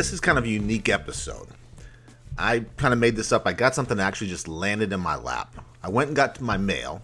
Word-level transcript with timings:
this 0.00 0.14
is 0.14 0.20
kind 0.20 0.38
of 0.38 0.44
a 0.44 0.48
unique 0.48 0.88
episode. 0.88 1.46
I 2.38 2.60
kind 2.78 2.94
of 2.94 2.98
made 2.98 3.16
this 3.16 3.32
up. 3.32 3.46
I 3.46 3.52
got 3.52 3.74
something 3.74 3.98
that 3.98 4.06
actually 4.06 4.28
just 4.28 4.48
landed 4.48 4.94
in 4.94 5.00
my 5.00 5.14
lap. 5.14 5.54
I 5.82 5.90
went 5.90 6.08
and 6.08 6.16
got 6.16 6.34
to 6.36 6.42
my 6.42 6.56
mail, 6.56 7.02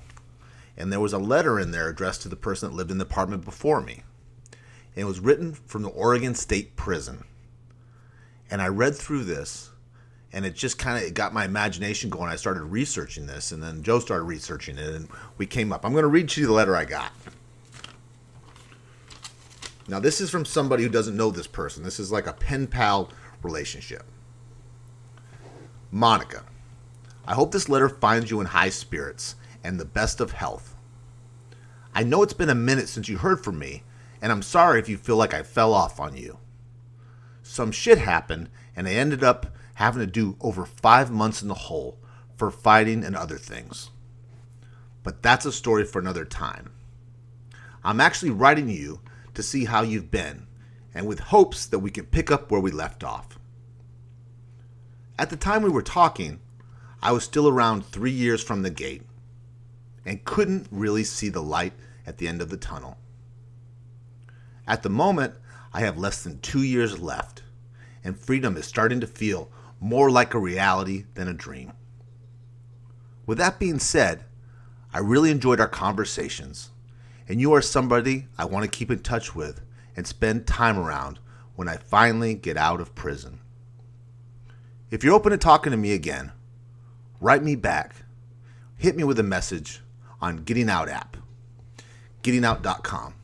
and 0.78 0.90
there 0.90 0.98
was 0.98 1.12
a 1.12 1.18
letter 1.18 1.60
in 1.60 1.72
there 1.72 1.90
addressed 1.90 2.22
to 2.22 2.30
the 2.30 2.36
person 2.36 2.70
that 2.70 2.74
lived 2.74 2.90
in 2.90 2.96
the 2.96 3.04
apartment 3.04 3.44
before 3.44 3.82
me. 3.82 4.02
And 4.50 5.02
it 5.02 5.04
was 5.04 5.20
written 5.20 5.52
from 5.52 5.82
the 5.82 5.90
Oregon 5.90 6.34
State 6.34 6.74
Prison. 6.74 7.24
And 8.50 8.62
I 8.62 8.68
read 8.68 8.94
through 8.94 9.24
this, 9.24 9.68
and 10.32 10.46
it 10.46 10.54
just 10.54 10.78
kind 10.78 11.04
of 11.04 11.12
got 11.12 11.34
my 11.34 11.44
imagination 11.44 12.08
going. 12.08 12.30
I 12.30 12.36
started 12.36 12.62
researching 12.62 13.26
this, 13.26 13.52
and 13.52 13.62
then 13.62 13.82
Joe 13.82 13.98
started 13.98 14.24
researching 14.24 14.78
it, 14.78 14.94
and 14.94 15.06
we 15.36 15.44
came 15.44 15.70
up. 15.70 15.84
I'm 15.84 15.92
going 15.92 16.04
to 16.04 16.08
read 16.08 16.34
you 16.34 16.46
the 16.46 16.52
letter 16.54 16.74
I 16.74 16.86
got. 16.86 17.12
Now, 19.88 20.00
this 20.00 20.20
is 20.20 20.30
from 20.30 20.44
somebody 20.44 20.82
who 20.82 20.88
doesn't 20.88 21.16
know 21.16 21.30
this 21.30 21.46
person. 21.46 21.84
This 21.84 22.00
is 22.00 22.10
like 22.10 22.26
a 22.26 22.32
pen 22.32 22.66
pal 22.66 23.10
relationship. 23.42 24.04
Monica, 25.92 26.44
I 27.26 27.34
hope 27.34 27.52
this 27.52 27.68
letter 27.68 27.88
finds 27.88 28.30
you 28.30 28.40
in 28.40 28.46
high 28.46 28.70
spirits 28.70 29.36
and 29.62 29.78
the 29.78 29.84
best 29.84 30.20
of 30.20 30.32
health. 30.32 30.74
I 31.94 32.02
know 32.02 32.22
it's 32.22 32.32
been 32.32 32.50
a 32.50 32.54
minute 32.54 32.88
since 32.88 33.08
you 33.08 33.18
heard 33.18 33.42
from 33.42 33.58
me, 33.58 33.84
and 34.20 34.32
I'm 34.32 34.42
sorry 34.42 34.80
if 34.80 34.88
you 34.88 34.96
feel 34.96 35.16
like 35.16 35.32
I 35.32 35.42
fell 35.42 35.72
off 35.72 36.00
on 36.00 36.16
you. 36.16 36.38
Some 37.42 37.70
shit 37.70 37.98
happened, 37.98 38.50
and 38.74 38.88
I 38.88 38.92
ended 38.92 39.22
up 39.22 39.54
having 39.74 40.00
to 40.00 40.06
do 40.06 40.36
over 40.40 40.66
five 40.66 41.10
months 41.10 41.42
in 41.42 41.48
the 41.48 41.54
hole 41.54 41.98
for 42.36 42.50
fighting 42.50 43.04
and 43.04 43.14
other 43.14 43.38
things. 43.38 43.90
But 45.02 45.22
that's 45.22 45.46
a 45.46 45.52
story 45.52 45.84
for 45.84 46.00
another 46.00 46.24
time. 46.24 46.72
I'm 47.84 48.00
actually 48.00 48.30
writing 48.30 48.68
you 48.68 49.00
to 49.36 49.42
see 49.42 49.66
how 49.66 49.82
you've 49.82 50.10
been, 50.10 50.46
and 50.94 51.06
with 51.06 51.20
hopes 51.20 51.66
that 51.66 51.78
we 51.78 51.90
can 51.90 52.06
pick 52.06 52.30
up 52.30 52.50
where 52.50 52.60
we 52.60 52.70
left 52.70 53.04
off. 53.04 53.38
At 55.18 55.30
the 55.30 55.36
time 55.36 55.62
we 55.62 55.70
were 55.70 55.82
talking, 55.82 56.40
I 57.02 57.12
was 57.12 57.24
still 57.24 57.48
around 57.48 57.86
three 57.86 58.10
years 58.10 58.42
from 58.42 58.62
the 58.62 58.70
gate 58.70 59.02
and 60.04 60.24
couldn't 60.24 60.68
really 60.70 61.04
see 61.04 61.28
the 61.28 61.42
light 61.42 61.74
at 62.06 62.18
the 62.18 62.28
end 62.28 62.40
of 62.40 62.48
the 62.48 62.56
tunnel. 62.56 62.98
At 64.66 64.82
the 64.82 64.90
moment, 64.90 65.34
I 65.72 65.80
have 65.80 65.98
less 65.98 66.22
than 66.22 66.40
two 66.40 66.62
years 66.62 66.98
left, 66.98 67.42
and 68.02 68.18
freedom 68.18 68.56
is 68.56 68.66
starting 68.66 69.00
to 69.00 69.06
feel 69.06 69.50
more 69.80 70.10
like 70.10 70.32
a 70.32 70.38
reality 70.38 71.04
than 71.14 71.28
a 71.28 71.34
dream. 71.34 71.72
With 73.26 73.38
that 73.38 73.58
being 73.58 73.78
said, 73.78 74.24
I 74.92 74.98
really 74.98 75.30
enjoyed 75.30 75.60
our 75.60 75.68
conversations 75.68 76.70
and 77.28 77.40
you 77.40 77.52
are 77.52 77.62
somebody 77.62 78.26
I 78.38 78.44
want 78.44 78.64
to 78.64 78.78
keep 78.78 78.90
in 78.90 79.00
touch 79.00 79.34
with 79.34 79.60
and 79.96 80.06
spend 80.06 80.46
time 80.46 80.78
around 80.78 81.18
when 81.54 81.68
I 81.68 81.76
finally 81.76 82.34
get 82.34 82.56
out 82.56 82.80
of 82.80 82.94
prison. 82.94 83.40
If 84.90 85.02
you're 85.02 85.14
open 85.14 85.32
to 85.32 85.38
talking 85.38 85.72
to 85.72 85.76
me 85.76 85.92
again, 85.92 86.32
write 87.20 87.42
me 87.42 87.56
back. 87.56 87.96
Hit 88.76 88.96
me 88.96 89.04
with 89.04 89.18
a 89.18 89.24
message 89.24 89.80
on 90.20 90.44
Getting 90.44 90.70
Out 90.70 90.88
app, 90.88 91.16
gettingout.com, 92.22 93.14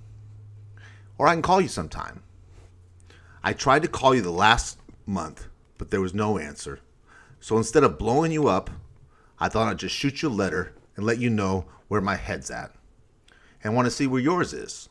or 1.19 1.29
I 1.29 1.35
can 1.35 1.43
call 1.43 1.61
you 1.61 1.69
sometime. 1.69 2.23
I 3.45 3.53
tried 3.53 3.83
to 3.83 3.89
call 3.89 4.15
you 4.15 4.23
the 4.23 4.31
last 4.31 4.79
month, 5.07 5.47
but 5.79 5.91
there 5.91 6.01
was 6.01 6.15
no 6.15 6.39
answer. 6.39 6.81
So 7.39 7.57
instead 7.57 7.85
of 7.85 7.99
blowing 7.99 8.33
you 8.33 8.49
up, 8.49 8.71
I 9.39 9.49
thought 9.49 9.69
I'd 9.69 9.79
just 9.79 9.95
shoot 9.95 10.23
you 10.23 10.29
a 10.29 10.31
letter 10.31 10.75
and 10.97 11.05
let 11.05 11.19
you 11.19 11.29
know 11.29 11.67
where 11.89 12.01
my 12.01 12.17
head's 12.17 12.51
at 12.51 12.75
and 13.63 13.75
want 13.75 13.87
to 13.87 13.91
see 13.91 14.07
where 14.07 14.21
yours 14.21 14.53
is. 14.53 14.89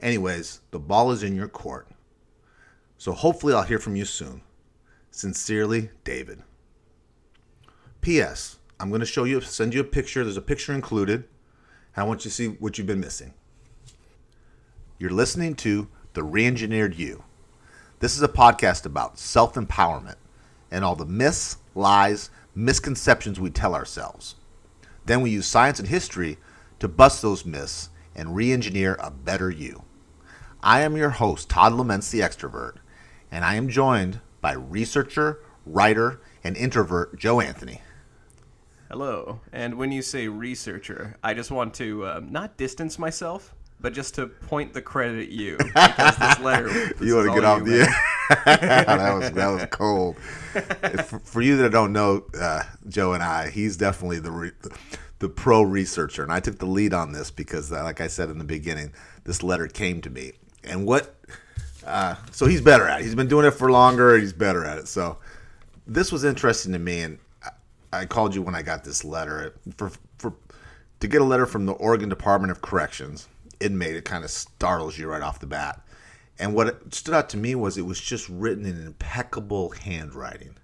Anyways, 0.00 0.60
the 0.70 0.78
ball 0.78 1.10
is 1.10 1.22
in 1.22 1.34
your 1.34 1.48
court. 1.48 1.88
So 2.98 3.12
hopefully 3.12 3.54
I'll 3.54 3.62
hear 3.62 3.78
from 3.78 3.96
you 3.96 4.04
soon. 4.04 4.42
Sincerely, 5.10 5.90
David. 6.04 6.42
P.S. 8.00 8.58
I'm 8.78 8.90
going 8.90 9.00
to 9.00 9.06
show 9.06 9.24
you, 9.24 9.40
send 9.40 9.74
you 9.74 9.80
a 9.80 9.84
picture. 9.84 10.22
There's 10.22 10.36
a 10.36 10.42
picture 10.42 10.72
included. 10.72 11.24
And 11.94 12.04
I 12.04 12.04
want 12.04 12.24
you 12.24 12.30
to 12.30 12.34
see 12.34 12.48
what 12.48 12.76
you've 12.76 12.86
been 12.86 13.00
missing. 13.00 13.32
You're 14.98 15.10
listening 15.10 15.54
to 15.56 15.88
The 16.14 16.22
Reengineered 16.22 16.96
You. 16.98 17.24
This 18.00 18.16
is 18.16 18.22
a 18.22 18.28
podcast 18.28 18.84
about 18.84 19.18
self 19.18 19.54
empowerment 19.54 20.16
and 20.70 20.84
all 20.84 20.96
the 20.96 21.06
myths, 21.06 21.58
lies, 21.74 22.30
misconceptions 22.54 23.40
we 23.40 23.50
tell 23.50 23.74
ourselves. 23.74 24.36
Then 25.06 25.20
we 25.20 25.30
use 25.30 25.46
science 25.46 25.78
and 25.78 25.88
history 25.88 26.38
to 26.78 26.88
bust 26.88 27.22
those 27.22 27.44
myths 27.44 27.90
and 28.14 28.34
re 28.34 28.52
engineer 28.52 28.96
a 29.00 29.10
better 29.10 29.50
you. 29.50 29.84
I 30.62 30.80
am 30.80 30.96
your 30.96 31.10
host, 31.10 31.48
Todd 31.48 31.74
Laments 31.74 32.10
the 32.10 32.20
Extrovert, 32.20 32.76
and 33.30 33.44
I 33.44 33.54
am 33.54 33.68
joined 33.68 34.20
by 34.40 34.52
researcher, 34.52 35.40
writer, 35.64 36.20
and 36.42 36.56
introvert 36.56 37.18
Joe 37.18 37.40
Anthony. 37.40 37.82
Hello. 38.88 39.40
And 39.52 39.76
when 39.76 39.90
you 39.90 40.00
say 40.00 40.28
researcher, 40.28 41.16
I 41.22 41.34
just 41.34 41.50
want 41.50 41.74
to 41.74 42.06
um, 42.06 42.32
not 42.32 42.56
distance 42.56 42.98
myself, 42.98 43.52
but 43.80 43.92
just 43.92 44.14
to 44.14 44.28
point 44.28 44.72
the 44.72 44.82
credit 44.82 45.22
at 45.24 45.28
you 45.28 45.56
because 45.64 46.16
this 46.16 46.38
letter. 46.40 46.68
This 46.68 47.00
you 47.00 47.16
want 47.16 47.28
to 47.28 47.34
get 47.34 47.44
off 47.44 47.64
the 47.64 47.92
that 48.44 49.14
was 49.18 49.30
that 49.32 49.48
was 49.48 49.66
cold. 49.70 50.16
for, 51.04 51.18
for, 51.20 51.42
you 51.42 51.56
that 51.58 51.70
don't 51.70 51.92
know 51.92 52.24
uh, 52.40 52.62
Joe 52.88 53.12
and 53.12 53.22
I, 53.22 53.50
he's 53.50 53.76
definitely 53.76 54.20
the. 54.20 54.30
Re- 54.30 54.52
the 55.18 55.28
pro 55.28 55.62
researcher, 55.62 56.22
and 56.22 56.32
I 56.32 56.40
took 56.40 56.58
the 56.58 56.66
lead 56.66 56.92
on 56.92 57.12
this 57.12 57.30
because, 57.30 57.72
uh, 57.72 57.82
like 57.82 58.00
I 58.00 58.06
said 58.06 58.28
in 58.30 58.38
the 58.38 58.44
beginning, 58.44 58.92
this 59.24 59.42
letter 59.42 59.66
came 59.66 60.00
to 60.02 60.10
me, 60.10 60.32
and 60.64 60.86
what. 60.86 61.14
Uh, 61.84 62.16
so 62.32 62.46
he's 62.46 62.60
better 62.60 62.88
at 62.88 63.00
it. 63.00 63.04
He's 63.04 63.14
been 63.14 63.28
doing 63.28 63.46
it 63.46 63.52
for 63.52 63.70
longer. 63.70 64.14
And 64.14 64.22
he's 64.22 64.32
better 64.32 64.64
at 64.64 64.76
it. 64.76 64.88
So 64.88 65.18
this 65.86 66.10
was 66.10 66.24
interesting 66.24 66.72
to 66.72 66.80
me, 66.80 67.00
and 67.00 67.18
I, 67.44 67.50
I 68.00 68.06
called 68.06 68.34
you 68.34 68.42
when 68.42 68.56
I 68.56 68.62
got 68.62 68.82
this 68.82 69.04
letter 69.04 69.54
for 69.76 69.92
for 70.18 70.34
to 71.00 71.06
get 71.06 71.20
a 71.20 71.24
letter 71.24 71.46
from 71.46 71.66
the 71.66 71.74
Oregon 71.74 72.08
Department 72.08 72.50
of 72.50 72.60
Corrections 72.60 73.28
inmate. 73.60 73.96
It 73.96 74.04
kind 74.04 74.24
of 74.24 74.30
startles 74.30 74.98
you 74.98 75.08
right 75.08 75.22
off 75.22 75.40
the 75.40 75.46
bat. 75.46 75.80
And 76.38 76.54
what 76.54 76.94
stood 76.94 77.14
out 77.14 77.30
to 77.30 77.36
me 77.36 77.54
was 77.54 77.78
it 77.78 77.86
was 77.86 78.00
just 78.00 78.28
written 78.28 78.66
in 78.66 78.84
impeccable 78.84 79.70
handwriting. 79.70 80.56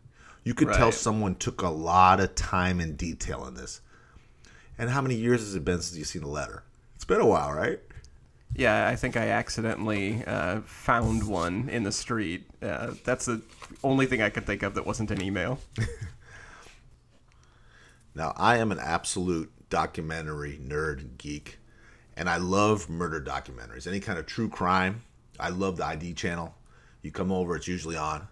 You 0.45 0.55
could 0.55 0.69
right. 0.69 0.77
tell 0.77 0.93
someone 0.93 1.37
took 1.37 1.63
a 1.63 1.69
lot 1.69 2.21
of 2.21 2.35
time 2.35 2.81
and 2.81 2.97
detail 2.97 3.47
in 3.47 3.55
this. 3.55 3.81
And 4.79 4.91
how 4.91 5.01
many 5.01 5.15
years 5.15 5.41
has 5.41 5.55
it 5.55 5.65
been 5.65 5.81
since 5.81 5.99
you've 5.99 6.07
seen 6.07 6.23
the 6.23 6.29
letter? 6.29 6.63
It's 6.95 7.05
been 7.05 7.21
a 7.21 7.27
while, 7.27 7.53
right? 7.53 7.81
Yeah, 8.55 8.87
I 8.87 8.97
think 8.97 9.17
I 9.17 9.29
accidentally 9.29 10.23
uh, 10.27 10.61
found 10.63 11.27
one 11.27 11.69
in 11.71 11.85
the 11.85 11.93
street. 11.93 12.45
Uh, 12.63 12.93
that's 13.05 13.25
the 13.25 13.41
only 13.83 14.07
thing 14.07 14.21
I 14.21 14.29
could 14.29 14.45
think 14.45 14.63
of 14.63 14.75
that 14.75 14.87
wasn't 14.87 15.11
an 15.11 15.23
email. 15.23 15.59
now, 18.15 18.35
I 18.37 18.59
am 18.59 18.71
an 18.71 18.79
absolute 18.79 19.51
documentary 19.71 20.61
nerd 20.63 21.17
geek, 21.17 21.59
and 22.15 22.29
I 22.29 22.37
love 22.37 22.91
murder 22.91 23.23
documentaries. 23.23 23.87
Any 23.87 24.01
kind 24.01 24.19
of 24.19 24.27
true 24.27 24.51
crime. 24.51 25.03
I 25.41 25.49
love 25.49 25.79
the 25.79 25.87
ID 25.87 26.13
channel. 26.13 26.55
You 27.01 27.11
come 27.11 27.33
over, 27.33 27.57
it's 27.57 27.67
usually 27.67 27.97
on. 27.97 28.29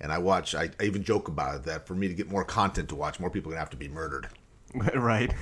And 0.00 0.10
I 0.10 0.18
watch, 0.18 0.54
I, 0.54 0.70
I 0.80 0.84
even 0.84 1.04
joke 1.04 1.28
about 1.28 1.56
it 1.56 1.64
that 1.64 1.86
for 1.86 1.94
me 1.94 2.08
to 2.08 2.14
get 2.14 2.30
more 2.30 2.44
content 2.44 2.88
to 2.88 2.94
watch, 2.94 3.20
more 3.20 3.28
people 3.28 3.50
are 3.50 3.52
going 3.52 3.58
to 3.58 3.60
have 3.60 3.70
to 3.70 3.76
be 3.76 3.88
murdered. 3.88 4.28
right. 4.94 5.32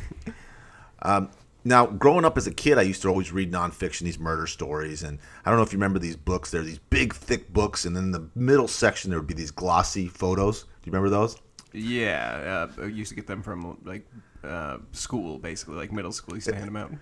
Um, 1.03 1.31
now, 1.65 1.87
growing 1.87 2.25
up 2.25 2.39
as 2.39 2.47
a 2.47 2.53
kid, 2.53 2.79
I 2.79 2.83
used 2.83 3.03
to 3.03 3.09
always 3.09 3.33
read 3.33 3.53
nonfiction, 3.53 4.01
these 4.01 4.19
murder 4.19 4.47
stories, 4.47 5.03
and 5.03 5.19
I 5.45 5.51
don't 5.51 5.59
know 5.59 5.65
if 5.65 5.73
you 5.73 5.79
remember 5.79 5.99
these 5.99 6.17
books. 6.17 6.51
They're 6.51 6.63
these 6.63 6.79
big, 6.79 7.15
thick 7.15 7.53
books, 7.53 7.85
and 7.85 7.95
then 7.95 8.05
in 8.05 8.13
the 8.13 8.31
middle 8.35 8.69
section 8.69 9.11
there 9.11 9.19
would 9.19 9.29
be 9.29 9.35
these 9.35 9.51
glossy 9.51 10.09
photos. 10.09 10.63
Do 10.63 10.69
you 10.85 10.93
remember 10.93 11.11
those? 11.11 11.37
Yeah, 11.73 12.69
uh, 12.79 12.83
I 12.83 12.87
used 12.87 13.11
to 13.11 13.15
get 13.15 13.27
them 13.27 13.43
from 13.43 13.79
like 13.85 14.07
uh, 14.43 14.79
school, 14.93 15.39
basically, 15.39 15.77
like 15.77 15.93
middle 15.93 16.13
school. 16.13 16.35
used 16.37 16.49
to 16.49 16.55
hand 16.55 16.69
them 16.69 16.77
out. 16.77 16.93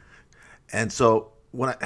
And 0.73 0.93
so 0.93 1.33
when 1.53 1.71
I, 1.71 1.77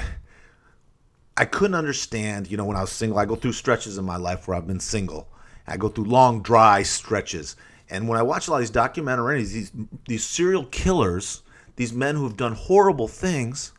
I 1.37 1.45
couldn't 1.45 1.75
understand, 1.75 2.49
you 2.49 2.57
know, 2.57 2.65
when 2.65 2.77
I 2.77 2.81
was 2.81 2.91
single, 2.91 3.19
I 3.19 3.25
go 3.25 3.35
through 3.35 3.53
stretches 3.53 3.97
in 3.97 4.05
my 4.05 4.17
life 4.17 4.47
where 4.47 4.57
I've 4.57 4.67
been 4.67 4.79
single. 4.79 5.27
I 5.67 5.77
go 5.77 5.89
through 5.89 6.05
long, 6.05 6.41
dry 6.41 6.83
stretches, 6.83 7.55
and 7.91 8.07
when 8.07 8.17
I 8.17 8.23
watch 8.23 8.47
a 8.47 8.51
lot 8.51 8.57
of 8.57 8.61
these 8.61 8.71
documentaries, 8.71 9.51
these 9.51 9.71
these 10.07 10.23
serial 10.23 10.65
killers, 10.65 11.43
these 11.75 11.93
men 11.93 12.15
who 12.15 12.23
have 12.23 12.37
done 12.37 12.53
horrible 12.53 13.07
things, 13.07 13.73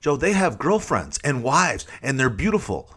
Joe, 0.00 0.16
they 0.16 0.32
have 0.32 0.58
girlfriends 0.58 1.18
and 1.22 1.42
wives, 1.42 1.86
and 2.00 2.18
they're 2.18 2.30
beautiful. 2.30 2.90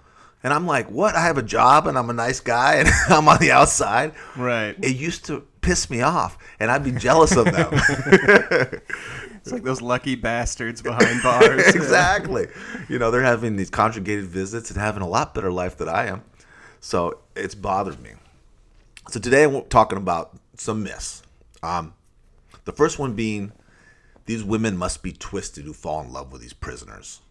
And 0.43 0.53
I'm 0.53 0.67
like, 0.67 0.89
what? 0.91 1.15
I 1.15 1.21
have 1.21 1.37
a 1.37 1.43
job 1.43 1.87
and 1.87 1.97
I'm 1.97 2.09
a 2.09 2.13
nice 2.13 2.41
guy 2.41 2.75
and 2.75 2.89
I'm 3.09 3.27
on 3.29 3.39
the 3.39 3.51
outside. 3.51 4.13
Right. 4.35 4.75
It 4.81 4.97
used 4.97 5.25
to 5.25 5.47
piss 5.61 5.89
me 5.89 6.01
off, 6.01 6.37
and 6.59 6.69
I'd 6.69 6.83
be 6.83 6.91
jealous 6.91 7.35
of 7.35 7.45
them. 7.45 7.69
it's 7.71 9.51
like 9.51 9.63
those 9.63 9.81
lucky 9.81 10.15
bastards 10.15 10.81
behind 10.81 11.23
bars. 11.23 11.73
exactly. 11.73 12.47
You 12.89 12.99
know, 12.99 13.09
they're 13.09 13.21
having 13.21 13.55
these 13.55 13.69
conjugated 13.69 14.25
visits 14.25 14.69
and 14.69 14.79
having 14.79 15.01
a 15.01 15.07
lot 15.07 15.33
better 15.33 15.51
life 15.51 15.77
than 15.77 15.89
I 15.89 16.07
am. 16.07 16.23
So 16.81 17.19
it's 17.35 17.55
bothered 17.55 18.01
me. 18.01 18.11
So 19.09 19.19
today 19.19 19.43
I'm 19.43 19.63
talking 19.65 19.97
about 19.97 20.37
some 20.55 20.83
myths. 20.83 21.23
Um, 21.61 21.93
the 22.65 22.71
first 22.71 22.99
one 22.99 23.13
being 23.13 23.51
these 24.25 24.43
women 24.43 24.77
must 24.77 25.03
be 25.03 25.11
twisted 25.11 25.65
who 25.65 25.73
fall 25.73 26.01
in 26.01 26.11
love 26.11 26.31
with 26.31 26.41
these 26.41 26.53
prisoners. 26.53 27.21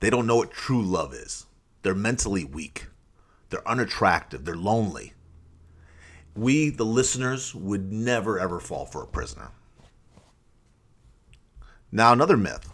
They 0.00 0.10
don't 0.10 0.26
know 0.26 0.36
what 0.36 0.50
true 0.50 0.82
love 0.82 1.14
is. 1.14 1.46
They're 1.82 1.94
mentally 1.94 2.44
weak. 2.44 2.86
they're 3.50 3.68
unattractive, 3.68 4.44
they're 4.44 4.56
lonely. 4.56 5.12
We, 6.34 6.68
the 6.70 6.84
listeners, 6.84 7.54
would 7.54 7.92
never 7.92 8.38
ever 8.38 8.60
fall 8.60 8.84
for 8.86 9.02
a 9.02 9.06
prisoner. 9.06 9.50
Now, 11.92 12.12
another 12.12 12.36
myth 12.36 12.68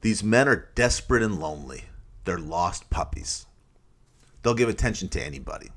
these 0.00 0.22
men 0.22 0.48
are 0.48 0.68
desperate 0.74 1.22
and 1.22 1.40
lonely, 1.40 1.84
they're 2.24 2.38
lost 2.38 2.88
puppies. 2.90 3.46
They'll 4.42 4.54
give 4.54 4.68
attention 4.68 5.08
to 5.10 5.22
anybody. 5.24 5.70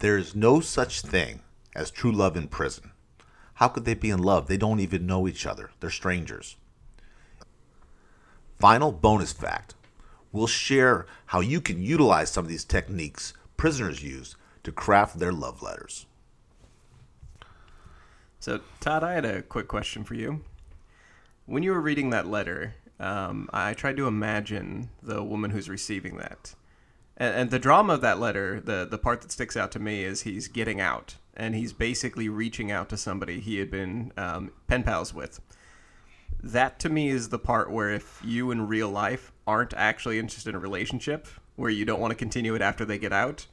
There 0.00 0.18
is 0.18 0.34
no 0.34 0.60
such 0.60 1.02
thing 1.02 1.40
as 1.74 1.90
true 1.90 2.12
love 2.12 2.36
in 2.36 2.48
prison. 2.48 2.92
How 3.54 3.68
could 3.68 3.84
they 3.84 3.94
be 3.94 4.10
in 4.10 4.22
love? 4.22 4.46
They 4.46 4.56
don't 4.56 4.80
even 4.80 5.06
know 5.06 5.28
each 5.28 5.46
other. 5.46 5.70
They're 5.80 5.90
strangers. 5.90 6.56
Final 8.58 8.92
bonus 8.92 9.32
fact 9.32 9.74
we'll 10.32 10.46
share 10.46 11.06
how 11.26 11.40
you 11.40 11.60
can 11.60 11.82
utilize 11.82 12.30
some 12.30 12.44
of 12.44 12.48
these 12.48 12.64
techniques 12.64 13.34
prisoners 13.56 14.02
use 14.02 14.36
to 14.62 14.72
craft 14.72 15.18
their 15.18 15.32
love 15.32 15.62
letters. 15.62 16.06
So, 18.38 18.60
Todd, 18.80 19.04
I 19.04 19.12
had 19.12 19.24
a 19.24 19.42
quick 19.42 19.68
question 19.68 20.04
for 20.04 20.14
you. 20.14 20.40
When 21.46 21.62
you 21.62 21.72
were 21.72 21.80
reading 21.80 22.10
that 22.10 22.26
letter, 22.26 22.74
um, 22.98 23.50
I 23.52 23.74
tried 23.74 23.96
to 23.98 24.06
imagine 24.06 24.90
the 25.02 25.22
woman 25.22 25.50
who's 25.50 25.68
receiving 25.68 26.16
that. 26.16 26.54
And, 27.16 27.34
and 27.34 27.50
the 27.50 27.58
drama 27.58 27.94
of 27.94 28.00
that 28.00 28.20
letter, 28.20 28.60
the, 28.60 28.86
the 28.90 28.98
part 28.98 29.20
that 29.22 29.32
sticks 29.32 29.56
out 29.56 29.72
to 29.72 29.78
me 29.78 30.04
is 30.04 30.22
he's 30.22 30.48
getting 30.48 30.80
out 30.80 31.16
and 31.40 31.54
he's 31.54 31.72
basically 31.72 32.28
reaching 32.28 32.70
out 32.70 32.90
to 32.90 32.98
somebody 32.98 33.40
he 33.40 33.58
had 33.58 33.70
been 33.70 34.12
um, 34.18 34.52
pen 34.68 34.82
pals 34.82 35.14
with. 35.14 35.40
That 36.42 36.78
to 36.80 36.90
me 36.90 37.08
is 37.08 37.30
the 37.30 37.38
part 37.38 37.70
where 37.72 37.90
if 37.90 38.20
you 38.22 38.50
in 38.50 38.68
real 38.68 38.90
life 38.90 39.32
aren't 39.46 39.72
actually 39.74 40.18
interested 40.18 40.50
in 40.50 40.56
a 40.56 40.58
relationship, 40.58 41.26
where 41.56 41.70
you 41.70 41.86
don't 41.86 41.98
want 42.00 42.10
to 42.10 42.14
continue 42.14 42.54
it 42.54 42.60
after 42.62 42.84
they 42.84 42.98
get 42.98 43.12
out, 43.12 43.46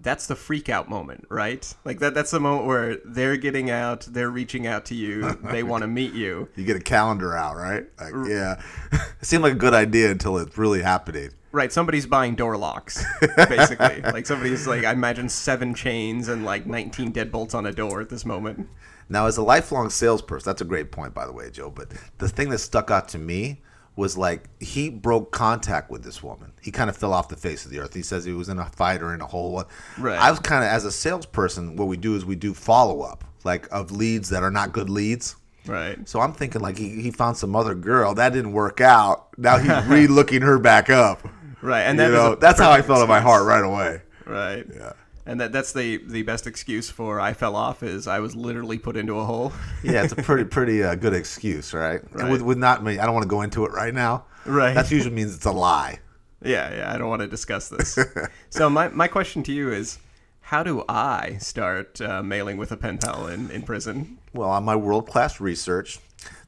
that's 0.00 0.26
the 0.26 0.34
freak 0.34 0.68
out 0.68 0.88
moment, 0.88 1.26
right? 1.28 1.74
Like 1.84 2.00
that 2.00 2.12
that's 2.12 2.32
the 2.32 2.40
moment 2.40 2.66
where 2.66 2.98
they're 3.04 3.36
getting 3.36 3.70
out, 3.70 4.00
they're 4.10 4.30
reaching 4.30 4.66
out 4.66 4.84
to 4.86 4.96
you, 4.96 5.38
they 5.44 5.62
want 5.62 5.82
to 5.82 5.88
meet 6.00 6.14
you. 6.14 6.48
You 6.56 6.64
get 6.64 6.76
a 6.76 6.80
calendar 6.80 7.36
out, 7.36 7.56
right? 7.56 7.86
Like, 8.00 8.28
yeah. 8.28 8.60
it 8.92 9.24
seemed 9.24 9.44
like 9.44 9.52
a 9.52 9.56
good 9.56 9.74
idea 9.74 10.10
until 10.10 10.38
it's 10.38 10.58
really 10.58 10.82
happening. 10.82 11.30
Right, 11.50 11.72
somebody's 11.72 12.06
buying 12.06 12.34
door 12.34 12.56
locks, 12.56 13.02
basically. 13.48 14.02
like 14.12 14.26
somebody's 14.26 14.66
like 14.66 14.84
I 14.84 14.92
imagine 14.92 15.28
seven 15.28 15.74
chains 15.74 16.28
and 16.28 16.44
like 16.44 16.66
19 16.66 17.12
deadbolts 17.12 17.54
on 17.54 17.64
a 17.64 17.72
door 17.72 18.00
at 18.00 18.10
this 18.10 18.24
moment. 18.26 18.68
Now, 19.08 19.26
as 19.26 19.38
a 19.38 19.42
lifelong 19.42 19.88
salesperson, 19.88 20.44
that's 20.48 20.60
a 20.60 20.66
great 20.66 20.92
point, 20.92 21.14
by 21.14 21.26
the 21.26 21.32
way, 21.32 21.50
Joe. 21.50 21.70
But 21.70 21.92
the 22.18 22.28
thing 22.28 22.50
that 22.50 22.58
stuck 22.58 22.90
out 22.90 23.08
to 23.08 23.18
me 23.18 23.62
was 23.96 24.16
like 24.16 24.48
he 24.60 24.90
broke 24.90 25.32
contact 25.32 25.90
with 25.90 26.04
this 26.04 26.22
woman. 26.22 26.52
He 26.62 26.70
kind 26.70 26.88
of 26.88 26.96
fell 26.96 27.12
off 27.12 27.28
the 27.28 27.36
face 27.36 27.64
of 27.64 27.70
the 27.70 27.80
earth. 27.80 27.94
He 27.94 28.02
says 28.02 28.24
he 28.24 28.32
was 28.32 28.48
in 28.48 28.58
a 28.58 28.66
fight 28.66 29.02
or 29.02 29.14
in 29.14 29.20
a 29.20 29.26
hole. 29.26 29.64
Right. 29.98 30.18
I 30.18 30.30
was 30.30 30.38
kind 30.40 30.62
of 30.62 30.70
as 30.70 30.84
a 30.84 30.92
salesperson, 30.92 31.76
what 31.76 31.88
we 31.88 31.96
do 31.96 32.14
is 32.14 32.24
we 32.24 32.36
do 32.36 32.54
follow 32.54 33.00
up, 33.00 33.24
like 33.42 33.66
of 33.72 33.90
leads 33.90 34.28
that 34.28 34.42
are 34.42 34.50
not 34.50 34.72
good 34.72 34.88
leads. 34.88 35.34
Right. 35.66 36.08
So 36.08 36.20
I'm 36.20 36.32
thinking 36.32 36.60
like 36.60 36.78
he, 36.78 37.00
he 37.00 37.10
found 37.10 37.36
some 37.36 37.56
other 37.56 37.74
girl 37.74 38.14
that 38.14 38.32
didn't 38.32 38.52
work 38.52 38.80
out. 38.80 39.36
Now 39.36 39.58
he's 39.58 39.86
re-looking 39.86 40.42
her 40.42 40.58
back 40.58 40.90
up. 40.90 41.26
Right, 41.60 41.82
and 41.82 41.98
that 41.98 42.10
know, 42.10 42.34
that's 42.34 42.60
how 42.60 42.70
I 42.70 42.82
felt 42.82 43.02
in 43.02 43.08
my 43.08 43.20
heart 43.20 43.44
right 43.44 43.64
away. 43.64 44.02
Right. 44.24 44.66
Yeah. 44.72 44.92
And 45.26 45.40
that 45.40 45.52
that's 45.52 45.72
the 45.72 45.98
the 45.98 46.22
best 46.22 46.46
excuse 46.46 46.88
for 46.88 47.20
I 47.20 47.34
fell 47.34 47.54
off 47.54 47.82
is 47.82 48.06
I 48.06 48.20
was 48.20 48.34
literally 48.34 48.78
put 48.78 48.96
into 48.96 49.18
a 49.18 49.24
hole. 49.24 49.52
Yeah, 49.82 50.02
it's 50.02 50.12
a 50.12 50.16
pretty 50.22 50.44
pretty 50.44 50.82
uh, 50.82 50.94
good 50.94 51.12
excuse, 51.12 51.74
right? 51.74 52.00
And 52.14 52.30
with, 52.30 52.42
with 52.42 52.58
not 52.58 52.82
me, 52.82 52.98
I 52.98 53.04
don't 53.04 53.14
want 53.14 53.24
to 53.24 53.28
go 53.28 53.42
into 53.42 53.64
it 53.66 53.72
right 53.72 53.92
now. 53.92 54.24
Right. 54.46 54.74
That 54.74 54.90
usually 54.90 55.14
means 55.14 55.34
it's 55.34 55.46
a 55.46 55.52
lie. 55.52 56.00
Yeah, 56.40 56.72
yeah, 56.72 56.94
I 56.94 56.98
don't 56.98 57.08
want 57.08 57.22
to 57.22 57.26
discuss 57.26 57.68
this. 57.68 57.98
so 58.48 58.70
my 58.70 58.86
my 58.90 59.08
question 59.08 59.42
to 59.42 59.52
you 59.52 59.72
is 59.72 59.98
how 60.40 60.62
do 60.62 60.84
I 60.88 61.36
start 61.40 62.00
uh, 62.00 62.22
mailing 62.22 62.58
with 62.58 62.70
a 62.70 62.76
pen 62.76 62.98
pal 62.98 63.26
in, 63.26 63.50
in 63.50 63.62
prison? 63.62 64.18
Well, 64.32 64.48
on 64.48 64.62
my 64.62 64.76
world 64.76 65.08
class 65.08 65.40
research, 65.40 65.98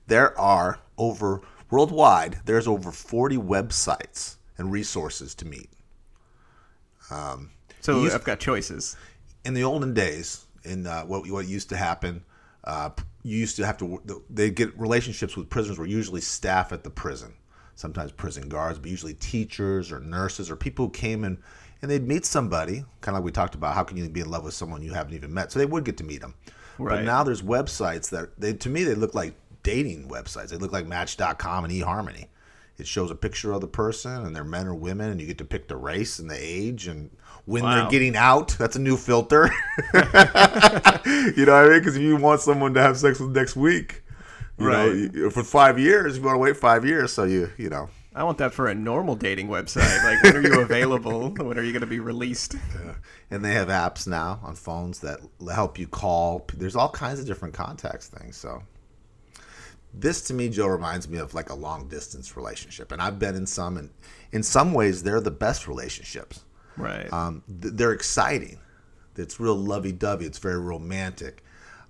there 0.06 0.38
are 0.38 0.78
over 0.96 1.42
worldwide. 1.70 2.38
There's 2.44 2.68
over 2.68 2.92
40 2.92 3.38
websites 3.38 4.36
and 4.60 4.70
resources 4.70 5.34
to 5.34 5.44
meet. 5.46 5.70
So 7.10 7.96
You 7.96 8.02
used- 8.04 8.14
I've 8.14 8.24
got 8.24 8.38
choices. 8.38 8.96
in 9.44 9.54
the 9.54 9.64
olden 9.64 9.94
days, 9.94 10.44
in 10.64 10.86
uh, 10.86 11.02
what 11.04 11.28
what 11.30 11.46
used 11.48 11.70
to 11.70 11.76
happen, 11.76 12.22
uh, 12.64 12.90
you 13.22 13.38
used 13.38 13.56
to 13.56 13.64
have 13.66 13.78
to 13.78 14.22
they 14.28 14.50
get 14.50 14.78
relationships 14.78 15.34
with 15.36 15.48
prisoners 15.48 15.78
were 15.78 15.86
usually 15.86 16.20
staff 16.20 16.72
at 16.72 16.84
the 16.84 16.90
prison, 16.90 17.32
sometimes 17.74 18.12
prison 18.12 18.48
guards, 18.50 18.78
but 18.78 18.90
usually 18.90 19.14
teachers 19.14 19.90
or 19.90 19.98
nurses 20.00 20.50
or 20.50 20.56
people 20.56 20.86
who 20.86 20.90
came 20.92 21.24
in 21.24 21.38
and 21.80 21.90
they'd 21.90 22.06
meet 22.06 22.26
somebody, 22.26 22.84
kind 23.00 23.16
of 23.16 23.20
like 23.20 23.24
we 23.24 23.32
talked 23.32 23.54
about. 23.54 23.74
How 23.74 23.82
can 23.82 23.96
you 23.96 24.06
be 24.10 24.20
in 24.20 24.30
love 24.30 24.44
with 24.44 24.52
someone 24.52 24.82
you 24.82 24.92
haven't 24.92 25.14
even 25.14 25.32
met? 25.32 25.50
So 25.50 25.58
they 25.58 25.64
would 25.66 25.84
get 25.84 25.96
to 25.96 26.04
meet 26.04 26.20
them. 26.20 26.34
But 26.78 27.04
now 27.04 27.24
there's 27.24 27.40
websites 27.42 28.10
that 28.10 28.38
they 28.38 28.52
to 28.52 28.68
me 28.68 28.84
they 28.84 28.94
look 28.94 29.14
like 29.14 29.34
dating 29.62 30.08
websites. 30.10 30.48
They 30.50 30.58
look 30.58 30.72
like 30.72 30.86
Match.com 30.86 31.64
and 31.64 31.72
eHarmony. 31.72 32.26
It 32.80 32.86
shows 32.86 33.10
a 33.10 33.14
picture 33.14 33.52
of 33.52 33.60
the 33.60 33.68
person 33.68 34.24
and 34.26 34.34
they're 34.34 34.42
men 34.44 34.66
or 34.66 34.74
women, 34.74 35.10
and 35.10 35.20
you 35.20 35.26
get 35.26 35.38
to 35.38 35.44
pick 35.44 35.68
the 35.68 35.76
race 35.76 36.18
and 36.18 36.28
the 36.30 36.36
age 36.38 36.86
and 36.88 37.10
when 37.44 37.62
Wow. 37.62 37.74
they're 37.82 37.90
getting 37.90 38.16
out. 38.16 38.56
That's 38.58 38.76
a 38.76 38.80
new 38.80 38.96
filter. 38.96 39.50
you 39.94 40.00
know 40.02 41.52
what 41.52 41.66
I 41.66 41.68
mean? 41.68 41.78
Because 41.78 41.96
if 41.96 42.02
you 42.02 42.16
want 42.16 42.40
someone 42.40 42.74
to 42.74 42.80
have 42.82 42.96
sex 42.96 43.20
with 43.20 43.30
next 43.36 43.56
week, 43.56 44.02
you 44.58 44.68
know, 44.68 44.88
Right. 44.88 45.14
you- 45.14 45.30
for 45.30 45.42
five 45.42 45.78
years, 45.78 46.16
you 46.18 46.22
want 46.22 46.34
to 46.34 46.38
wait 46.38 46.56
five 46.56 46.84
years. 46.84 47.12
So 47.12 47.24
you, 47.24 47.50
you 47.56 47.70
know, 47.70 47.88
I 48.14 48.24
want 48.24 48.38
that 48.38 48.52
for 48.52 48.66
a 48.66 48.74
normal 48.74 49.14
dating 49.14 49.48
website. 49.48 50.04
Like 50.04 50.22
when 50.22 50.36
are 50.36 50.48
you 50.48 50.60
available? 50.60 51.30
when 51.36 51.58
are 51.58 51.62
you 51.62 51.72
going 51.72 51.80
to 51.82 51.86
be 51.86 52.00
released? 52.00 52.56
and 53.30 53.44
they 53.44 53.52
have 53.52 53.68
apps 53.68 54.06
now 54.06 54.40
on 54.42 54.54
phones 54.56 54.98
that 55.00 55.20
help 55.52 55.78
you 55.78 55.86
call. 55.86 56.46
There's 56.56 56.76
all 56.76 56.90
kinds 56.90 57.20
of 57.20 57.26
different 57.26 57.54
contacts 57.54 58.08
things. 58.08 58.36
So 58.36 58.62
this 59.92 60.22
to 60.22 60.34
me, 60.34 60.48
Joe, 60.48 60.66
reminds 60.66 61.08
me 61.08 61.18
of 61.18 61.34
like 61.34 61.50
a 61.50 61.54
long 61.54 61.88
distance 61.88 62.36
relationship, 62.36 62.92
and 62.92 63.02
I've 63.02 63.18
been 63.18 63.34
in 63.34 63.46
some, 63.46 63.76
and 63.76 63.90
in 64.32 64.42
some 64.42 64.72
ways, 64.72 65.02
they're 65.02 65.20
the 65.20 65.30
best 65.30 65.66
relationships. 65.66 66.44
Right. 66.76 67.12
Um, 67.12 67.42
th- 67.60 67.74
they're 67.74 67.92
exciting. 67.92 68.58
It's 69.16 69.40
real 69.40 69.56
lovey 69.56 69.92
dovey. 69.92 70.26
It's 70.26 70.38
very 70.38 70.58
romantic. 70.58 71.44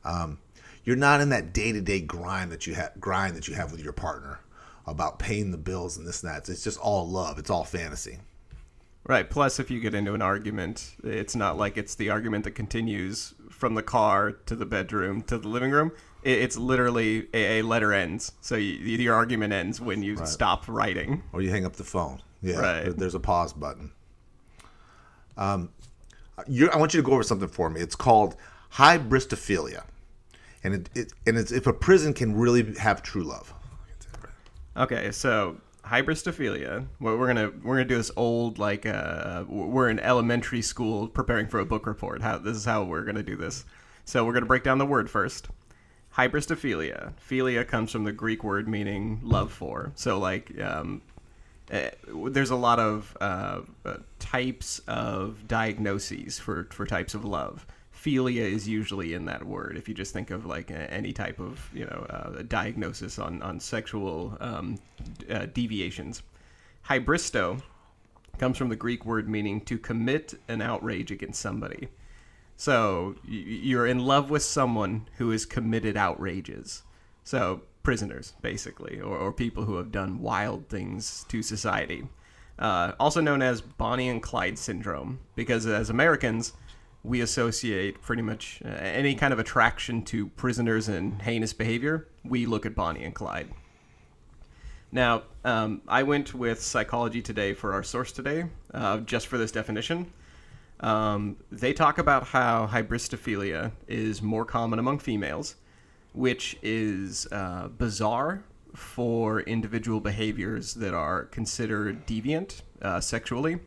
Um, 0.05 0.38
you're 0.85 0.97
not 0.97 1.20
in 1.20 1.29
that 1.29 1.52
day 1.52 1.73
to 1.73 1.80
day 1.80 2.00
grind 2.00 2.50
that 2.52 2.66
you 2.66 2.75
have 2.75 2.92
grind 2.99 3.37
that 3.37 3.47
you 3.47 3.54
have 3.54 3.71
with 3.71 3.83
your 3.83 3.92
partner 3.92 4.40
about 4.87 5.19
paying 5.19 5.50
the 5.50 5.59
bills 5.59 5.97
and 5.97 6.07
this 6.07 6.23
and 6.23 6.33
that. 6.33 6.49
It's 6.49 6.64
just 6.64 6.78
all 6.78 7.09
love. 7.09 7.38
It's 7.38 7.50
all 7.50 7.64
fantasy. 7.64 8.19
Right. 9.04 9.28
Plus, 9.28 9.61
if 9.61 9.71
you 9.71 9.80
get 9.80 9.95
into 9.95 10.14
an 10.14 10.23
argument, 10.23 10.95
it's 11.04 11.37
not 11.37 11.57
like 11.57 11.76
it's 11.76 11.95
the 11.95 12.11
argument 12.11 12.45
that 12.45 12.52
continues 12.52 13.35
from 13.50 13.75
the 13.75 13.83
car 13.83 14.33
to 14.33 14.57
the 14.57 14.66
bedroom 14.66 15.23
to 15.23 15.38
the 15.38 15.49
living 15.49 15.71
room. 15.71 15.92
It- 16.22 16.38
It's 16.42 16.56
literally 16.56 17.26
a, 17.34 17.60
a 17.60 17.62
letter 17.62 17.92
ends. 17.92 18.32
So 18.40 18.56
you, 18.56 18.72
your 18.98 19.14
argument 19.14 19.52
ends 19.52 19.80
when 19.80 20.02
you 20.02 20.16
stop 20.26 20.68
writing. 20.68 21.22
or 21.32 21.40
you 21.42 21.50
hang 21.50 21.64
up 21.64 21.74
the 21.76 21.84
phone. 21.84 22.20
Yeah, 22.42 22.58
Right. 22.58 22.96
there's 22.96 23.14
a 23.14 23.20
pause 23.20 23.52
button. 23.52 23.92
Um, 25.36 25.70
I 26.38 26.76
want 26.76 26.94
you 26.94 27.00
to 27.02 27.06
go 27.06 27.12
over 27.12 27.22
something 27.22 27.48
for 27.48 27.68
me. 27.70 27.80
It's 27.80 27.94
called 27.96 28.34
hybristophilia, 28.74 29.82
and 30.64 30.74
it, 30.74 30.90
it 30.94 31.12
and 31.26 31.36
it's 31.36 31.52
if 31.52 31.66
a 31.66 31.72
prison 31.72 32.14
can 32.14 32.34
really 32.34 32.74
have 32.76 33.02
true 33.02 33.22
love. 33.24 33.52
Okay, 34.76 35.10
so 35.12 35.56
hybristophilia. 35.84 36.86
Well, 37.00 37.16
we're 37.18 37.26
gonna 37.26 37.50
we're 37.62 37.76
gonna 37.76 37.84
do 37.88 37.96
this 37.96 38.10
old 38.16 38.58
like 38.58 38.86
uh, 38.86 39.44
we're 39.48 39.90
in 39.90 39.98
elementary 40.00 40.62
school 40.62 41.08
preparing 41.08 41.46
for 41.46 41.60
a 41.60 41.66
book 41.66 41.86
report. 41.86 42.22
How 42.22 42.38
this 42.38 42.56
is 42.56 42.64
how 42.64 42.84
we're 42.84 43.04
gonna 43.04 43.22
do 43.22 43.36
this. 43.36 43.64
So 44.04 44.24
we're 44.24 44.32
gonna 44.32 44.46
break 44.46 44.64
down 44.64 44.78
the 44.78 44.86
word 44.86 45.10
first. 45.10 45.48
Hybristophilia. 46.17 47.12
Philia 47.29 47.67
comes 47.67 47.93
from 47.93 48.05
the 48.05 48.12
Greek 48.12 48.43
word 48.43 48.69
meaning 48.69 49.21
love 49.23 49.52
for. 49.52 49.93
So 49.95 50.19
like 50.19 50.59
um, 50.61 51.02
eh, 51.71 51.90
there's 52.29 52.50
a 52.50 52.57
lot 52.57 52.81
of 52.81 53.17
uh, 53.21 53.61
uh, 53.85 53.97
types 54.19 54.81
of 54.88 55.47
diagnoses 55.47 56.38
for 56.38 56.67
for 56.71 56.87
types 56.87 57.14
of 57.14 57.25
love. 57.25 57.67
Philia 57.95 58.50
is 58.50 58.67
usually 58.67 59.12
in 59.12 59.26
that 59.26 59.45
word. 59.45 59.76
If 59.76 59.88
you 59.88 59.95
just 59.95 60.12
think 60.12 60.31
of 60.31 60.47
like 60.47 60.71
any 60.71 61.12
type 61.12 61.38
of 61.38 61.71
you 61.73 61.85
know 61.85 62.07
uh, 62.11 62.43
diagnosis 62.43 63.19
on 63.19 63.40
on 63.43 63.61
sexual 63.61 64.37
um, 64.40 64.79
uh, 65.31 65.47
deviations. 65.47 66.23
Hybristo 66.88 67.62
comes 68.38 68.57
from 68.57 68.71
the 68.71 68.76
Greek 68.76 69.05
word 69.05 69.29
meaning 69.29 69.61
to 69.61 69.79
commit 69.79 70.35
an 70.49 70.62
outrage 70.62 71.11
against 71.12 71.40
somebody. 71.40 71.88
So 72.61 73.14
you're 73.26 73.87
in 73.87 74.00
love 74.00 74.29
with 74.29 74.43
someone 74.43 75.09
who 75.17 75.31
has 75.31 75.47
committed 75.47 75.97
outrages. 75.97 76.83
So 77.25 77.62
prisoners, 77.83 78.35
basically, 78.43 79.00
or, 79.00 79.17
or 79.17 79.33
people 79.33 79.64
who 79.64 79.76
have 79.76 79.90
done 79.90 80.21
wild 80.21 80.69
things 80.69 81.25
to 81.31 81.40
society. 81.43 82.07
Uh, 82.59 82.93
also 83.00 83.23
known 83.23 83.40
as 83.40 83.62
Bonnie 83.62 84.11
and 84.11 84.23
Clyde 84.23 84.59
syndrome, 84.59 85.21
because 85.35 85.64
as 85.64 85.88
Americans, 85.88 86.52
we 87.02 87.23
associate 87.23 88.02
pretty 88.02 88.21
much 88.21 88.61
uh, 88.62 88.69
any 88.69 89.14
kind 89.14 89.33
of 89.33 89.38
attraction 89.38 90.02
to 90.02 90.26
prisoners 90.26 90.87
and 90.87 91.23
heinous 91.23 91.55
behavior. 91.55 92.09
We 92.26 92.45
look 92.45 92.67
at 92.67 92.75
Bonnie 92.75 93.05
and 93.05 93.14
Clyde. 93.14 93.49
Now, 94.93 95.23
um, 95.47 95.81
I 95.88 96.02
went 96.02 96.35
with 96.35 96.61
Psychology 96.61 97.23
Today 97.23 97.55
for 97.55 97.73
our 97.73 97.83
source 97.83 98.12
today, 98.12 98.45
uh, 98.75 98.99
just 98.99 99.29
for 99.29 99.38
this 99.38 99.50
definition. 99.50 100.12
Um, 100.80 101.37
they 101.52 101.72
talk 101.72 101.99
about 101.99 102.25
how 102.25 102.66
hybristophilia 102.66 103.72
is 103.87 104.22
more 104.22 104.44
common 104.44 104.78
among 104.78 104.99
females, 104.99 105.56
which 106.14 106.56
is 106.62 107.26
uh, 107.30 107.68
bizarre 107.68 108.42
for 108.75 109.40
individual 109.40 110.00
behaviors 110.00 110.75
that 110.75 110.94
are 110.94 111.25
considered 111.25 112.06
deviant 112.06 112.62
uh, 112.80 113.00
sexually. 113.00 113.58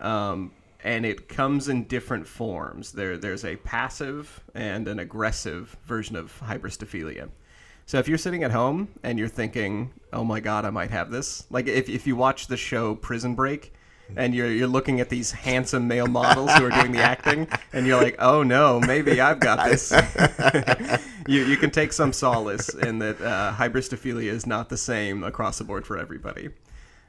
Um, 0.00 0.52
and 0.84 1.06
it 1.06 1.28
comes 1.28 1.68
in 1.68 1.84
different 1.84 2.26
forms. 2.26 2.92
There, 2.92 3.16
there's 3.16 3.44
a 3.44 3.56
passive 3.56 4.40
and 4.54 4.88
an 4.88 4.98
aggressive 4.98 5.76
version 5.84 6.16
of 6.16 6.38
hybristophilia. 6.40 7.30
So 7.86 7.98
if 7.98 8.08
you're 8.08 8.18
sitting 8.18 8.44
at 8.44 8.50
home 8.50 8.88
and 9.02 9.18
you're 9.18 9.28
thinking, 9.28 9.92
"Oh 10.12 10.24
my 10.24 10.40
God, 10.40 10.64
I 10.64 10.70
might 10.70 10.90
have 10.90 11.10
this," 11.10 11.46
like 11.50 11.66
if 11.66 11.88
if 11.88 12.06
you 12.06 12.16
watch 12.16 12.46
the 12.46 12.56
show 12.56 12.94
Prison 12.94 13.34
Break, 13.34 13.72
and 14.16 14.34
you're 14.34 14.50
you're 14.50 14.68
looking 14.68 15.00
at 15.00 15.08
these 15.08 15.30
handsome 15.30 15.88
male 15.88 16.06
models 16.06 16.52
who 16.54 16.64
are 16.64 16.70
doing 16.70 16.92
the 16.92 17.00
acting, 17.00 17.48
and 17.72 17.86
you're 17.86 18.00
like, 18.00 18.16
"Oh 18.18 18.42
no, 18.42 18.80
maybe 18.80 19.20
I've 19.20 19.40
got 19.40 19.68
this." 19.68 19.92
you 21.26 21.44
you 21.44 21.56
can 21.56 21.70
take 21.70 21.92
some 21.92 22.12
solace 22.12 22.68
in 22.74 22.98
that 23.00 23.20
uh, 23.20 23.52
hybristophilia 23.52 24.30
is 24.30 24.46
not 24.46 24.68
the 24.68 24.76
same 24.76 25.24
across 25.24 25.58
the 25.58 25.64
board 25.64 25.86
for 25.86 25.98
everybody. 25.98 26.50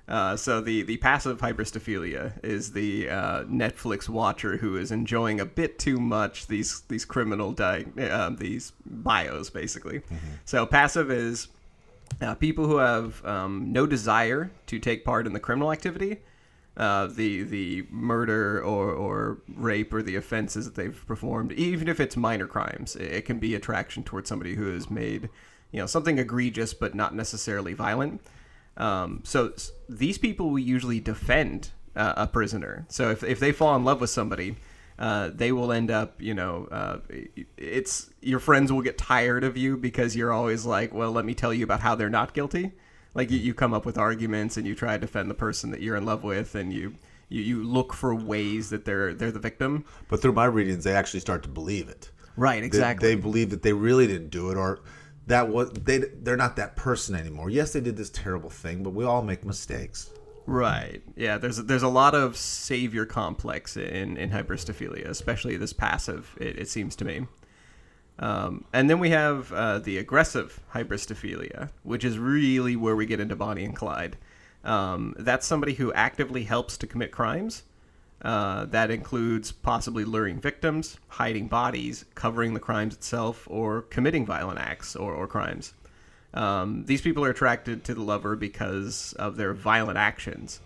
Uh, 0.06 0.36
so 0.36 0.60
the, 0.60 0.82
the 0.84 0.98
passive 0.98 1.40
hybristophilia 1.40 2.34
is 2.44 2.74
the 2.74 3.10
uh, 3.10 3.44
Netflix 3.46 4.10
watcher 4.10 4.58
who 4.58 4.76
is 4.76 4.92
enjoying 4.92 5.40
a 5.40 5.46
bit 5.46 5.80
too 5.80 5.98
much 5.98 6.48
these 6.48 6.82
these 6.90 7.06
criminal 7.06 7.54
di- 7.54 7.86
uh, 7.98 8.30
these 8.30 8.74
bios 8.86 9.50
basically. 9.50 10.02
So 10.44 10.66
passive 10.66 11.10
is 11.10 11.48
uh, 12.22 12.36
people 12.36 12.68
who 12.68 12.78
have 12.78 13.26
um, 13.26 13.72
no 13.72 13.86
desire 13.86 14.52
to 14.68 14.78
take 14.80 15.06
part 15.06 15.26
in 15.26 15.34
the 15.34 15.40
criminal 15.40 15.72
activity, 15.72 16.18
uh, 16.76 17.08
the 17.08 17.44
the 17.44 17.86
murder 17.90 18.62
or, 18.62 18.92
or 18.92 19.38
rape 19.56 19.94
or 19.94 20.02
the 20.02 20.16
offenses 20.16 20.66
that 20.66 20.76
they've 20.76 21.06
performed, 21.06 21.52
even 21.54 21.88
if 21.88 22.00
it's 22.00 22.18
minor 22.18 22.48
crimes. 22.48 22.96
It, 22.96 23.12
it 23.12 23.26
can 23.26 23.40
be 23.40 23.56
attraction 23.56 24.04
towards 24.04 24.30
somebody 24.30 24.56
who 24.56 24.72
has 24.74 24.90
made 24.90 25.30
you 25.72 25.80
know 25.80 25.86
something 25.86 26.18
egregious 26.18 26.74
but 26.74 26.96
not 26.96 27.16
necessarily 27.16 27.74
violent. 27.74 28.22
Um, 28.78 29.22
so 29.24 29.54
these 29.88 30.18
people 30.18 30.50
will 30.50 30.60
usually 30.60 31.00
defend 31.00 31.72
uh, 31.96 32.14
a 32.18 32.28
prisoner. 32.28 32.86
So 32.90 33.12
if, 33.12 33.24
if 33.24 33.40
they 33.40 33.52
fall 33.52 33.76
in 33.76 33.84
love 33.84 34.02
with 34.02 34.10
somebody, 34.10 34.56
uh, 34.98 35.30
they 35.34 35.52
will 35.52 35.72
end 35.72 35.92
up, 35.92 36.22
you 36.22 36.34
know, 36.34 36.68
uh, 36.72 36.98
it's 37.58 38.10
your 38.22 38.40
friends 38.40 38.72
will 38.72 38.82
get 38.82 38.98
tired 38.98 39.44
of 39.44 39.58
you 39.58 39.78
because 39.78 40.16
you're 40.16 40.32
always 40.32 40.66
like, 40.66 40.94
well, 40.94 41.12
let 41.12 41.26
me 41.26 41.34
tell 41.34 41.54
you 41.54 41.64
about 41.64 41.82
how 41.82 41.96
they're 41.96 42.10
not 42.10 42.34
guilty. 42.34 42.72
Like 43.14 43.30
you, 43.32 43.38
you 43.38 43.54
come 43.54 43.74
up 43.74 43.86
with 43.86 43.98
arguments 43.98 44.58
and 44.58 44.66
you 44.66 44.76
try 44.76 44.94
to 44.94 45.02
defend 45.02 45.30
the 45.30 45.36
person 45.36 45.72
that 45.72 45.82
you're 45.82 45.96
in 45.96 46.06
love 46.06 46.24
with, 46.24 46.56
and 46.56 46.74
you, 46.74 46.96
you 47.30 47.42
you 47.42 47.64
look 47.64 47.94
for 47.94 48.16
ways 48.16 48.70
that 48.70 48.86
they're 48.86 49.14
they're 49.14 49.32
the 49.32 49.40
victim. 49.40 49.86
But 50.08 50.22
through 50.22 50.34
my 50.34 50.46
readings, 50.46 50.84
they 50.84 50.94
actually 50.94 51.20
start 51.20 51.44
to 51.44 51.50
believe 51.50 51.90
it. 51.90 52.10
Right. 52.36 52.64
Exactly. 52.64 53.10
They, 53.10 53.22
believe 53.22 53.52
that 53.52 53.62
they 53.62 53.74
really 53.74 54.08
didn't 54.08 54.30
do 54.30 54.50
it, 54.50 54.58
or 54.58 54.80
that 55.28 55.50
was 55.50 55.72
they. 55.72 56.00
They're 56.00 56.38
not 56.38 56.56
that 56.56 56.76
person 56.76 57.16
anymore. 57.16 57.50
Yes, 57.50 57.74
they 57.74 57.82
did 57.82 57.98
this 57.98 58.10
terrible 58.10 58.50
thing, 58.50 58.84
but 58.84 58.92
we 58.92 59.06
all 59.06 59.22
make 59.22 59.46
mistakes. 59.46 60.12
Right. 60.46 61.02
Yeah. 61.16 61.38
There's 61.38 61.58
there's 61.58 61.84
a 61.84 61.90
lot 61.90 62.16
of 62.16 62.36
savior 62.36 63.06
complex 63.06 63.78
in 63.78 64.18
in 64.18 64.32
hybristophilia, 64.32 65.06
especially 65.06 65.56
this 65.58 65.74
passive. 65.74 66.36
It, 66.40 66.58
it 66.58 66.70
seems 66.70 66.96
to 66.98 67.06
me. 67.06 67.28
Um, 68.24 68.64
and 68.72 68.90
then 68.90 69.00
we 69.00 69.10
have 69.10 69.52
uh, 69.52 69.80
the 69.80 69.98
aggressive 69.98 70.62
hybristophilia, 70.74 71.72
which 71.84 72.06
is 72.06 72.18
really 72.18 72.78
where 72.78 72.96
we 72.96 73.06
get 73.06 73.20
into 73.20 73.36
Bonnie 73.36 73.66
and 73.66 73.76
Clyde. 73.76 74.16
Um, 74.64 75.14
that's 75.20 75.46
somebody 75.46 75.74
who 75.74 75.92
actively 75.92 76.46
helps 76.46 76.78
to 76.78 76.88
commit 76.88 77.12
crimes. 77.12 77.64
Uh, 78.22 78.64
that 78.68 78.90
includes 78.90 79.52
possibly 79.52 80.06
luring 80.06 80.40
victims, 80.40 80.98
hiding 81.10 81.50
bodies, 81.50 82.06
covering 82.16 82.54
the 82.54 82.62
crimes 82.62 82.94
itself, 82.94 83.46
or 83.52 83.82
committing 83.82 84.26
violent 84.26 84.58
acts 84.58 84.96
or, 84.96 85.14
or 85.14 85.28
crimes. 85.28 85.74
Um, 86.34 86.86
these 86.86 87.02
people 87.02 87.26
are 87.26 87.30
attracted 87.30 87.84
to 87.84 87.94
the 87.94 88.02
lover 88.02 88.38
because 88.38 89.12
of 89.20 89.36
their 89.36 89.54
violent 89.54 89.98
actions. 89.98 90.62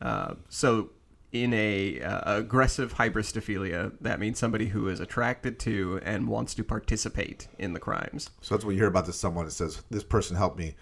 Uh, 0.00 0.36
so, 0.48 0.88
in 1.32 1.54
a 1.54 2.00
uh, 2.02 2.36
aggressive 2.38 2.94
hybristophilia, 2.94 3.92
that 4.00 4.20
means 4.20 4.38
somebody 4.38 4.66
who 4.66 4.88
is 4.88 5.00
attracted 5.00 5.58
to 5.60 5.98
and 6.04 6.28
wants 6.28 6.54
to 6.54 6.62
participate 6.62 7.48
in 7.58 7.72
the 7.72 7.80
crimes. 7.80 8.30
So 8.42 8.54
that's 8.54 8.64
what 8.64 8.72
you 8.72 8.78
hear 8.78 8.88
about 8.88 9.06
this 9.06 9.18
someone 9.18 9.46
that 9.46 9.52
says 9.52 9.82
this 9.90 10.04
person 10.04 10.36
helped 10.36 10.58
me 10.58 10.74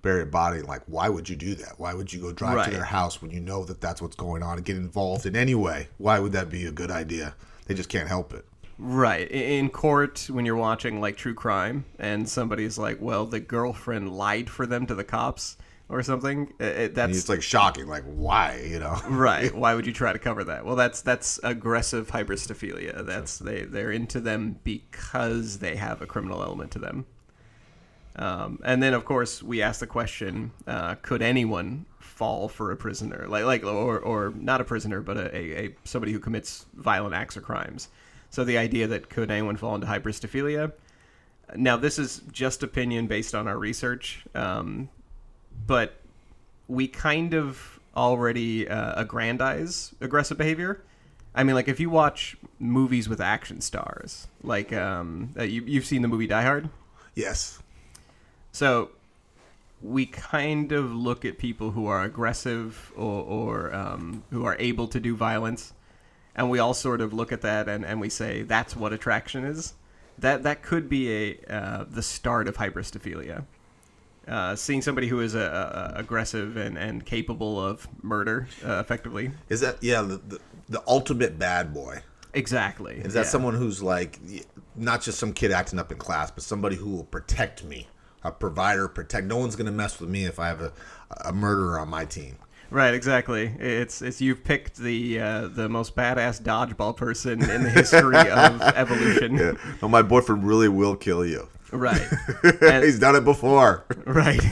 bury 0.00 0.22
a 0.22 0.26
body. 0.26 0.62
Like, 0.62 0.82
why 0.86 1.10
would 1.10 1.28
you 1.28 1.36
do 1.36 1.54
that? 1.56 1.74
Why 1.78 1.92
would 1.92 2.12
you 2.12 2.20
go 2.20 2.32
drive 2.32 2.56
Right. 2.56 2.64
to 2.66 2.70
their 2.70 2.84
house 2.84 3.20
when 3.20 3.30
you 3.30 3.40
know 3.40 3.64
that 3.64 3.80
that's 3.80 4.00
what's 4.00 4.16
going 4.16 4.42
on 4.42 4.56
and 4.56 4.64
get 4.64 4.76
involved 4.76 5.26
in 5.26 5.36
any 5.36 5.54
way? 5.54 5.88
Why 5.98 6.18
would 6.20 6.32
that 6.32 6.48
be 6.48 6.64
a 6.64 6.72
good 6.72 6.90
idea? 6.90 7.34
They 7.66 7.74
just 7.74 7.90
can't 7.90 8.08
help 8.08 8.32
it. 8.32 8.46
Right. 8.78 9.28
In 9.30 9.68
court, 9.70 10.28
when 10.30 10.46
you're 10.46 10.56
watching 10.56 11.00
like 11.00 11.16
true 11.16 11.34
crime 11.34 11.84
and 11.98 12.28
somebody's 12.28 12.78
like, 12.78 12.98
well, 13.00 13.26
the 13.26 13.40
girlfriend 13.40 14.12
lied 14.12 14.48
for 14.48 14.66
them 14.66 14.86
to 14.86 14.94
the 14.94 15.04
cops 15.04 15.56
or 15.88 16.02
something, 16.02 16.52
i- 16.60 16.64
i- 16.64 16.66
And 16.66 16.94
that's 16.94 17.18
it's 17.18 17.28
like 17.28 17.42
shocking. 17.42 17.86
Like, 17.86 18.04
why? 18.04 18.62
You 18.68 18.78
know? 18.78 19.00
right. 19.08 19.54
Why 19.54 19.74
would 19.74 19.86
you 19.86 19.92
try 19.92 20.12
to 20.12 20.18
cover 20.18 20.44
that? 20.44 20.64
Well, 20.64 20.76
that's 20.76 21.00
that's 21.02 21.38
aggressive 21.42 22.10
hybristophilia. 22.10 23.04
That's 23.06 23.38
they 23.38 23.62
they're 23.62 23.90
into 23.92 24.20
them 24.20 24.58
because 24.64 25.58
they 25.58 25.76
have 25.76 26.02
a 26.02 26.06
criminal 26.06 26.42
element 26.42 26.70
to 26.72 26.78
them. 26.78 27.06
Um, 28.16 28.58
and 28.64 28.82
then, 28.82 28.94
of 28.94 29.04
course, 29.04 29.42
we 29.42 29.62
ask 29.62 29.78
the 29.80 29.86
question: 29.86 30.50
uh, 30.66 30.96
Could 30.96 31.22
anyone 31.22 31.86
fall 32.00 32.48
for 32.48 32.72
a 32.72 32.76
prisoner, 32.76 33.26
like 33.28 33.44
like 33.44 33.64
or 33.64 33.98
or 34.00 34.32
not 34.36 34.60
a 34.60 34.64
prisoner, 34.64 35.00
but 35.00 35.16
a, 35.16 35.36
a, 35.36 35.66
a 35.68 35.74
somebody 35.84 36.12
who 36.12 36.18
commits 36.18 36.66
violent 36.74 37.14
acts 37.14 37.36
or 37.36 37.40
crimes? 37.40 37.88
So 38.30 38.44
the 38.44 38.58
idea 38.58 38.86
that 38.88 39.08
could 39.08 39.30
anyone 39.30 39.56
fall 39.56 39.74
into 39.74 39.86
hybristophilia? 39.86 40.72
Now, 41.56 41.76
this 41.78 41.98
is 41.98 42.20
just 42.30 42.62
opinion 42.62 43.06
based 43.06 43.34
on 43.34 43.48
our 43.48 43.56
research, 43.58 44.24
um, 44.34 44.90
but 45.66 45.96
we 46.68 46.88
kind 46.88 47.34
of 47.34 47.80
already 47.96 48.68
uh, 48.68 49.00
aggrandize 49.00 49.94
aggressive 50.00 50.38
behavior. 50.38 50.80
I 51.34 51.44
mean, 51.44 51.54
like 51.54 51.68
if 51.68 51.80
you 51.80 51.90
watch 51.90 52.36
movies 52.58 53.08
with 53.08 53.20
action 53.20 53.60
stars, 53.60 54.26
like 54.42 54.72
um, 54.72 55.34
uh, 55.38 55.42
you, 55.42 55.62
you've 55.64 55.84
seen 55.84 56.02
the 56.02 56.08
movie 56.08 56.26
Die 56.26 56.42
Hard. 56.42 56.68
Yes. 57.14 57.58
So 58.52 58.90
we 59.82 60.06
kind 60.06 60.72
of 60.72 60.92
look 60.92 61.24
at 61.24 61.38
people 61.38 61.70
who 61.70 61.86
are 61.86 62.02
aggressive 62.02 62.92
or, 62.96 63.22
or 63.22 63.74
um, 63.74 64.24
who 64.30 64.44
are 64.44 64.56
able 64.58 64.88
to 64.88 65.00
do 65.00 65.14
violence, 65.14 65.72
and 66.34 66.50
we 66.50 66.58
all 66.58 66.74
sort 66.74 67.00
of 67.00 67.12
look 67.12 67.32
at 67.32 67.42
that 67.42 67.68
and, 67.68 67.84
and 67.84 68.00
we 68.00 68.08
say 68.08 68.42
that's 68.42 68.74
what 68.74 68.92
attraction 68.92 69.44
is. 69.44 69.74
That 70.18 70.42
that 70.42 70.62
could 70.62 70.88
be 70.88 71.12
a 71.12 71.38
uh, 71.48 71.84
the 71.88 72.02
start 72.02 72.48
of 72.48 72.56
hybristophilia. 72.56 73.44
Uh, 74.28 74.54
seeing 74.54 74.82
somebody 74.82 75.06
who 75.06 75.20
is 75.20 75.34
uh, 75.34 75.38
uh, 75.38 75.92
aggressive 75.96 76.56
and, 76.56 76.76
and 76.76 77.06
capable 77.06 77.64
of 77.64 77.88
murder 78.02 78.48
uh, 78.64 78.78
effectively. 78.78 79.30
Is 79.48 79.60
that 79.60 79.82
yeah 79.82 80.02
the, 80.02 80.18
the 80.18 80.40
the 80.68 80.82
ultimate 80.86 81.38
bad 81.38 81.72
boy? 81.72 82.02
Exactly. 82.34 82.96
Is 82.96 83.14
that 83.14 83.20
yeah. 83.20 83.30
someone 83.30 83.54
who's 83.54 83.82
like 83.82 84.18
not 84.76 85.02
just 85.02 85.18
some 85.18 85.32
kid 85.32 85.50
acting 85.50 85.78
up 85.78 85.90
in 85.90 85.98
class, 85.98 86.30
but 86.30 86.42
somebody 86.42 86.76
who 86.76 86.90
will 86.90 87.04
protect 87.04 87.64
me, 87.64 87.88
a 88.22 88.30
provider, 88.30 88.86
protect. 88.86 89.26
No 89.26 89.38
one's 89.38 89.56
gonna 89.56 89.72
mess 89.72 89.98
with 89.98 90.10
me 90.10 90.24
if 90.24 90.38
I 90.38 90.48
have 90.48 90.60
a 90.60 90.72
a 91.22 91.32
murderer 91.32 91.78
on 91.78 91.88
my 91.88 92.04
team. 92.04 92.36
Right, 92.70 92.92
exactly. 92.92 93.46
It's 93.58 94.02
it's 94.02 94.20
you've 94.20 94.44
picked 94.44 94.76
the 94.76 95.20
uh, 95.20 95.48
the 95.48 95.68
most 95.68 95.96
badass 95.96 96.42
dodgeball 96.42 96.96
person 96.96 97.40
in 97.48 97.62
the 97.62 97.70
history 97.70 98.18
of 98.18 98.60
evolution. 98.76 99.56
No, 99.80 99.88
my 99.88 100.02
boyfriend 100.02 100.46
really 100.46 100.68
will 100.68 100.94
kill 100.94 101.24
you. 101.24 101.48
Right, 101.70 102.06
He's 102.82 102.98
done 102.98 103.14
it 103.14 103.24
before. 103.24 103.84
right. 104.06 104.42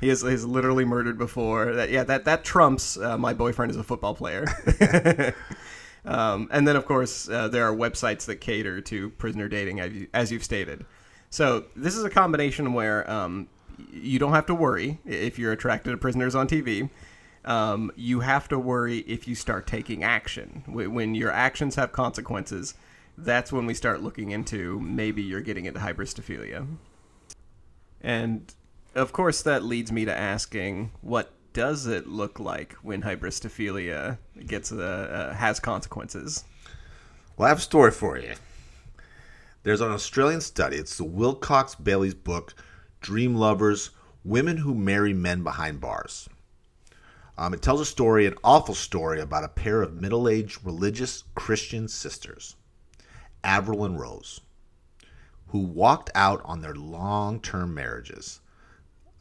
he 0.00 0.08
has 0.08 0.22
he's 0.22 0.44
literally 0.44 0.84
murdered 0.84 1.18
before. 1.18 1.72
That 1.72 1.90
yeah, 1.90 2.04
that 2.04 2.24
that 2.26 2.44
trumps 2.44 2.96
uh, 2.96 3.18
my 3.18 3.34
boyfriend 3.34 3.70
is 3.70 3.76
a 3.76 3.82
football 3.82 4.14
player. 4.14 4.44
um, 6.04 6.48
and 6.52 6.66
then 6.66 6.76
of 6.76 6.86
course 6.86 7.28
uh, 7.28 7.48
there 7.48 7.64
are 7.64 7.74
websites 7.74 8.26
that 8.26 8.36
cater 8.36 8.80
to 8.82 9.10
prisoner 9.10 9.48
dating, 9.48 9.80
as, 9.80 9.92
you, 9.92 10.06
as 10.14 10.30
you've 10.30 10.44
stated. 10.44 10.86
So 11.30 11.64
this 11.74 11.96
is 11.96 12.04
a 12.04 12.10
combination 12.10 12.72
where 12.72 13.08
um, 13.10 13.48
you 13.92 14.18
don't 14.18 14.32
have 14.32 14.46
to 14.46 14.54
worry 14.54 15.00
if 15.04 15.38
you're 15.38 15.52
attracted 15.52 15.90
to 15.90 15.96
prisoners 15.96 16.34
on 16.34 16.46
TV. 16.46 16.88
Um, 17.44 17.90
you 17.96 18.20
have 18.20 18.48
to 18.48 18.58
worry 18.58 18.98
if 19.00 19.26
you 19.26 19.34
start 19.34 19.66
taking 19.66 20.04
action. 20.04 20.64
When 20.66 21.14
your 21.14 21.32
actions 21.32 21.74
have 21.76 21.92
consequences, 21.92 22.74
that's 23.18 23.52
when 23.52 23.66
we 23.66 23.74
start 23.74 24.02
looking 24.02 24.30
into 24.30 24.80
maybe 24.80 25.22
you're 25.22 25.40
getting 25.40 25.64
into 25.64 25.80
hybristophilia. 25.80 26.66
And 28.00 28.54
of 28.94 29.12
course, 29.12 29.42
that 29.42 29.64
leads 29.64 29.90
me 29.90 30.04
to 30.04 30.16
asking, 30.16 30.92
what 31.00 31.32
does 31.52 31.86
it 31.86 32.06
look 32.06 32.38
like 32.38 32.74
when 32.74 33.02
hybristophilia 33.02 34.18
gets 34.46 34.70
uh, 34.70 34.76
uh, 35.30 35.34
has 35.34 35.58
consequences? 35.58 36.44
Well, 37.36 37.46
I 37.46 37.48
have 37.48 37.58
a 37.58 37.62
story 37.62 37.90
for 37.90 38.16
you. 38.16 38.34
There's 39.64 39.80
an 39.80 39.90
Australian 39.90 40.40
study. 40.40 40.76
It's 40.76 40.96
the 40.96 41.04
Willcox 41.04 41.82
Bailey's 41.82 42.14
book, 42.14 42.54
Dream 43.00 43.34
Lovers 43.34 43.90
Women 44.24 44.58
Who 44.58 44.74
Marry 44.74 45.12
Men 45.12 45.42
Behind 45.42 45.80
Bars. 45.80 46.28
Um, 47.36 47.54
it 47.54 47.62
tells 47.62 47.80
a 47.80 47.84
story, 47.84 48.26
an 48.26 48.34
awful 48.42 48.74
story, 48.74 49.20
about 49.20 49.44
a 49.44 49.48
pair 49.48 49.82
of 49.82 50.00
middle 50.00 50.28
aged 50.28 50.64
religious 50.64 51.24
Christian 51.34 51.86
sisters, 51.86 52.56
Avril 53.44 53.84
and 53.84 53.98
Rose, 53.98 54.40
who 55.48 55.60
walked 55.60 56.10
out 56.14 56.40
on 56.44 56.60
their 56.60 56.74
long 56.74 57.40
term 57.40 57.74
marriages. 57.74 58.40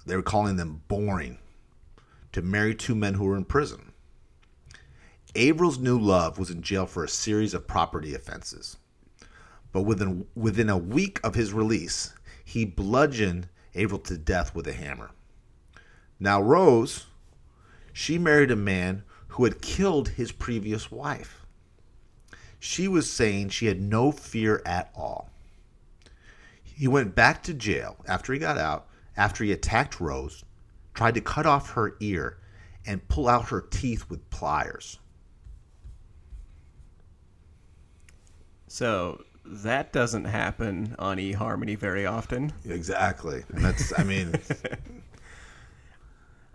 They 0.06 0.16
were 0.16 0.22
calling 0.22 0.56
them 0.56 0.84
boring 0.88 1.38
to 2.32 2.42
marry 2.42 2.76
two 2.76 2.96
men 2.96 3.16
who 3.16 3.26
were 3.26 3.36
in 3.36 3.46
prison. 3.46 3.92
Avril's 5.36 5.78
new 5.78 6.00
love 6.00 6.40
was 6.40 6.50
in 6.50 6.62
jail 6.62 6.86
for 6.86 7.04
a 7.04 7.10
series 7.10 7.54
of 7.54 7.68
property 7.68 8.16
offenses. 8.16 8.78
But 9.72 9.84
within, 9.84 10.26
within 10.36 10.70
a 10.70 10.78
week 10.78 11.20
of 11.24 11.36
his 11.36 11.54
release, 11.54 12.14
he 12.44 12.66
bludgeoned 12.66 13.50
Avril 13.76 14.00
to 14.02 14.18
death 14.18 14.56
with 14.56 14.68
a 14.68 14.74
hammer. 14.74 15.12
Now, 16.20 16.42
Rose, 16.42 17.06
she 17.94 18.18
married 18.18 18.50
a 18.50 18.56
man 18.56 19.04
who 19.30 19.44
had 19.44 19.62
killed 19.62 20.10
his 20.10 20.32
previous 20.32 20.90
wife. 20.90 21.46
She 22.60 22.88
was 22.88 23.12
saying 23.12 23.50
she 23.50 23.68
had 23.68 23.82
no 23.82 24.12
fear 24.12 24.62
at 24.66 24.92
all. 24.96 25.30
He 26.64 26.88
went 26.88 27.16
back 27.16 27.44
to 27.44 27.54
jail 27.54 27.98
after 28.08 28.34
he 28.34 28.40
got 28.40 28.58
out, 28.58 28.88
after 29.16 29.44
he 29.44 29.52
attacked 29.52 30.00
Rose, 30.00 30.44
tried 30.94 31.16
to 31.16 31.22
cut 31.22 31.46
off 31.46 31.72
her 31.72 31.96
ear, 32.00 32.38
and 32.86 33.08
pull 33.08 33.28
out 33.28 33.50
her 33.50 33.62
teeth 33.62 34.10
with 34.10 34.30
pliers. 34.30 35.00
So 38.68 39.24
that 39.46 39.92
doesn't 39.94 40.26
happen 40.26 40.96
on 41.00 41.18
eHarmony 41.18 41.78
very 41.78 42.06
often. 42.06 42.54
Exactly. 42.66 43.44
And 43.50 43.64
that's, 43.64 43.98
I 43.98 44.04
mean, 44.04 44.34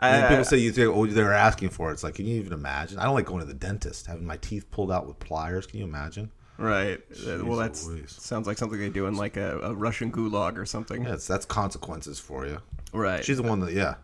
I, 0.02 0.28
people 0.28 0.44
say 0.44 0.58
you 0.58 0.72
think, 0.72 0.94
oh, 0.94 1.06
they're 1.06 1.32
asking 1.32 1.70
for 1.70 1.90
it. 1.90 1.94
It's 1.94 2.02
like, 2.04 2.14
can 2.16 2.26
you 2.26 2.36
even 2.40 2.52
imagine? 2.52 2.98
I 2.98 3.04
don't 3.04 3.14
like 3.14 3.26
going 3.26 3.40
to 3.40 3.46
the 3.46 3.54
dentist, 3.54 4.06
having 4.06 4.26
my 4.26 4.36
teeth 4.38 4.70
pulled 4.70 4.90
out 4.90 5.06
with 5.06 5.18
pliers. 5.18 5.66
Can 5.66 5.78
you 5.78 5.84
imagine? 5.84 6.30
right. 6.58 7.00
Uh, 7.26 7.44
well, 7.44 7.56
that 7.58 7.76
sounds 7.76 8.46
like 8.46 8.58
something 8.58 8.78
they 8.78 8.88
do 8.90 9.06
in 9.06 9.16
like 9.16 9.36
a, 9.36 9.58
a 9.60 9.74
Russian 9.74 10.12
gulag 10.12 10.56
or 10.58 10.66
something. 10.66 11.04
Yes, 11.04 11.26
that's 11.26 11.44
consequences 11.46 12.18
for 12.20 12.46
you. 12.46 12.58
Right. 12.92 13.24
She's 13.24 13.38
the 13.38 13.42
one 13.42 13.60
that, 13.60 13.72
yeah. 13.72 13.94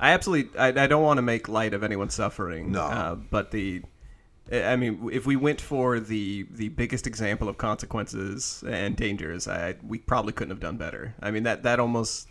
I 0.00 0.12
absolutely. 0.12 0.58
I, 0.58 0.68
I 0.68 0.86
don't 0.88 1.02
want 1.04 1.18
to 1.18 1.22
make 1.22 1.48
light 1.48 1.74
of 1.74 1.84
anyone 1.84 2.10
suffering. 2.10 2.72
No. 2.72 2.80
Uh, 2.82 3.14
but 3.14 3.50
the. 3.52 3.82
I 4.50 4.74
mean, 4.74 5.08
if 5.12 5.24
we 5.26 5.36
went 5.36 5.60
for 5.60 6.00
the 6.00 6.46
the 6.50 6.70
biggest 6.70 7.06
example 7.06 7.48
of 7.48 7.56
consequences 7.58 8.64
and 8.66 8.96
dangers, 8.96 9.46
I, 9.46 9.76
we 9.86 9.98
probably 9.98 10.32
couldn't 10.32 10.50
have 10.50 10.60
done 10.60 10.76
better. 10.76 11.14
I 11.22 11.30
mean, 11.30 11.44
that 11.44 11.62
that 11.62 11.78
almost 11.78 12.26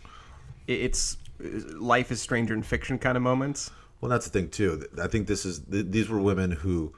it- 0.66 0.80
it's 0.80 1.16
life 1.42 2.10
is 2.10 2.20
stranger 2.20 2.54
in 2.54 2.62
fiction 2.62 2.98
kind 2.98 3.16
of 3.16 3.22
moments. 3.22 3.70
Well, 4.00 4.10
that's 4.10 4.26
the 4.26 4.32
thing 4.32 4.50
too. 4.50 4.84
I 5.00 5.06
think 5.06 5.26
this 5.26 5.44
is 5.44 5.62
these 5.66 6.08
were 6.08 6.20
women 6.20 6.50
who 6.50 6.92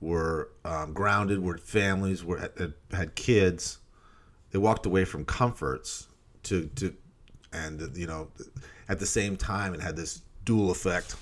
were 0.00 0.50
um, 0.64 0.92
grounded, 0.92 1.40
were 1.40 1.58
families, 1.58 2.24
were 2.24 2.38
had, 2.38 2.74
had 2.92 3.14
kids. 3.14 3.78
They 4.50 4.58
walked 4.58 4.86
away 4.86 5.04
from 5.04 5.24
comforts 5.24 6.06
to 6.44 6.66
to, 6.76 6.94
and 7.52 7.90
you 7.96 8.06
know, 8.06 8.28
at 8.88 8.98
the 9.00 9.06
same 9.06 9.36
time, 9.36 9.74
it 9.74 9.80
had 9.80 9.96
this 9.96 10.22
dual 10.44 10.70
effect. 10.70 11.16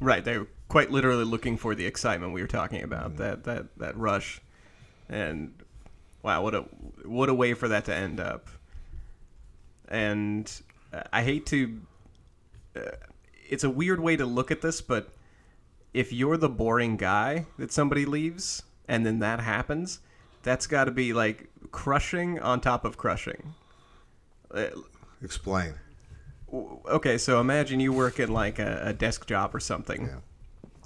Right. 0.00 0.24
they 0.24 0.38
were 0.38 0.48
quite 0.68 0.90
literally 0.90 1.24
looking 1.24 1.56
for 1.56 1.74
the 1.74 1.86
excitement 1.86 2.32
we 2.32 2.40
were 2.40 2.48
talking 2.48 2.82
about. 2.82 3.18
That 3.18 3.44
that 3.44 3.66
that 3.78 3.96
rush, 3.96 4.40
and 5.08 5.54
wow, 6.22 6.42
what 6.42 6.54
a 6.54 6.62
what 7.04 7.28
a 7.28 7.34
way 7.34 7.54
for 7.54 7.68
that 7.68 7.84
to 7.84 7.94
end 7.94 8.18
up. 8.18 8.48
And 9.88 10.50
uh, 10.92 11.02
I 11.12 11.22
hate 11.22 11.46
to. 11.46 11.80
Uh, 12.76 12.80
it's 13.48 13.64
a 13.64 13.70
weird 13.70 14.00
way 14.00 14.16
to 14.16 14.24
look 14.26 14.50
at 14.50 14.62
this, 14.62 14.80
but 14.80 15.10
if 15.92 16.12
you're 16.12 16.36
the 16.36 16.48
boring 16.48 16.96
guy 16.96 17.46
that 17.58 17.70
somebody 17.72 18.04
leaves, 18.06 18.62
and 18.88 19.04
then 19.04 19.18
that 19.18 19.40
happens, 19.40 20.00
that's 20.42 20.66
got 20.66 20.84
to 20.84 20.90
be 20.90 21.12
like 21.12 21.48
crushing 21.70 22.38
on 22.40 22.60
top 22.60 22.84
of 22.84 22.96
crushing. 22.96 23.54
Uh, 24.52 24.66
Explain. 25.22 25.74
okay, 26.52 27.16
so 27.18 27.40
imagine 27.40 27.78
you 27.80 27.92
work 27.92 28.18
in 28.18 28.32
like 28.32 28.58
a, 28.58 28.80
a 28.86 28.92
desk 28.92 29.26
job 29.26 29.54
or 29.54 29.60
something, 29.60 30.06
Yeah. 30.06 30.18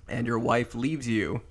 and 0.09 0.27
your 0.27 0.39
wife 0.39 0.75
leaves 0.75 1.07
you, 1.09 1.43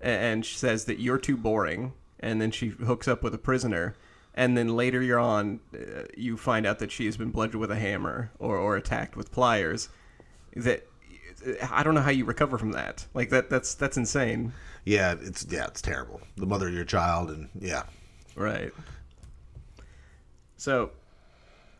and 0.00 0.44
she 0.46 0.56
says 0.56 0.84
that 0.86 1.00
you're 1.00 1.18
too 1.18 1.36
boring, 1.36 1.92
and 2.20 2.40
then 2.40 2.50
she 2.50 2.68
hooks 2.68 3.08
up 3.08 3.22
with 3.22 3.34
a 3.34 3.38
prisoner, 3.38 3.94
and 4.34 4.56
then 4.56 4.76
later 4.76 5.00
you're 5.02 5.18
on, 5.20 5.60
uh, 5.74 6.02
you 6.16 6.36
find 6.36 6.66
out 6.66 6.78
that 6.80 6.90
she 6.90 7.06
has 7.06 7.16
been 7.16 7.30
bludgeoned 7.30 7.60
with 7.60 7.70
a 7.70 7.76
hammer 7.76 8.30
or, 8.38 8.56
or 8.56 8.76
attacked 8.76 9.16
with 9.16 9.30
pliers. 9.32 9.88
That 10.56 10.86
I 11.70 11.82
don't 11.82 11.94
know 11.94 12.00
how 12.02 12.10
you 12.10 12.24
recover 12.24 12.58
from 12.58 12.72
that. 12.72 13.06
Like 13.14 13.30
that, 13.30 13.50
that's 13.50 13.74
that's 13.74 13.96
insane, 13.96 14.52
Yeah, 14.84 15.14
it's 15.20 15.46
yeah, 15.48 15.66
it's 15.66 15.82
terrible. 15.82 16.20
The 16.36 16.46
mother 16.46 16.68
of 16.68 16.74
your 16.74 16.84
child, 16.84 17.30
and 17.30 17.48
yeah, 17.58 17.84
right? 18.34 18.72
So, 20.56 20.90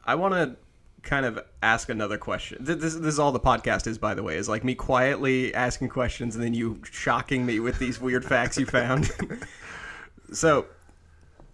I 0.05 0.15
want 0.17 0.35
to 0.35 0.57
kind 1.03 1.25
of 1.27 1.39
ask 1.63 1.89
another 1.89 2.19
question. 2.19 2.65
Th- 2.65 2.79
This, 2.79 2.95
this 2.95 3.15
is 3.15 3.19
all 3.19 3.33
the 3.33 3.41
podcast 3.41 3.87
is, 3.87 3.99
by 3.99 4.15
the 4.15 4.23
way, 4.23 4.37
is 4.37 4.49
like 4.49 4.65
me 4.65 4.75
quietly 4.75 5.55
asking 5.55 5.89
questions 5.91 6.35
and 6.35 6.45
then 6.45 6.55
you 6.55 6.81
shocking 6.91 7.47
me 7.47 7.61
with 7.61 7.79
these 7.79 8.01
weird 8.01 8.25
facts 8.25 8.59
you 8.59 8.67
found. 8.67 9.11
so, 10.33 10.67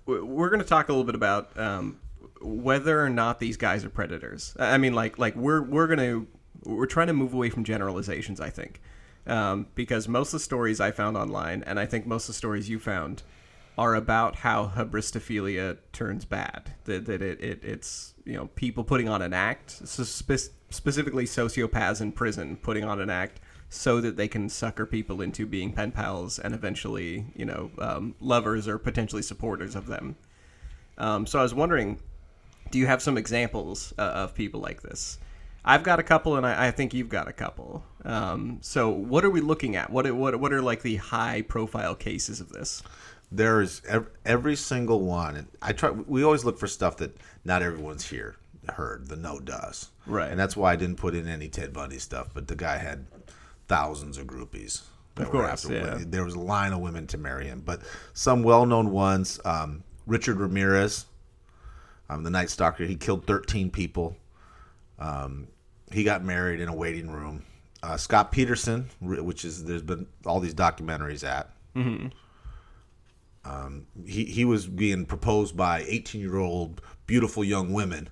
we're 0.07 0.49
going 0.49 0.63
to 0.63 0.67
talk 0.67 0.89
a 0.89 0.93
little 0.93 1.05
bit 1.05 1.15
about 1.15 1.59
um, 1.59 2.01
whether 2.41 3.05
or 3.05 3.11
not 3.11 3.39
these 3.39 3.57
guys 3.57 3.85
are 3.85 3.91
predators. 3.91 4.55
I 4.59 4.79
mean, 4.79 4.95
like, 4.95 5.19
like 5.19 5.37
we're 5.37 5.63
we're 5.63 5.87
going 5.87 5.99
to 5.99 6.27
we're 6.65 6.87
trying 6.87 7.07
to 7.09 7.13
move 7.13 7.33
away 7.35 7.51
from 7.51 7.65
generalizations. 7.65 8.41
I 8.41 8.51
think 8.51 8.81
um, 9.27 9.67
because 9.75 10.09
most 10.09 10.29
of 10.29 10.33
the 10.33 10.45
stories 10.45 10.81
I 10.81 10.91
found 10.91 11.17
online, 11.17 11.63
and 11.65 11.79
I 11.79 11.87
think 11.87 12.07
most 12.07 12.25
of 12.25 12.29
the 12.29 12.39
stories 12.39 12.69
you 12.69 12.79
found, 12.79 13.23
are 13.79 13.95
about 13.95 14.37
how 14.37 14.73
hybristophilia 14.75 15.79
turns 15.93 16.25
bad. 16.25 16.75
That, 16.85 17.07
that 17.07 17.23
it, 17.23 17.41
it 17.41 17.65
it's 17.65 18.15
you 18.25 18.35
know 18.35 18.47
people 18.55 18.85
putting 18.85 19.09
on 19.09 19.23
an 19.23 19.33
act, 19.33 19.71
spe- 19.87 20.53
specifically 20.71 21.25
sociopaths 21.25 22.01
in 22.01 22.13
prison 22.13 22.57
putting 22.57 22.85
on 22.85 23.01
an 23.01 23.11
act 23.11 23.41
so 23.71 24.01
that 24.01 24.17
they 24.17 24.29
can 24.29 24.49
sucker 24.49 24.85
people 24.85 25.23
into 25.23 25.47
being 25.47 25.73
pen 25.73 25.93
pals 25.93 26.39
and 26.39 26.55
eventually 26.55 27.25
you 27.35 27.45
know 27.47 27.71
um, 27.79 28.15
lovers 28.21 28.69
or 28.69 28.77
potentially 28.79 29.23
supporters 29.23 29.75
of 29.75 29.87
them. 29.87 30.17
Um, 30.99 31.27
so 31.27 31.39
I 31.39 31.43
was 31.43 31.55
wondering, 31.55 31.99
do 32.71 32.79
you 32.79 32.87
have 32.87 33.01
some 33.01 33.17
examples 33.17 33.95
uh, 33.99 34.03
of 34.03 34.35
people 34.35 34.61
like 34.61 34.83
this? 34.83 35.19
I've 35.65 35.83
got 35.83 35.99
a 35.99 36.03
couple, 36.03 36.37
and 36.37 36.47
I, 36.47 36.67
I 36.69 36.71
think 36.71 36.93
you've 36.95 37.09
got 37.09 37.29
a 37.29 37.33
couple. 37.33 37.85
Um, 38.05 38.59
so, 38.63 38.89
what 38.91 39.25
are 39.25 39.31
we 39.31 39.41
looking 39.41 39.77
at? 39.77 39.91
What 39.91 40.07
are- 40.07 40.15
what 40.15 40.39
what 40.41 40.53
are 40.53 40.63
like 40.63 40.83
the 40.83 40.97
high 40.97 41.43
profile 41.43 41.95
cases 41.95 42.41
of 42.41 42.51
this? 42.51 42.83
there's 43.33 43.81
ev- 43.87 44.09
every 44.27 44.57
single 44.57 45.01
one. 45.03 45.47
I 45.63 45.73
try. 45.73 45.91
We 45.91 46.25
always 46.25 46.45
look 46.45 46.59
for 46.59 46.67
stuff 46.67 46.97
that 46.97 47.17
not 47.45 47.63
everyone's 47.63 48.09
here 48.09 48.37
heard. 48.75 49.09
The 49.09 49.17
no 49.17 49.39
does. 49.39 49.91
Right. 50.07 50.31
And 50.31 50.39
that's 50.39 50.57
why 50.57 50.73
I 50.73 50.77
didn't 50.77 50.97
put 50.97 51.15
in 51.15 51.29
any 51.29 51.49
Ted 51.49 51.73
Bundy 51.73 51.99
stuff. 51.99 52.29
But 52.35 52.49
the 52.49 52.57
guy 52.57 52.79
had 52.79 53.07
thousands 53.71 54.19
of 54.19 54.27
groupies. 54.27 54.83
Of 55.17 55.31
course, 55.31 55.65
after 55.65 55.73
yeah. 55.75 55.99
There 56.01 56.25
was 56.25 56.35
a 56.35 56.41
line 56.41 56.73
of 56.73 56.81
women 56.81 57.07
to 57.09 57.19
marry 57.19 57.47
him. 57.47 57.63
But 57.65 57.83
some 58.15 58.43
well-known 58.43 58.91
ones. 58.91 59.39
Um, 59.45 59.85
Richard 60.07 60.39
Ramirez, 60.39 61.07
um, 62.09 62.25
the 62.25 62.31
Night 62.31 62.51
Stalker. 62.51 62.85
He 62.85 62.97
killed 62.97 63.27
13 63.27 63.71
people. 63.71 64.17
Um, 64.99 65.47
he 65.93 66.03
got 66.03 66.25
married 66.25 66.61
in 66.61 66.69
a 66.69 66.75
waiting 66.75 67.11
room. 67.11 67.45
Uh, 67.83 67.97
Scott 67.97 68.33
Peterson, 68.33 68.91
which 69.01 69.45
is 69.45 69.65
there's 69.65 69.83
been 69.83 70.07
all 70.27 70.41
these 70.41 70.55
documentaries 70.55 71.25
at. 71.25 71.51
he, 74.05 74.25
he 74.25 74.45
was 74.45 74.67
being 74.67 75.07
proposed 75.07 75.57
by 75.57 75.85
18 75.87 76.21
year 76.21 76.37
old 76.37 76.83
beautiful 77.07 77.45
young 77.45 77.73
women 77.73 78.09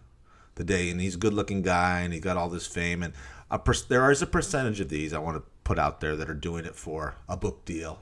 the 0.55 0.65
day 0.65 0.91
and 0.91 1.01
he's 1.01 1.15
a 1.17 1.19
good 1.19 1.35
looking 1.35 1.63
guy 1.63 2.01
and 2.01 2.13
he 2.15 2.19
got 2.21 2.37
all 2.37 2.49
this 2.49 2.67
fame 2.67 3.03
and 3.03 3.13
a 3.51 3.59
per, 3.59 3.73
there 3.89 4.11
is 4.11 4.21
a 4.23 4.27
percentage 4.27 4.81
of 4.81 4.89
these 4.89 5.13
i 5.13 5.19
want 5.19 5.37
to 5.37 5.43
put 5.65 5.79
out 5.79 6.01
there 6.01 6.17
that 6.17 6.29
are 6.31 6.35
doing 6.35 6.65
it 6.65 6.75
for 6.75 7.15
a 7.29 7.37
book 7.37 7.65
deal 7.65 8.01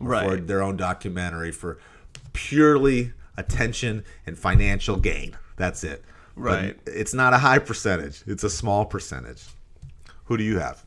or 0.00 0.06
for 0.06 0.06
Right. 0.06 0.46
their 0.46 0.62
own 0.62 0.76
documentary 0.76 1.52
for 1.52 1.78
purely 2.32 3.12
attention 3.36 4.04
and 4.26 4.38
financial 4.38 4.96
gain 4.96 5.36
that's 5.56 5.84
it 5.84 6.04
But 6.36 6.42
Right. 6.44 6.78
it's 6.86 7.14
not 7.14 7.32
a 7.34 7.38
high 7.38 7.58
percentage 7.58 8.22
it's 8.26 8.44
a 8.44 8.50
small 8.50 8.84
percentage 8.86 9.44
who 10.24 10.36
do 10.36 10.44
you 10.44 10.58
have 10.58 10.84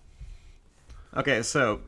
Okay, 1.17 1.43
so 1.43 1.79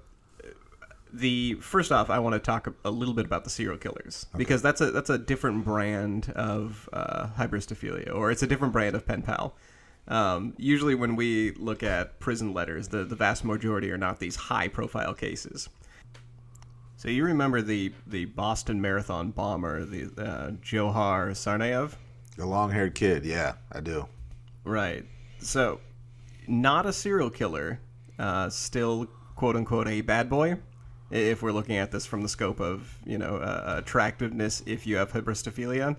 the 1.12 1.56
first 1.56 1.92
off, 1.92 2.10
I 2.10 2.20
want 2.20 2.34
to 2.34 2.40
talk 2.40 2.74
a, 2.86 2.90
little 2.92 3.14
bit 3.14 3.26
about 3.26 3.44
the 3.44 3.50
serial 3.50 3.78
killers 3.78 4.26
because 4.38 4.62
that's 4.62 4.80
a 4.80 4.92
that's 4.92 5.10
a 5.10 5.18
different 5.18 5.66
brand 5.66 6.30
of 6.36 6.88
uh, 6.94 7.28
hybristophilia, 7.38 8.14
or 8.16 8.32
it's 8.32 8.42
a 8.44 8.48
different 8.48 8.72
brand 8.74 8.96
of 8.96 9.06
pen 9.06 9.22
pal. 9.22 9.54
Um, 10.08 10.54
usually, 10.58 10.96
when 10.96 11.16
we 11.16 11.52
look 11.52 11.84
at 11.84 12.20
prison 12.20 12.54
letters, 12.54 12.88
the, 12.88 13.04
the 13.04 13.16
vast 13.16 13.44
majority 13.44 13.92
are 13.92 13.98
not 13.98 14.20
these 14.20 14.36
high 14.36 14.68
profile 14.68 15.14
cases. 15.14 15.70
So 16.96 17.10
you 17.10 17.24
remember 17.26 17.62
the 17.62 17.94
the 18.08 18.26
Boston 18.26 18.82
Marathon 18.82 19.32
bomber, 19.32 19.86
the 19.86 20.06
uh, 20.18 20.52
Dzhokhar 20.64 21.32
Tsarnaev? 21.32 21.94
the 22.38 22.46
long 22.46 22.70
haired 22.70 22.94
kid 22.94 23.26
yeah 23.26 23.54
i 23.72 23.80
do 23.80 24.08
Right. 24.68 25.06
So 25.40 25.80
not 26.46 26.86
a 26.86 26.92
serial 26.92 27.30
killer, 27.30 27.80
uh, 28.20 28.50
still 28.50 29.08
quote 29.36 29.56
unquote 29.56 29.88
a 29.88 30.02
bad 30.02 30.30
boy. 30.30 30.58
If 31.10 31.42
we're 31.42 31.54
looking 31.54 31.78
at 31.78 31.92
this 31.92 32.06
from 32.06 32.22
the 32.22 32.28
scope 32.28 32.60
of 32.60 32.98
you 33.06 33.18
know 33.18 33.38
uh, 33.38 33.76
attractiveness, 33.78 34.62
if 34.66 34.86
you 34.86 34.98
have 34.98 35.14
hybristophilia, 35.14 35.96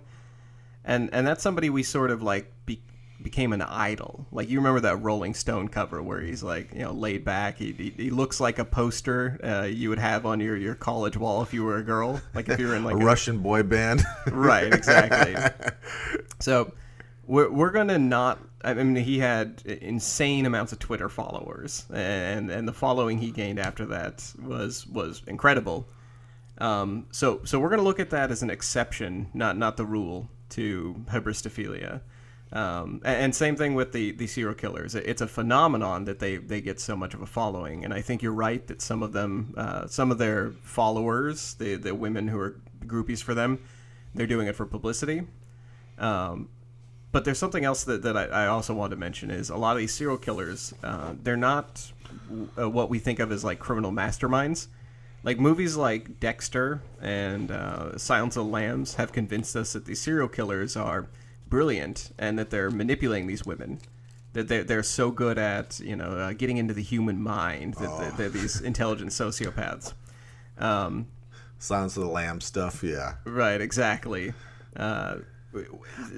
and 0.84 1.08
and 1.14 1.26
that's 1.26 1.42
somebody 1.42 1.70
we 1.70 1.82
sort 1.82 2.10
of 2.10 2.22
like 2.22 2.52
be, 2.66 2.82
became 3.20 3.52
an 3.52 3.62
idol. 3.62 4.26
Like 4.30 4.48
you 4.48 4.58
remember 4.58 4.80
that 4.80 5.02
Rolling 5.02 5.34
Stone 5.34 5.68
cover 5.68 6.02
where 6.02 6.20
he's 6.20 6.42
like 6.42 6.72
you 6.72 6.80
know 6.80 6.92
laid 6.92 7.24
back. 7.24 7.58
He 7.58 7.72
he, 7.72 7.90
he 7.96 8.10
looks 8.10 8.40
like 8.40 8.58
a 8.58 8.64
poster 8.64 9.40
uh, 9.42 9.66
you 9.66 9.88
would 9.88 9.98
have 9.98 10.26
on 10.26 10.40
your 10.40 10.56
your 10.56 10.74
college 10.74 11.16
wall 11.16 11.42
if 11.42 11.52
you 11.52 11.64
were 11.64 11.78
a 11.78 11.82
girl. 11.82 12.20
Like 12.34 12.48
if 12.48 12.58
you 12.58 12.68
were 12.68 12.76
in 12.76 12.84
like 12.84 12.94
a, 12.94 12.98
Russian 12.98 13.38
boy 13.38 13.62
band. 13.62 14.02
right, 14.30 14.72
exactly. 14.72 15.36
so 16.40 16.72
we're 17.26 17.50
we're 17.50 17.70
gonna 17.70 17.98
not. 17.98 18.38
I 18.64 18.74
mean, 18.74 18.96
he 18.96 19.20
had 19.20 19.62
insane 19.64 20.44
amounts 20.44 20.72
of 20.72 20.78
Twitter 20.78 21.08
followers, 21.08 21.86
and 21.92 22.50
and 22.50 22.66
the 22.66 22.72
following 22.72 23.18
he 23.18 23.30
gained 23.30 23.58
after 23.58 23.86
that 23.86 24.32
was 24.42 24.86
was 24.86 25.22
incredible. 25.26 25.86
Um, 26.58 27.06
so 27.12 27.40
so 27.44 27.58
we're 27.60 27.70
gonna 27.70 27.82
look 27.82 28.00
at 28.00 28.10
that 28.10 28.30
as 28.30 28.42
an 28.42 28.50
exception, 28.50 29.28
not 29.34 29.56
not 29.56 29.76
the 29.76 29.84
rule 29.84 30.28
to 30.50 31.04
hybristophilia. 31.10 32.00
Um, 32.50 33.02
and, 33.04 33.34
same 33.34 33.56
thing 33.56 33.74
with 33.74 33.92
the, 33.92 34.12
the 34.12 34.26
serial 34.26 34.54
killers. 34.54 34.94
It's 34.94 35.20
a 35.20 35.28
phenomenon 35.28 36.06
that 36.06 36.18
they, 36.18 36.36
they 36.36 36.62
get 36.62 36.80
so 36.80 36.96
much 36.96 37.12
of 37.12 37.20
a 37.20 37.26
following. 37.26 37.84
And 37.84 37.92
I 37.92 38.00
think 38.00 38.22
you're 38.22 38.32
right 38.32 38.66
that 38.68 38.80
some 38.80 39.02
of 39.02 39.12
them, 39.12 39.52
uh, 39.56 39.86
some 39.86 40.10
of 40.10 40.16
their 40.16 40.52
followers, 40.62 41.54
the, 41.54 41.74
the 41.74 41.94
women 41.94 42.28
who 42.28 42.38
are 42.40 42.56
groupies 42.86 43.22
for 43.22 43.34
them, 43.34 43.58
they're 44.14 44.26
doing 44.26 44.48
it 44.48 44.56
for 44.56 44.64
publicity. 44.64 45.24
Um, 45.98 46.48
but 47.12 47.24
there's 47.24 47.38
something 47.38 47.64
else 47.64 47.84
that, 47.84 48.02
that 48.02 48.16
I, 48.16 48.24
I, 48.24 48.46
also 48.46 48.74
want 48.74 48.90
to 48.90 48.96
mention 48.96 49.30
is 49.30 49.50
a 49.50 49.56
lot 49.56 49.72
of 49.72 49.78
these 49.78 49.92
serial 49.92 50.18
killers, 50.18 50.72
uh, 50.84 51.14
they're 51.22 51.36
not 51.36 51.92
uh, 52.58 52.68
what 52.68 52.88
we 52.90 52.98
think 52.98 53.18
of 53.18 53.32
as 53.32 53.44
like 53.44 53.58
criminal 53.58 53.90
masterminds. 53.90 54.68
Like 55.24 55.38
movies 55.38 55.76
like 55.76 56.20
Dexter 56.20 56.82
and 57.02 57.50
uh, 57.50 57.98
Silence 57.98 58.36
of 58.36 58.46
the 58.46 58.50
Lambs 58.50 58.94
have 58.94 59.12
convinced 59.12 59.56
us 59.56 59.72
that 59.72 59.84
these 59.84 60.00
serial 60.00 60.28
killers 60.28 60.76
are 60.76 61.08
brilliant 61.48 62.12
and 62.18 62.38
that 62.38 62.50
they're 62.50 62.70
manipulating 62.70 63.26
these 63.26 63.44
women. 63.44 63.80
That 64.34 64.48
they're, 64.48 64.64
they're 64.64 64.82
so 64.82 65.10
good 65.10 65.38
at 65.38 65.80
you 65.80 65.96
know 65.96 66.10
uh, 66.10 66.32
getting 66.32 66.58
into 66.58 66.74
the 66.74 66.82
human 66.82 67.20
mind 67.20 67.74
that 67.74 67.88
oh. 67.88 67.98
they're, 67.98 68.10
they're, 68.12 68.28
these 68.28 68.60
intelligent 68.60 69.10
sociopaths. 69.10 69.94
Um, 70.58 71.06
Silence 71.58 71.96
of 71.96 72.04
the 72.04 72.10
Lamb 72.10 72.40
stuff, 72.40 72.82
yeah. 72.82 73.14
Right, 73.24 73.60
exactly. 73.60 74.32
Uh, 74.76 75.16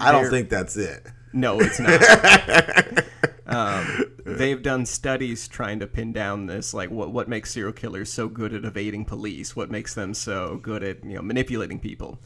I 0.00 0.12
don't 0.12 0.28
think 0.28 0.50
that's 0.50 0.76
it. 0.76 1.06
No, 1.32 1.60
it's 1.60 1.78
not. 1.80 3.04
um, 3.46 4.04
they've 4.24 4.62
done 4.62 4.84
studies 4.84 5.48
trying 5.48 5.78
to 5.80 5.86
pin 5.86 6.12
down 6.12 6.46
this, 6.46 6.74
like 6.74 6.90
what 6.90 7.10
what 7.10 7.28
makes 7.28 7.52
serial 7.52 7.72
killers 7.72 8.12
so 8.12 8.28
good 8.28 8.52
at 8.52 8.64
evading 8.64 9.04
police, 9.04 9.54
what 9.54 9.70
makes 9.70 9.94
them 9.94 10.12
so 10.14 10.58
good 10.62 10.82
at 10.82 11.04
you 11.04 11.14
know 11.14 11.22
manipulating 11.22 11.78
people. 11.78 12.18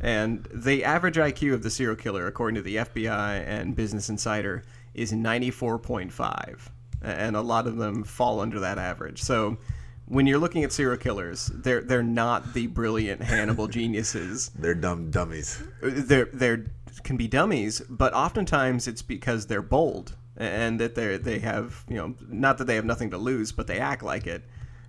And 0.00 0.46
the 0.52 0.84
average 0.84 1.16
IQ 1.16 1.54
of 1.54 1.62
the 1.62 1.70
serial 1.70 1.96
killer, 1.96 2.26
according 2.26 2.56
to 2.56 2.62
the 2.62 2.76
FBI 2.76 3.46
and 3.46 3.74
Business 3.74 4.08
Insider, 4.08 4.62
is 4.94 5.12
94.5. 5.12 6.60
And 7.02 7.36
a 7.36 7.40
lot 7.40 7.66
of 7.66 7.76
them 7.76 8.04
fall 8.04 8.40
under 8.40 8.60
that 8.60 8.78
average. 8.78 9.22
So 9.22 9.58
when 10.06 10.26
you're 10.26 10.38
looking 10.38 10.64
at 10.64 10.72
serial 10.72 10.96
killers, 10.96 11.50
they're 11.52 11.82
they're 11.82 12.02
not 12.02 12.54
the 12.54 12.68
brilliant 12.68 13.22
Hannibal 13.22 13.68
geniuses. 13.68 14.50
They're 14.50 14.74
dumb 14.74 15.10
dummies. 15.10 15.62
They're 15.82 16.28
they're 16.32 16.66
can 17.04 17.16
be 17.16 17.28
dummies, 17.28 17.80
but 17.88 18.14
oftentimes 18.14 18.88
it's 18.88 19.02
because 19.02 19.46
they're 19.46 19.62
bold 19.62 20.16
and 20.36 20.80
that 20.80 20.94
they 20.94 21.16
they 21.16 21.38
have 21.40 21.84
you 21.88 21.96
know 21.96 22.14
not 22.28 22.58
that 22.58 22.66
they 22.66 22.76
have 22.76 22.84
nothing 22.84 23.10
to 23.10 23.18
lose, 23.18 23.52
but 23.52 23.66
they 23.66 23.78
act 23.78 24.02
like 24.02 24.26
it. 24.26 24.42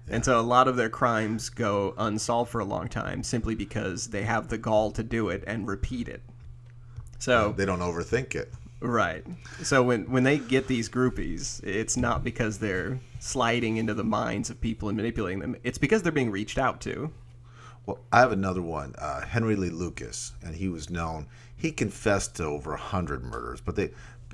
And 0.09 0.23
so 0.23 0.39
a 0.39 0.41
lot 0.41 0.67
of 0.67 0.77
their 0.77 0.89
crimes 0.89 1.49
go 1.49 1.93
unsolved 1.97 2.51
for 2.51 2.59
a 2.59 2.65
long 2.65 2.87
time 2.87 3.23
simply 3.23 3.55
because 3.55 4.07
they 4.07 4.23
have 4.23 4.47
the 4.47 4.57
gall 4.57 4.91
to 4.91 5.03
do 5.03 5.29
it 5.29 5.43
and 5.45 5.67
repeat 5.67 6.07
it. 6.07 6.21
So 7.19 7.53
they 7.57 7.65
don't 7.65 7.79
overthink 7.79 8.35
it. 8.35 8.53
Right. 8.79 9.25
So 9.63 9.81
when 9.81 10.09
when 10.11 10.23
they 10.23 10.37
get 10.37 10.67
these 10.67 10.87
groupies, 10.87 11.63
it's 11.63 11.97
not 11.97 12.23
because 12.23 12.59
they're 12.59 12.99
sliding 13.19 13.77
into 13.77 13.93
the 13.93 14.03
minds 14.03 14.49
of 14.49 14.61
people 14.61 14.87
and 14.87 14.95
manipulating 14.95 15.39
them. 15.39 15.55
It's 15.63 15.79
because 15.79 16.03
they're 16.03 16.11
being 16.11 16.31
reached 16.31 16.59
out 16.59 16.79
to. 16.81 17.11
Well, 17.85 17.99
I 18.11 18.19
have 18.19 18.33
another 18.33 18.61
one, 18.61 18.93
uh, 18.97 19.21
Henry 19.21 19.55
Lee 19.55 19.69
Lucas, 19.69 20.33
and 20.43 20.53
he 20.53 20.67
was 20.67 20.89
known. 20.89 21.27
He 21.55 21.71
confessed 21.71 22.35
to 22.35 22.43
over 22.43 22.73
a 22.73 22.77
hundred 22.77 23.23
murders, 23.23 23.61
but 23.61 23.75
they 23.75 23.91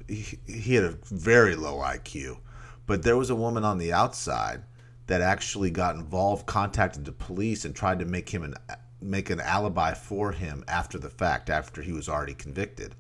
he, 0.09 0.39
he 0.45 0.75
had 0.75 0.83
a 0.83 0.97
very 1.05 1.55
low 1.55 1.77
IQ. 1.77 2.39
But 2.85 3.03
there 3.03 3.15
was 3.15 3.29
a 3.29 3.35
woman 3.35 3.63
on 3.63 3.77
the 3.77 3.93
outside 3.93 4.63
that 5.07 5.21
actually 5.21 5.69
got 5.69 5.95
involved, 5.95 6.45
contacted 6.45 7.05
the 7.05 7.11
police, 7.11 7.65
and 7.65 7.75
tried 7.75 7.99
to 7.99 8.05
make 8.05 8.29
him 8.29 8.43
an 8.43 8.55
make 9.01 9.29
an 9.29 9.41
alibi 9.41 9.93
for 9.93 10.31
him 10.31 10.63
after 10.67 10.97
the 10.97 11.09
fact, 11.09 11.49
after 11.49 11.81
he 11.81 11.91
was 11.91 12.07
already 12.07 12.33
convicted. 12.33 12.95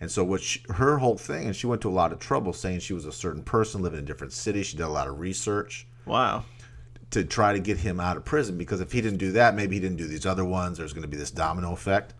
And 0.00 0.10
so, 0.10 0.24
what 0.24 0.40
she, 0.40 0.62
her 0.68 0.98
whole 0.98 1.16
thing, 1.16 1.46
and 1.46 1.54
she 1.54 1.66
went 1.66 1.82
to 1.82 1.88
a 1.88 1.90
lot 1.90 2.12
of 2.12 2.18
trouble 2.18 2.52
saying 2.52 2.80
she 2.80 2.94
was 2.94 3.04
a 3.04 3.12
certain 3.12 3.42
person 3.42 3.82
living 3.82 3.98
in 3.98 4.04
a 4.04 4.06
different 4.06 4.32
city. 4.32 4.62
She 4.62 4.76
did 4.76 4.84
a 4.84 4.88
lot 4.88 5.06
of 5.06 5.20
research. 5.20 5.86
Wow. 6.06 6.44
To 7.10 7.22
try 7.22 7.52
to 7.52 7.60
get 7.60 7.78
him 7.78 8.00
out 8.00 8.16
of 8.16 8.24
prison 8.24 8.56
because 8.56 8.80
if 8.80 8.90
he 8.90 9.00
didn't 9.00 9.18
do 9.18 9.32
that, 9.32 9.54
maybe 9.54 9.76
he 9.76 9.80
didn't 9.80 9.98
do 9.98 10.08
these 10.08 10.26
other 10.26 10.44
ones. 10.44 10.78
There's 10.78 10.92
going 10.92 11.02
to 11.02 11.08
be 11.08 11.16
this 11.16 11.30
domino 11.30 11.72
effect. 11.72 12.14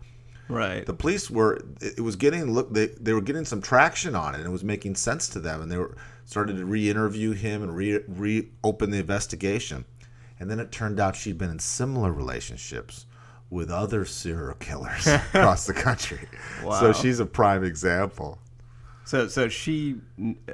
Right. 0.53 0.85
The 0.85 0.93
police 0.93 1.29
were 1.29 1.59
it 1.81 2.01
was 2.01 2.15
getting 2.15 2.51
look 2.51 2.73
they, 2.73 2.87
they 2.87 3.13
were 3.13 3.21
getting 3.21 3.45
some 3.45 3.61
traction 3.61 4.15
on 4.15 4.35
it 4.35 4.39
and 4.39 4.47
it 4.47 4.51
was 4.51 4.63
making 4.63 4.95
sense 4.95 5.27
to 5.29 5.39
them 5.39 5.61
and 5.61 5.71
they 5.71 5.77
were 5.77 5.95
started 6.25 6.57
to 6.57 6.65
re-interview 6.65 7.31
him 7.31 7.63
and 7.63 7.75
re 7.75 7.99
reopen 8.07 8.91
the 8.91 8.99
investigation. 8.99 9.85
And 10.39 10.49
then 10.49 10.59
it 10.59 10.71
turned 10.71 10.99
out 10.99 11.15
she'd 11.15 11.37
been 11.37 11.49
in 11.49 11.59
similar 11.59 12.11
relationships 12.11 13.05
with 13.49 13.69
other 13.69 14.03
serial 14.03 14.55
killers 14.55 15.07
across 15.33 15.67
the 15.67 15.73
country. 15.73 16.27
Wow. 16.63 16.79
So 16.79 16.93
she's 16.93 17.19
a 17.19 17.25
prime 17.25 17.63
example. 17.63 18.39
So, 19.05 19.27
so 19.27 19.49
she 19.49 19.97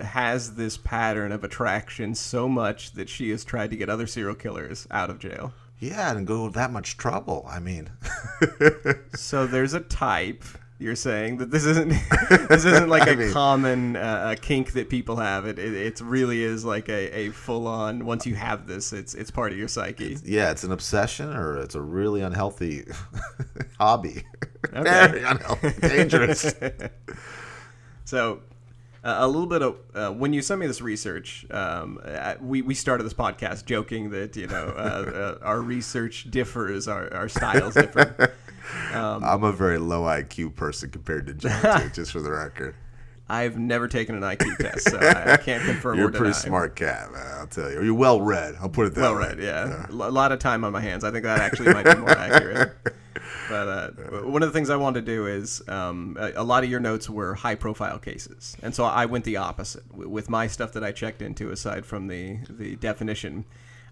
has 0.01 0.55
this 0.55 0.75
pattern 0.75 1.31
of 1.31 1.43
attraction 1.43 2.15
so 2.15 2.49
much 2.49 2.93
that 2.93 3.07
she 3.07 3.29
has 3.29 3.45
tried 3.45 3.69
to 3.71 3.77
get 3.77 3.89
other 3.89 4.07
serial 4.07 4.35
killers 4.35 4.87
out 4.91 5.09
of 5.09 5.19
jail. 5.19 5.53
Yeah, 5.79 6.11
and 6.11 6.27
go 6.27 6.49
that 6.49 6.71
much 6.71 6.97
trouble. 6.97 7.45
I 7.49 7.59
mean, 7.59 7.89
so 9.15 9.47
there's 9.47 9.73
a 9.73 9.79
type. 9.79 10.43
You're 10.77 10.95
saying 10.95 11.37
that 11.37 11.51
this 11.51 11.65
isn't 11.65 11.89
this 12.49 12.65
isn't 12.65 12.89
like 12.89 13.09
a 13.09 13.15
mean, 13.15 13.31
common 13.31 13.95
uh, 13.95 14.35
kink 14.41 14.73
that 14.73 14.89
people 14.89 15.17
have. 15.17 15.45
It, 15.45 15.57
it 15.57 15.73
it 15.73 16.01
really 16.01 16.43
is 16.43 16.65
like 16.65 16.89
a, 16.89 17.17
a 17.17 17.29
full 17.31 17.67
on. 17.67 18.05
Once 18.05 18.25
you 18.25 18.35
have 18.35 18.67
this, 18.67 18.91
it's 18.91 19.13
it's 19.13 19.31
part 19.31 19.51
of 19.51 19.57
your 19.57 19.67
psyche. 19.69 20.13
It's, 20.13 20.23
yeah, 20.23 20.51
it's 20.51 20.63
an 20.63 20.71
obsession 20.71 21.33
or 21.33 21.57
it's 21.57 21.75
a 21.75 21.81
really 21.81 22.21
unhealthy 22.21 22.85
hobby. 23.79 24.23
Okay. 24.73 24.83
Very 24.83 25.23
unhealthy, 25.23 25.71
dangerous. 25.81 26.53
so 28.05 28.41
uh, 29.03 29.17
a 29.19 29.27
little 29.27 29.47
bit 29.47 29.61
of 29.61 29.77
uh, 29.93 30.11
when 30.11 30.33
you 30.33 30.41
sent 30.41 30.59
me 30.59 30.67
this 30.67 30.81
research, 30.81 31.45
um, 31.51 31.99
we, 32.41 32.61
we 32.61 32.73
started 32.73 33.03
this 33.03 33.13
podcast 33.13 33.65
joking 33.65 34.09
that 34.09 34.35
you 34.35 34.47
know 34.47 34.73
uh, 34.75 35.37
uh 35.41 35.45
our 35.45 35.61
research 35.61 36.29
differs, 36.29 36.87
our, 36.87 37.13
our 37.13 37.29
styles 37.29 37.73
differ. 37.73 38.33
Um, 38.93 39.23
I'm 39.23 39.43
a 39.43 39.51
very 39.51 39.79
low 39.79 40.03
IQ 40.03 40.55
person 40.55 40.91
compared 40.91 41.25
to 41.25 41.33
John, 41.33 41.81
too, 41.81 41.89
just 41.93 42.11
for 42.11 42.21
the 42.21 42.31
record. 42.31 42.75
I've 43.27 43.57
never 43.57 43.87
taken 43.87 44.15
an 44.15 44.21
IQ 44.21 44.57
test, 44.57 44.89
so 44.89 44.97
I, 44.97 45.33
I 45.33 45.37
can't 45.37 45.63
confirm. 45.63 45.97
You're 45.97 46.09
a 46.09 46.11
pretty 46.11 46.33
smart 46.33 46.75
cat, 46.75 47.11
man. 47.11 47.25
I'll 47.37 47.47
tell 47.47 47.71
you. 47.71 47.81
You're 47.83 47.93
well 47.93 48.21
read. 48.21 48.55
I'll 48.59 48.69
put 48.69 48.87
it 48.87 48.95
that 48.95 49.01
well 49.01 49.15
way. 49.15 49.19
Well 49.21 49.29
read, 49.29 49.39
yeah. 49.39 49.85
yeah. 49.89 50.07
A 50.07 50.11
lot 50.11 50.31
of 50.31 50.37
time 50.39 50.63
on 50.63 50.71
my 50.71 50.81
hands. 50.81 51.03
I 51.03 51.11
think 51.11 51.23
that 51.23 51.39
actually 51.39 51.73
might 51.73 51.85
be 51.85 51.95
more 51.95 52.09
accurate. 52.11 52.75
One 54.29 54.43
of 54.43 54.49
the 54.49 54.53
things 54.53 54.69
I 54.69 54.75
wanted 54.75 55.05
to 55.05 55.11
do 55.11 55.27
is 55.27 55.61
um, 55.67 56.17
a, 56.19 56.33
a, 56.37 56.43
lot 56.43 56.63
of 56.63 56.69
your 56.69 56.79
notes 56.79 57.09
were 57.09 57.35
high 57.35 57.55
profile 57.55 57.99
cases, 57.99 58.55
and 58.61 58.73
so 58.75 58.85
I 58.85 59.05
went 59.05 59.25
the 59.25 59.37
opposite 59.37 59.83
with 59.95 60.29
my 60.29 60.47
stuff 60.47 60.73
that 60.73 60.83
I 60.83 60.91
checked 60.91 61.21
into. 61.21 61.51
Aside 61.51 61.85
from 61.85 62.07
the 62.07 62.39
the 62.49 62.75
definition, 62.75 63.45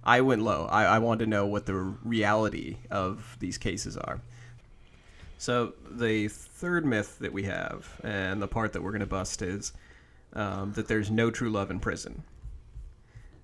I 0.04 0.22
went 0.22 0.42
low. 0.42 0.68
I, 0.72 0.86
I 0.86 1.00
wanted 1.00 1.26
to 1.26 1.30
know 1.30 1.46
what 1.46 1.66
the 1.66 1.76
reality 1.76 2.78
of 2.90 3.36
these 3.40 3.58
cases 3.58 3.98
are. 3.98 4.22
So 5.38 5.74
the 5.90 6.28
third 6.30 6.86
myth 6.86 7.20
that 7.20 7.34
we 7.34 7.44
have, 7.44 8.00
and 8.04 8.42
the 8.42 8.48
part 8.48 8.74
that 8.74 8.82
we're 8.82 8.92
going 8.92 9.02
to 9.02 9.06
bust 9.06 9.42
is 9.42 9.74
um, 10.34 10.74
that 10.74 10.88
there's 10.88 11.12
no 11.12 11.30
true 11.30 11.50
love 11.50 11.70
in 11.70 11.80
prison. 11.80 12.24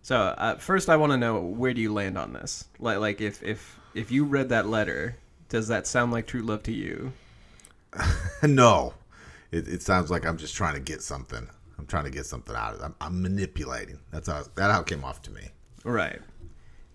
So 0.01 0.17
uh, 0.17 0.56
first, 0.56 0.89
I 0.89 0.97
want 0.97 1.12
to 1.12 1.17
know 1.17 1.39
where 1.39 1.73
do 1.73 1.82
you 1.82 1.93
land 1.93 2.17
on 2.17 2.34
this? 2.34 2.65
Like, 2.79 2.97
like 2.99 3.21
if 3.21 3.41
if 3.43 3.79
if 3.93 4.12
you 4.12 4.25
read 4.25 4.49
that 4.49 4.67
letter 4.67 5.15
does 5.54 5.68
that 5.68 5.86
sound 5.86 6.12
like 6.12 6.26
true 6.26 6.42
love 6.42 6.63
to 6.63 6.72
you? 6.74 7.13
no. 8.42 8.96
It, 9.52 9.68
it, 9.68 9.84
sounds 9.84 10.10
like 10.10 10.26
I'm 10.26 10.36
just 10.36 10.56
trying 10.56 10.74
to 10.74 10.80
get 10.80 11.04
something. 11.04 11.48
I'm 11.78 11.86
trying 11.86 12.06
to 12.06 12.10
get 12.10 12.26
something 12.26 12.56
out 12.56 12.74
of 12.74 12.80
it. 12.80 12.84
I'm, 12.86 12.96
I'm 13.00 13.22
manipulating. 13.22 14.00
That's 14.10 14.28
how 14.28 14.46
that 14.56 14.72
how 14.72 14.82
it 14.82 14.88
came 14.88 15.04
off 15.04 15.22
to 15.22 15.32
me. 15.32 15.50
Right. 15.84 16.20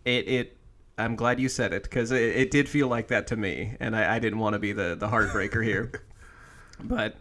It 0.04 0.28
it. 0.28 0.56
I'm 0.98 1.14
glad 1.14 1.38
you 1.38 1.48
said 1.48 1.72
it 1.72 1.84
because 1.84 2.10
it, 2.10 2.20
it 2.20 2.50
did 2.50 2.68
feel 2.68 2.88
like 2.88 3.06
that 3.08 3.28
to 3.28 3.36
me, 3.36 3.76
and 3.78 3.94
I, 3.94 4.16
I 4.16 4.18
didn't 4.18 4.40
want 4.40 4.54
to 4.54 4.58
be 4.58 4.72
the 4.72 4.96
the 4.96 5.06
heartbreaker 5.06 5.64
here. 5.64 5.92
but 6.82 7.14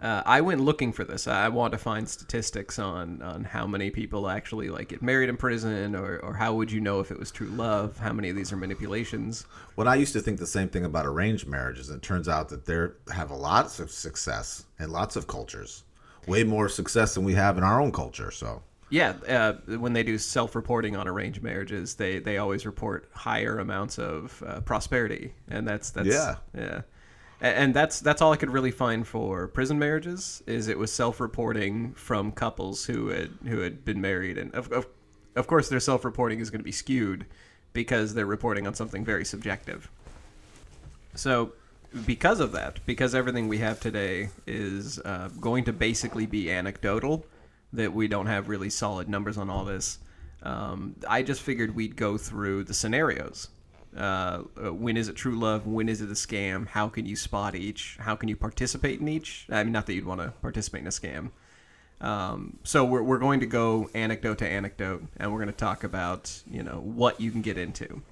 Uh, 0.00 0.22
I 0.24 0.40
went 0.42 0.60
looking 0.60 0.92
for 0.92 1.02
this. 1.02 1.26
I 1.26 1.48
want 1.48 1.72
to 1.72 1.78
find 1.78 2.08
statistics 2.08 2.78
on, 2.78 3.20
on 3.20 3.42
how 3.42 3.66
many 3.66 3.90
people 3.90 4.28
actually 4.28 4.68
like 4.68 4.88
get 4.88 5.02
married 5.02 5.28
in 5.28 5.36
prison, 5.36 5.96
or, 5.96 6.18
or 6.20 6.34
how 6.34 6.54
would 6.54 6.70
you 6.70 6.80
know 6.80 7.00
if 7.00 7.10
it 7.10 7.18
was 7.18 7.32
true 7.32 7.48
love? 7.48 7.98
How 7.98 8.12
many 8.12 8.28
of 8.30 8.36
these 8.36 8.52
are 8.52 8.56
manipulations? 8.56 9.44
Well, 9.74 9.88
I 9.88 9.96
used 9.96 10.12
to 10.12 10.20
think 10.20 10.38
the 10.38 10.46
same 10.46 10.68
thing 10.68 10.84
about 10.84 11.04
arranged 11.04 11.48
marriages, 11.48 11.88
and 11.88 11.98
it 11.98 12.02
turns 12.06 12.28
out 12.28 12.48
that 12.50 12.64
they 12.64 12.86
have 13.12 13.30
a 13.32 13.36
lot 13.36 13.80
of 13.80 13.90
success 13.90 14.64
in 14.78 14.90
lots 14.90 15.16
of 15.16 15.26
cultures, 15.26 15.82
way 16.28 16.44
more 16.44 16.68
success 16.68 17.14
than 17.14 17.24
we 17.24 17.34
have 17.34 17.58
in 17.58 17.64
our 17.64 17.80
own 17.80 17.90
culture. 17.90 18.30
So 18.30 18.62
Yeah, 18.90 19.14
uh, 19.28 19.54
when 19.78 19.92
they 19.94 20.04
do 20.04 20.16
self-reporting 20.16 20.94
on 20.94 21.08
arranged 21.08 21.42
marriages, 21.42 21.96
they, 21.96 22.20
they 22.20 22.38
always 22.38 22.64
report 22.64 23.08
higher 23.12 23.58
amounts 23.58 23.98
of 23.98 24.42
uh, 24.46 24.60
prosperity, 24.60 25.34
and 25.48 25.66
that's 25.66 25.90
that's 25.90 26.08
Yeah. 26.08 26.36
yeah, 26.56 26.82
and 27.40 27.74
that's 27.74 28.00
that's 28.00 28.20
all 28.20 28.32
I 28.32 28.36
could 28.36 28.50
really 28.50 28.70
find 28.70 29.06
for 29.06 29.48
prison 29.48 29.78
marriages 29.78 30.42
is 30.46 30.68
it 30.68 30.78
was 30.78 30.92
self-reporting 30.92 31.94
from 31.94 32.32
couples 32.32 32.84
who 32.84 33.08
had 33.08 33.30
who 33.46 33.60
had 33.60 33.84
been 33.84 34.00
married, 34.00 34.38
and 34.38 34.54
of 34.54 34.72
of, 34.72 34.86
of 35.36 35.46
course 35.46 35.68
their 35.68 35.80
self-reporting 35.80 36.40
is 36.40 36.50
going 36.50 36.60
to 36.60 36.64
be 36.64 36.72
skewed 36.72 37.26
because 37.72 38.14
they're 38.14 38.26
reporting 38.26 38.66
on 38.66 38.74
something 38.74 39.04
very 39.04 39.24
subjective. 39.24 39.90
So, 41.14 41.52
because 42.06 42.40
of 42.40 42.52
that, 42.52 42.84
because 42.86 43.14
everything 43.14 43.48
we 43.48 43.58
have 43.58 43.80
today 43.80 44.30
is 44.46 44.98
uh, 45.00 45.28
going 45.40 45.64
to 45.64 45.72
basically 45.72 46.26
be 46.26 46.50
anecdotal, 46.50 47.24
that 47.72 47.92
we 47.92 48.08
don't 48.08 48.26
have 48.26 48.48
really 48.48 48.70
solid 48.70 49.08
numbers 49.08 49.38
on 49.38 49.50
all 49.50 49.64
this, 49.64 49.98
um, 50.42 50.94
I 51.08 51.22
just 51.22 51.42
figured 51.42 51.74
we'd 51.74 51.96
go 51.96 52.16
through 52.18 52.64
the 52.64 52.74
scenarios. 52.74 53.48
Uh, 53.96 54.42
uh, 54.62 54.72
when 54.72 54.96
is 54.96 55.08
it 55.08 55.16
true 55.16 55.38
love? 55.38 55.66
When 55.66 55.88
is 55.88 56.00
it 56.00 56.10
a 56.10 56.14
scam? 56.14 56.66
How 56.66 56.88
can 56.88 57.06
you 57.06 57.16
spot 57.16 57.54
each? 57.54 57.96
How 58.00 58.16
can 58.16 58.28
you 58.28 58.36
participate 58.36 59.00
in 59.00 59.08
each? 59.08 59.46
I 59.50 59.64
mean, 59.64 59.72
not 59.72 59.86
that 59.86 59.94
you'd 59.94 60.04
want 60.04 60.20
to 60.20 60.32
participate 60.42 60.82
in 60.82 60.86
a 60.86 60.90
scam. 60.90 61.30
Um, 62.00 62.58
so 62.62 62.84
we're, 62.84 63.02
we're 63.02 63.18
going 63.18 63.40
to 63.40 63.46
go 63.46 63.90
anecdote 63.94 64.38
to 64.38 64.48
anecdote, 64.48 65.04
and 65.16 65.32
we're 65.32 65.38
going 65.38 65.52
to 65.52 65.56
talk 65.56 65.84
about 65.84 66.42
you 66.50 66.62
know 66.62 66.80
what 66.84 67.20
you 67.20 67.30
can 67.30 67.42
get 67.42 67.58
into. 67.58 68.02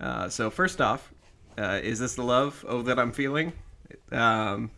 Uh, 0.00 0.28
so 0.28 0.50
first 0.50 0.80
off, 0.80 1.12
uh, 1.58 1.80
is 1.82 1.98
this 1.98 2.14
the 2.14 2.22
love 2.22 2.64
oh 2.68 2.82
that 2.82 2.98
I'm 2.98 3.12
feeling? 3.12 3.52
Um, 4.12 4.70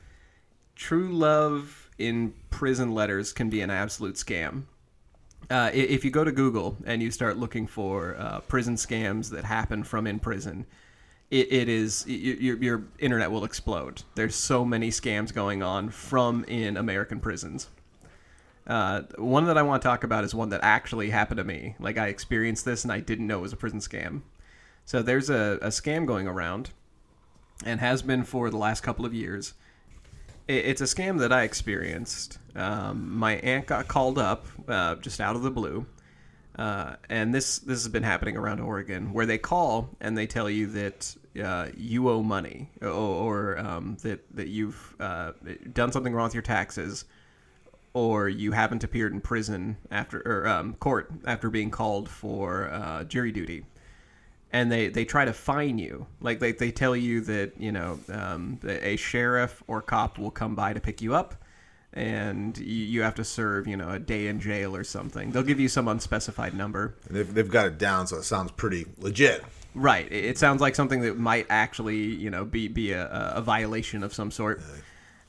true 0.75 1.13
love 1.13 1.91
in 1.99 2.35
prison 2.51 2.95
letters 2.95 3.33
can 3.33 3.51
be 3.51 3.61
an 3.61 3.71
absolute 3.71 4.15
scam. 4.15 4.65
Uh, 5.49 5.71
if 5.73 6.05
you 6.05 6.11
go 6.11 6.25
to 6.25 6.33
Google 6.33 6.77
and 6.87 7.03
you 7.03 7.11
start 7.11 7.37
looking 7.37 7.67
for 7.67 8.17
uh, 8.19 8.41
prison 8.41 8.75
scams 8.75 9.31
that 9.31 9.45
happen 9.45 9.85
from 9.85 10.07
in 10.07 10.19
prison, 10.19 10.67
it, 11.31 11.53
it 11.53 11.69
is 11.69 12.05
your, 12.07 12.57
your 12.57 12.85
internet 12.99 13.31
will 13.31 13.45
explode. 13.45 14.03
There's 14.15 14.35
so 14.35 14.65
many 14.65 14.91
scams 14.91 15.33
going 15.33 15.63
on 15.63 15.91
from 15.91 16.45
in 16.45 16.77
American 16.77 17.21
prisons. 17.21 17.69
Uh, 18.67 19.03
one 19.17 19.47
that 19.47 19.57
I 19.57 19.63
want 19.63 19.83
to 19.83 19.89
talk 19.89 20.03
about 20.03 20.25
is 20.25 20.35
one 20.35 20.49
that 20.49 20.61
actually 20.65 21.11
happened 21.11 21.39
to 21.39 21.45
me. 21.45 21.77
Like 21.79 21.99
I 21.99 22.09
experienced 22.09 22.65
this 22.65 22.83
and 22.83 22.93
I 22.93 22.99
didn't 22.99 23.29
know 23.29 23.39
it 23.39 23.43
was 23.43 23.53
a 23.53 23.57
prison 23.57 23.79
scam. 23.79 24.23
So 24.85 25.03
there's 25.03 25.31
a, 25.31 25.59
a 25.63 25.69
scam 25.69 26.07
going 26.07 26.27
around, 26.29 26.71
and 27.65 27.81
has 27.81 28.03
been 28.03 28.23
for 28.23 28.51
the 28.51 28.57
last 28.57 28.83
couple 28.83 29.05
of 29.05 29.15
years. 29.15 29.55
It, 30.49 30.67
it's 30.67 30.81
a 30.81 30.85
scam 30.85 31.19
that 31.19 31.33
I 31.33 31.43
experienced. 31.43 32.39
Um, 32.55 33.17
my 33.17 33.37
aunt 33.37 33.67
got 33.67 33.89
called 33.89 34.19
up 34.19 34.47
uh, 34.69 34.97
just 34.97 35.21
out 35.21 35.37
of 35.37 35.43
the 35.43 35.51
blue, 35.51 35.87
uh, 36.59 36.97
and 37.11 37.35
this 37.35 37.59
this 37.59 37.83
has 37.83 37.89
been 37.89 38.03
happening 38.03 38.37
around 38.37 38.61
Oregon, 38.61 39.13
where 39.13 39.27
they 39.27 39.39
call 39.39 39.91
and 40.01 40.17
they 40.17 40.27
tell 40.27 40.49
you 40.49 40.67
that 40.69 41.17
uh, 41.43 41.69
you 41.77 42.09
owe 42.09 42.23
money, 42.23 42.71
or, 42.81 42.89
or 42.89 43.59
um, 43.59 43.97
that 44.03 44.21
that 44.35 44.49
you've 44.49 44.95
uh, 45.01 45.33
done 45.73 45.93
something 45.93 46.15
wrong 46.15 46.25
with 46.25 46.35
your 46.35 46.43
taxes, 46.43 47.05
or 47.93 48.29
you 48.29 48.53
haven't 48.53 48.85
appeared 48.85 49.13
in 49.13 49.21
prison 49.21 49.77
after 49.91 50.23
or 50.25 50.49
um, 50.49 50.75
court 50.75 51.11
after 51.27 51.51
being 51.51 51.71
called 51.71 52.09
for 52.09 52.71
uh, 52.71 53.05
jury 53.05 53.33
duty 53.33 53.65
and 54.57 54.73
they, 54.73 54.89
they 54.89 55.05
try 55.05 55.27
to 55.27 55.35
fine 55.35 55.77
you. 55.77 56.07
Like 56.21 56.39
they, 56.39 56.53
they 56.53 56.71
tell 56.71 56.97
you 56.97 57.21
that 57.23 57.53
you 57.59 57.73
know 57.73 58.01
um, 58.11 58.59
a 58.65 58.97
sheriff 58.97 59.63
or 59.67 59.83
cop 59.83 60.19
will 60.19 60.31
come 60.31 60.55
by 60.55 60.73
to 60.73 60.81
pick 60.81 61.03
you 61.03 61.15
up, 61.15 61.35
and 61.93 62.57
you, 62.57 62.65
you 62.65 63.03
have 63.03 63.15
to 63.17 63.25
serve 63.25 63.67
you 63.69 63.77
know 63.77 63.91
a 63.91 63.99
day 63.99 64.29
in 64.29 64.41
jail 64.41 64.75
or 64.75 64.83
something. 64.83 65.31
They'll 65.31 65.43
give 65.43 65.61
you 65.61 65.69
some 65.69 65.89
unspecified 65.89 66.55
number. 66.55 66.95
they've, 67.11 67.33
they've 67.33 67.51
got 67.51 67.67
it 67.67 67.79
down, 67.79 68.07
so 68.07 68.17
it 68.17 68.23
sounds 68.23 68.51
pretty 68.53 68.87
legit. 68.99 69.45
Right. 69.75 70.11
It, 70.11 70.25
it 70.25 70.39
sounds 70.39 70.63
like 70.63 70.75
something 70.75 71.03
that 71.03 71.19
might 71.19 71.47
actually 71.51 71.99
you 71.99 72.31
know 72.31 72.47
be 72.47 72.69
be 72.69 72.93
a, 72.93 73.33
a 73.35 73.43
violation 73.43 74.03
of 74.03 74.15
some 74.15 74.31
sort. 74.31 74.63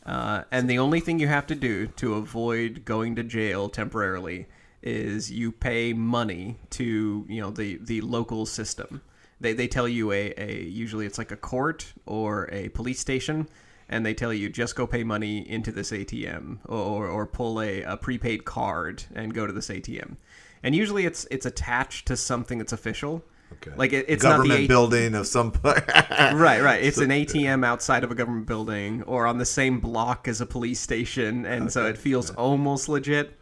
Uh, 0.05 0.43
and 0.51 0.69
the 0.69 0.79
only 0.79 1.01
thing 1.01 1.19
you 1.19 1.27
have 1.27 1.47
to 1.47 1.55
do 1.55 1.87
to 1.87 2.13
avoid 2.13 2.85
going 2.85 3.17
to 3.17 3.23
jail 3.23 3.67
temporarily 3.67 4.47
is 4.81 5.29
you 5.29 5.51
pay 5.51 5.91
money 5.91 6.57
to 6.69 7.25
you 7.27 7.41
know 7.41 7.49
the 7.49 7.77
the 7.81 7.99
local 7.99 8.45
system. 8.45 9.01
They, 9.39 9.53
they 9.53 9.67
tell 9.67 9.87
you 9.87 10.11
a, 10.11 10.33
a 10.37 10.63
usually 10.63 11.05
it's 11.05 11.17
like 11.17 11.31
a 11.31 11.37
court 11.37 11.93
or 12.05 12.49
a 12.51 12.69
police 12.69 12.99
station, 12.99 13.47
and 13.89 14.05
they 14.05 14.13
tell 14.13 14.33
you 14.33 14.49
just 14.49 14.75
go 14.75 14.87
pay 14.87 15.03
money 15.03 15.47
into 15.49 15.71
this 15.71 15.91
ATM 15.91 16.59
or, 16.65 17.07
or 17.07 17.25
pull 17.27 17.61
a, 17.61 17.83
a 17.83 17.97
prepaid 17.97 18.45
card 18.45 19.03
and 19.13 19.33
go 19.33 19.45
to 19.45 19.53
this 19.53 19.69
ATM. 19.69 20.17
And 20.63 20.73
usually 20.75 21.05
it's 21.05 21.27
it's 21.29 21.45
attached 21.45 22.07
to 22.07 22.17
something 22.17 22.57
that's 22.57 22.73
official. 22.73 23.23
Okay. 23.53 23.71
Like 23.77 23.93
it, 23.93 24.05
it's 24.09 24.23
government 24.23 24.49
not 24.49 24.57
the 24.57 24.63
A- 24.65 24.67
building 24.67 25.15
of 25.15 25.27
some. 25.27 25.53
right, 25.63 26.61
right. 26.61 26.83
It's 26.83 26.97
an 26.97 27.09
ATM 27.11 27.65
outside 27.65 28.03
of 28.03 28.11
a 28.11 28.15
government 28.15 28.47
building 28.47 29.03
or 29.03 29.25
on 29.25 29.37
the 29.37 29.45
same 29.45 29.79
block 29.79 30.27
as 30.27 30.41
a 30.41 30.45
police 30.45 30.79
station, 30.79 31.45
and 31.45 31.71
so 31.71 31.85
it 31.85 31.97
feels 31.97 32.31
almost 32.31 32.89
legit. 32.89 33.39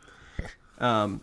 Um, 0.77 1.21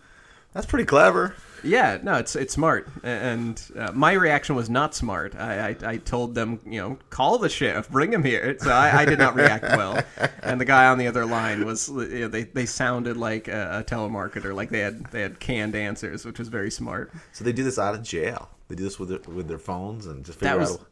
That's 0.53 0.67
pretty 0.67 0.87
clever. 0.87 1.35
Yeah, 1.63 1.99
no, 2.03 2.15
it's 2.15 2.35
it's 2.37 2.53
smart, 2.55 2.89
and 3.03 3.63
uh, 3.79 3.93
my 3.93 4.13
reaction 4.13 4.55
was 4.57 4.69
not 4.69 4.95
smart. 4.95 5.35
I, 5.37 5.71
I 5.71 5.77
I 5.93 5.97
told 5.99 6.35
them, 6.35 6.61
you 6.67 6.81
know, 6.81 6.99
call 7.11 7.39
the 7.39 7.49
sheriff, 7.49 7.89
bring 7.89 8.13
him 8.13 8.25
here. 8.25 8.57
So 8.59 8.71
I, 8.71 9.03
I 9.03 9.05
did 9.05 9.19
not 9.19 9.35
react 9.35 9.65
well, 9.65 10.03
and 10.43 10.61
the 10.61 10.65
guy 10.65 10.87
on 10.87 10.99
the 10.99 11.07
other 11.07 11.25
line 11.27 11.65
was, 11.65 11.89
you 11.89 12.21
know, 12.21 12.29
they 12.29 12.45
they 12.45 12.67
sounded 12.67 13.17
like 13.17 13.49
a, 13.49 13.79
a 13.81 13.85
telemarketer, 13.85 14.55
like 14.55 14.71
they 14.71 14.81
had 14.81 15.07
they 15.11 15.23
had 15.23 15.39
canned 15.41 15.75
answers, 15.75 16.25
which 16.25 16.39
was 16.39 16.49
very 16.49 16.71
smart. 16.71 17.13
So 17.33 17.45
they 17.45 17.53
do 17.53 17.65
this 17.65 17.79
out 17.79 17.95
of 17.95 18.03
jail. 18.03 18.51
They 18.69 18.75
do 18.75 18.85
this 18.85 18.99
with 18.99 19.09
their, 19.11 19.35
with 19.35 19.49
their 19.49 19.59
phones 19.59 20.07
and 20.07 20.25
just 20.25 20.39
figure 20.39 20.55
That 20.55 20.59
was 20.61 20.73
out. 20.73 20.87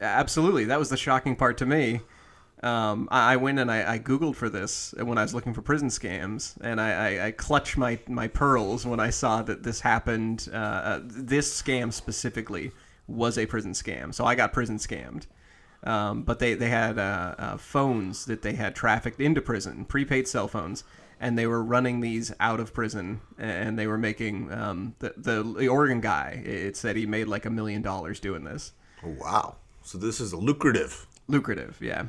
absolutely 0.00 0.64
that 0.66 0.78
was 0.78 0.90
the 0.90 0.96
shocking 0.96 1.36
part 1.36 1.58
to 1.58 1.66
me. 1.66 2.00
Um, 2.62 3.08
I, 3.10 3.34
I 3.34 3.36
went 3.36 3.58
and 3.58 3.70
I, 3.70 3.94
I 3.94 3.98
googled 3.98 4.34
for 4.34 4.48
this 4.48 4.92
when 4.98 5.16
I 5.18 5.22
was 5.22 5.34
looking 5.34 5.54
for 5.54 5.62
prison 5.62 5.88
scams, 5.88 6.56
and 6.60 6.80
I, 6.80 6.90
I, 6.92 7.26
I 7.26 7.30
clutched 7.32 7.76
my 7.76 7.98
my 8.08 8.26
pearls 8.28 8.84
when 8.84 9.00
I 9.00 9.10
saw 9.10 9.42
that 9.42 9.62
this 9.62 9.80
happened. 9.80 10.48
Uh, 10.52 10.56
uh, 10.56 11.00
this 11.04 11.62
scam 11.62 11.92
specifically 11.92 12.72
was 13.06 13.38
a 13.38 13.46
prison 13.46 13.72
scam, 13.72 14.12
so 14.12 14.24
I 14.24 14.34
got 14.34 14.52
prison 14.52 14.76
scammed. 14.78 15.26
Um, 15.84 16.22
but 16.22 16.40
they 16.40 16.54
they 16.54 16.68
had 16.68 16.98
uh, 16.98 17.34
uh, 17.38 17.56
phones 17.56 18.24
that 18.26 18.42
they 18.42 18.54
had 18.54 18.74
trafficked 18.74 19.20
into 19.20 19.40
prison, 19.40 19.84
prepaid 19.84 20.26
cell 20.26 20.48
phones, 20.48 20.82
and 21.20 21.38
they 21.38 21.46
were 21.46 21.62
running 21.62 22.00
these 22.00 22.32
out 22.40 22.58
of 22.58 22.74
prison, 22.74 23.20
and 23.38 23.78
they 23.78 23.86
were 23.86 23.98
making 23.98 24.52
um, 24.52 24.96
the, 24.98 25.14
the 25.16 25.42
the 25.56 25.68
Oregon 25.68 26.00
guy. 26.00 26.42
It 26.44 26.76
said 26.76 26.96
he 26.96 27.06
made 27.06 27.28
like 27.28 27.46
a 27.46 27.50
million 27.50 27.82
dollars 27.82 28.18
doing 28.18 28.42
this 28.42 28.72
Oh, 29.04 29.14
wow. 29.20 29.56
So 29.82 29.96
this 29.96 30.18
is 30.20 30.32
a 30.32 30.36
lucrative. 30.36 31.06
lucrative 31.28 31.78
yeah 31.80 32.06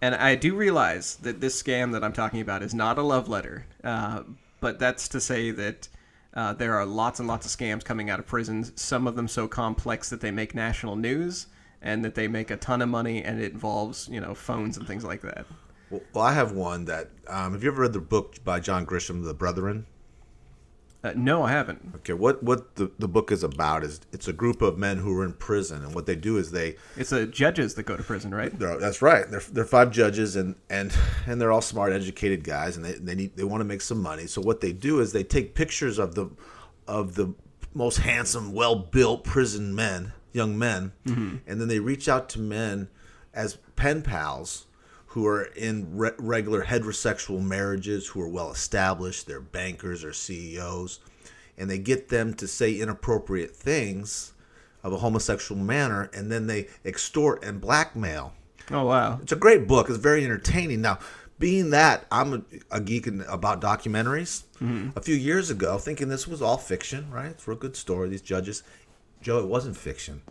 and 0.00 0.14
i 0.14 0.34
do 0.34 0.54
realize 0.54 1.16
that 1.16 1.40
this 1.40 1.60
scam 1.60 1.92
that 1.92 2.04
i'm 2.04 2.12
talking 2.12 2.40
about 2.40 2.62
is 2.62 2.74
not 2.74 2.98
a 2.98 3.02
love 3.02 3.28
letter 3.28 3.66
uh, 3.84 4.22
but 4.60 4.78
that's 4.78 5.08
to 5.08 5.20
say 5.20 5.50
that 5.50 5.88
uh, 6.34 6.52
there 6.52 6.74
are 6.74 6.84
lots 6.84 7.18
and 7.18 7.28
lots 7.28 7.46
of 7.46 7.52
scams 7.52 7.84
coming 7.84 8.10
out 8.10 8.18
of 8.18 8.26
prisons 8.26 8.72
some 8.76 9.06
of 9.06 9.16
them 9.16 9.28
so 9.28 9.48
complex 9.48 10.10
that 10.10 10.20
they 10.20 10.30
make 10.30 10.54
national 10.54 10.96
news 10.96 11.46
and 11.80 12.04
that 12.04 12.14
they 12.14 12.28
make 12.28 12.50
a 12.50 12.56
ton 12.56 12.82
of 12.82 12.88
money 12.88 13.22
and 13.22 13.40
it 13.40 13.52
involves 13.52 14.08
you 14.08 14.20
know 14.20 14.34
phones 14.34 14.76
and 14.76 14.86
things 14.86 15.04
like 15.04 15.22
that 15.22 15.46
Well, 15.90 16.24
I 16.24 16.34
have 16.34 16.52
one 16.52 16.84
that. 16.84 17.08
Um, 17.28 17.52
have 17.52 17.62
you 17.64 17.70
ever 17.70 17.80
read 17.80 17.94
the 17.94 18.00
book 18.00 18.44
by 18.44 18.60
John 18.60 18.84
Grisham, 18.84 19.24
The 19.24 19.32
Brethren? 19.32 19.86
Uh, 21.04 21.12
no 21.14 21.42
i 21.42 21.50
haven't 21.50 21.80
Okay, 21.96 22.12
what 22.12 22.42
what 22.42 22.74
the, 22.76 22.90
the 22.98 23.08
book 23.08 23.30
is 23.30 23.42
about 23.42 23.84
is 23.84 24.00
it's 24.12 24.28
a 24.28 24.32
group 24.32 24.62
of 24.62 24.78
men 24.78 24.98
who 24.98 25.16
are 25.18 25.24
in 25.24 25.32
prison, 25.34 25.84
and 25.84 25.94
what 25.94 26.06
they 26.06 26.14
do 26.16 26.38
is 26.38 26.50
they 26.50 26.76
it's 26.96 27.10
the 27.10 27.26
judges 27.26 27.74
that 27.74 27.82
go 27.84 27.96
to 27.96 28.02
prison 28.02 28.34
right 28.34 28.56
that's 28.80 29.02
right. 29.02 29.30
They're, 29.30 29.42
they're 29.52 29.64
five 29.64 29.90
judges, 29.90 30.36
and, 30.36 30.54
and 30.70 30.92
and 31.26 31.40
they're 31.40 31.52
all 31.52 31.60
smart, 31.60 31.92
educated 31.92 32.44
guys, 32.44 32.76
and 32.76 32.84
they, 32.84 32.92
they 32.92 33.14
need 33.14 33.36
they 33.36 33.44
want 33.44 33.60
to 33.60 33.64
make 33.64 33.82
some 33.82 34.00
money. 34.00 34.26
So 34.26 34.40
what 34.40 34.60
they 34.60 34.72
do 34.72 35.00
is 35.00 35.12
they 35.12 35.24
take 35.24 35.54
pictures 35.54 35.98
of 35.98 36.14
the 36.14 36.30
of 36.86 37.14
the 37.16 37.34
most 37.74 37.98
handsome, 37.98 38.52
well 38.52 38.76
built 38.76 39.24
prison 39.24 39.74
men, 39.74 40.12
young 40.32 40.56
men, 40.58 40.92
and 41.46 41.60
then 41.60 41.68
they 41.68 41.80
reach 41.80 42.08
out 42.08 42.28
to 42.30 42.40
men 42.40 42.88
as 43.34 43.58
pen 43.76 44.02
pals 44.02 44.66
who 45.18 45.26
are 45.26 45.46
in 45.56 45.96
re- 45.96 46.12
regular 46.18 46.64
heterosexual 46.64 47.42
marriages, 47.42 48.06
who 48.06 48.20
are 48.20 48.28
well 48.28 48.52
established. 48.52 49.26
They're 49.26 49.40
bankers 49.40 50.04
or 50.04 50.12
CEOs, 50.12 51.00
and 51.56 51.68
they 51.68 51.78
get 51.78 52.08
them 52.08 52.34
to 52.34 52.46
say 52.46 52.74
inappropriate 52.74 53.50
things 53.50 54.32
of 54.84 54.92
a 54.92 54.98
homosexual 54.98 55.60
manner, 55.60 56.08
and 56.14 56.30
then 56.30 56.46
they 56.46 56.68
extort 56.84 57.44
and 57.44 57.60
blackmail. 57.60 58.32
oh 58.70 58.84
wow 58.84 59.18
It's 59.20 59.32
a 59.32 59.36
great 59.36 59.66
book. 59.66 59.88
It's 59.88 59.98
very 59.98 60.24
entertaining. 60.24 60.82
Now, 60.82 61.00
being 61.40 61.70
that 61.70 62.06
I'm 62.12 62.32
a, 62.34 62.76
a 62.76 62.80
geek 62.80 63.08
in, 63.08 63.22
about 63.22 63.60
documentaries, 63.60 64.44
mm-hmm. 64.62 64.90
a 64.96 65.00
few 65.00 65.16
years 65.16 65.50
ago, 65.50 65.78
thinking 65.78 66.06
this 66.06 66.28
was 66.28 66.40
all 66.40 66.58
fiction, 66.58 67.10
right? 67.10 67.32
It's 67.32 67.42
for 67.42 67.50
a 67.50 67.56
good 67.56 67.74
story, 67.74 68.08
these 68.08 68.22
judges, 68.22 68.62
Joe, 69.20 69.40
it 69.40 69.48
wasn't 69.48 69.76
fiction. 69.76 70.22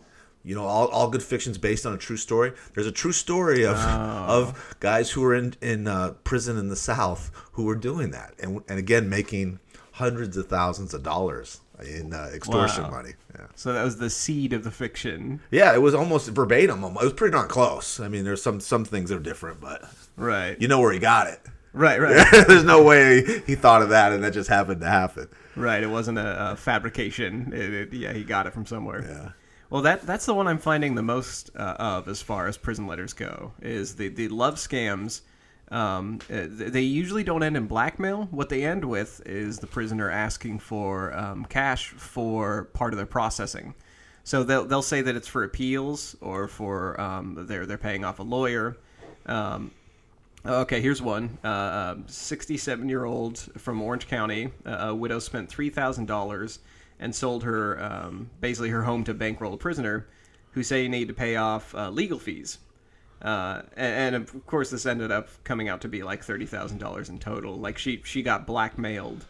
You 0.48 0.54
know, 0.54 0.64
all, 0.64 0.88
all 0.88 1.10
good 1.10 1.22
fiction's 1.22 1.58
based 1.58 1.84
on 1.84 1.92
a 1.92 1.98
true 1.98 2.16
story. 2.16 2.52
There's 2.74 2.86
a 2.86 2.92
true 2.92 3.12
story 3.12 3.64
of 3.66 3.76
of 3.76 4.76
guys 4.80 5.10
who 5.10 5.20
were 5.20 5.34
in 5.34 5.54
in 5.60 5.86
uh, 5.86 6.12
prison 6.24 6.56
in 6.56 6.68
the 6.68 6.76
South 6.76 7.30
who 7.52 7.64
were 7.64 7.74
doing 7.76 8.10
that, 8.12 8.34
and 8.38 8.62
and 8.68 8.78
again 8.78 9.08
making 9.08 9.60
hundreds 9.92 10.36
of 10.36 10.46
thousands 10.46 10.94
of 10.94 11.02
dollars 11.02 11.60
in 11.84 12.14
uh, 12.14 12.30
extortion 12.32 12.84
Wow. 12.84 12.90
money. 12.90 13.12
Yeah. 13.34 13.46
So 13.56 13.72
that 13.72 13.84
was 13.84 13.98
the 13.98 14.10
seed 14.10 14.52
of 14.52 14.64
the 14.64 14.70
fiction. 14.70 15.40
Yeah, 15.50 15.74
it 15.74 15.82
was 15.82 15.94
almost 15.94 16.28
verbatim. 16.30 16.82
It 16.82 16.92
was 16.94 17.12
pretty 17.12 17.32
darn 17.32 17.48
close. 17.48 18.00
I 18.00 18.08
mean, 18.08 18.24
there's 18.24 18.42
some 18.42 18.58
some 18.60 18.84
things 18.84 19.10
that 19.10 19.16
are 19.16 19.20
different, 19.32 19.60
but 19.60 19.84
Right. 20.16 20.56
you 20.60 20.66
know 20.68 20.80
where 20.80 20.92
he 20.92 20.98
got 20.98 21.26
it. 21.26 21.40
right, 21.74 22.00
right. 22.00 22.26
there's 22.48 22.64
no 22.64 22.82
way 22.82 23.22
he 23.46 23.54
thought 23.54 23.82
of 23.82 23.90
that 23.90 24.12
and 24.12 24.24
that 24.24 24.32
just 24.32 24.48
happened 24.48 24.80
to 24.80 24.88
happen. 24.88 25.28
Right, 25.56 25.82
it 25.82 25.88
wasn't 25.90 26.18
a, 26.18 26.52
a 26.52 26.56
fabrication. 26.56 27.52
It, 27.52 27.74
it, 27.74 27.92
yeah, 27.92 28.12
he 28.12 28.24
got 28.24 28.46
it 28.46 28.52
from 28.54 28.64
somewhere. 28.66 29.04
Yeah. 29.06 29.30
Well, 29.70 29.82
that 29.82 30.02
that's 30.02 30.24
the 30.26 30.34
one 30.34 30.46
I'm 30.46 30.58
finding 30.58 30.94
the 30.94 31.02
most 31.02 31.50
uh, 31.54 31.76
of 31.78 32.08
as 32.08 32.22
far 32.22 32.46
as 32.46 32.56
prison 32.56 32.86
letters 32.86 33.12
go. 33.12 33.52
Is 33.60 33.96
the 33.96 34.08
the 34.08 34.28
love 34.28 34.54
scams. 34.54 35.22
Um, 35.70 36.20
uh, 36.32 36.46
they 36.48 36.80
usually 36.80 37.22
don't 37.24 37.42
end 37.42 37.54
in 37.54 37.66
blackmail. 37.66 38.28
What 38.30 38.48
they 38.48 38.64
end 38.64 38.82
with 38.86 39.20
is 39.26 39.58
the 39.58 39.66
prisoner 39.66 40.10
asking 40.10 40.60
for 40.60 41.14
um, 41.14 41.44
cash 41.44 41.88
for 41.88 42.64
part 42.72 42.94
of 42.94 42.96
their 42.96 43.06
processing. 43.06 43.74
So 44.24 44.42
they'll 44.42 44.64
they'll 44.64 44.80
say 44.82 45.02
that 45.02 45.14
it's 45.14 45.28
for 45.28 45.44
appeals 45.44 46.16
or 46.22 46.48
for 46.48 46.98
um, 46.98 47.46
they're 47.46 47.66
they're 47.66 47.76
paying 47.76 48.04
off 48.04 48.18
a 48.18 48.22
lawyer. 48.22 48.76
Um, 49.26 49.72
Okay, 50.46 50.80
here's 50.80 51.02
one. 51.02 51.36
Uh, 51.42 51.96
67 52.06 52.88
year 52.88 53.04
old 53.04 53.38
from 53.58 53.82
Orange 53.82 54.06
County, 54.06 54.50
uh, 54.64 54.88
a 54.88 54.94
widow 54.94 55.18
spent 55.18 55.50
$3,000 55.50 56.58
and 57.00 57.14
sold 57.14 57.44
her, 57.44 57.82
um, 57.82 58.30
basically 58.40 58.70
her 58.70 58.82
home 58.82 59.04
to 59.04 59.14
bankroll 59.14 59.54
a 59.54 59.56
prisoner 59.56 60.06
who 60.52 60.62
say 60.62 60.82
he 60.82 60.88
needed 60.88 61.08
to 61.08 61.14
pay 61.14 61.36
off 61.36 61.74
uh, 61.74 61.90
legal 61.90 62.18
fees. 62.18 62.58
Uh, 63.20 63.62
and, 63.76 64.14
and 64.14 64.16
of 64.16 64.46
course, 64.46 64.70
this 64.70 64.86
ended 64.86 65.10
up 65.10 65.28
coming 65.44 65.68
out 65.68 65.80
to 65.82 65.88
be 65.88 66.02
like 66.02 66.24
$30,000 66.24 67.08
in 67.08 67.18
total. 67.18 67.56
Like 67.56 67.78
she, 67.78 68.02
she 68.04 68.22
got 68.22 68.46
blackmailed. 68.46 69.24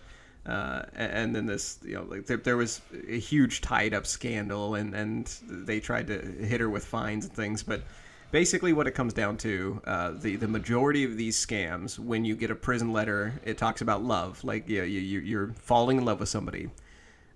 Uh, 0.46 0.82
and, 0.94 1.34
then 1.36 1.44
this, 1.44 1.78
you 1.84 1.94
know, 1.94 2.04
like 2.04 2.24
there, 2.24 2.38
there 2.38 2.56
was 2.56 2.80
a 3.08 3.18
huge 3.18 3.60
tied 3.60 3.92
up 3.92 4.06
scandal, 4.06 4.76
and, 4.76 4.94
and 4.94 5.26
they 5.46 5.78
tried 5.78 6.06
to 6.06 6.18
hit 6.18 6.58
her 6.60 6.70
with 6.70 6.86
fines 6.86 7.26
and 7.26 7.34
things. 7.34 7.62
But 7.62 7.82
basically, 8.30 8.72
what 8.72 8.86
it 8.86 8.92
comes 8.92 9.12
down 9.12 9.36
to, 9.38 9.82
uh, 9.84 10.12
the 10.12 10.36
the 10.36 10.48
majority 10.48 11.04
of 11.04 11.18
these 11.18 11.36
scams, 11.36 11.98
when 11.98 12.24
you 12.24 12.34
get 12.34 12.50
a 12.50 12.54
prison 12.54 12.94
letter, 12.94 13.38
it 13.44 13.58
talks 13.58 13.82
about 13.82 14.02
love, 14.02 14.42
like 14.42 14.66
you, 14.70 14.84
you 14.84 15.20
you're 15.20 15.52
falling 15.58 15.98
in 15.98 16.06
love 16.06 16.20
with 16.20 16.30
somebody. 16.30 16.70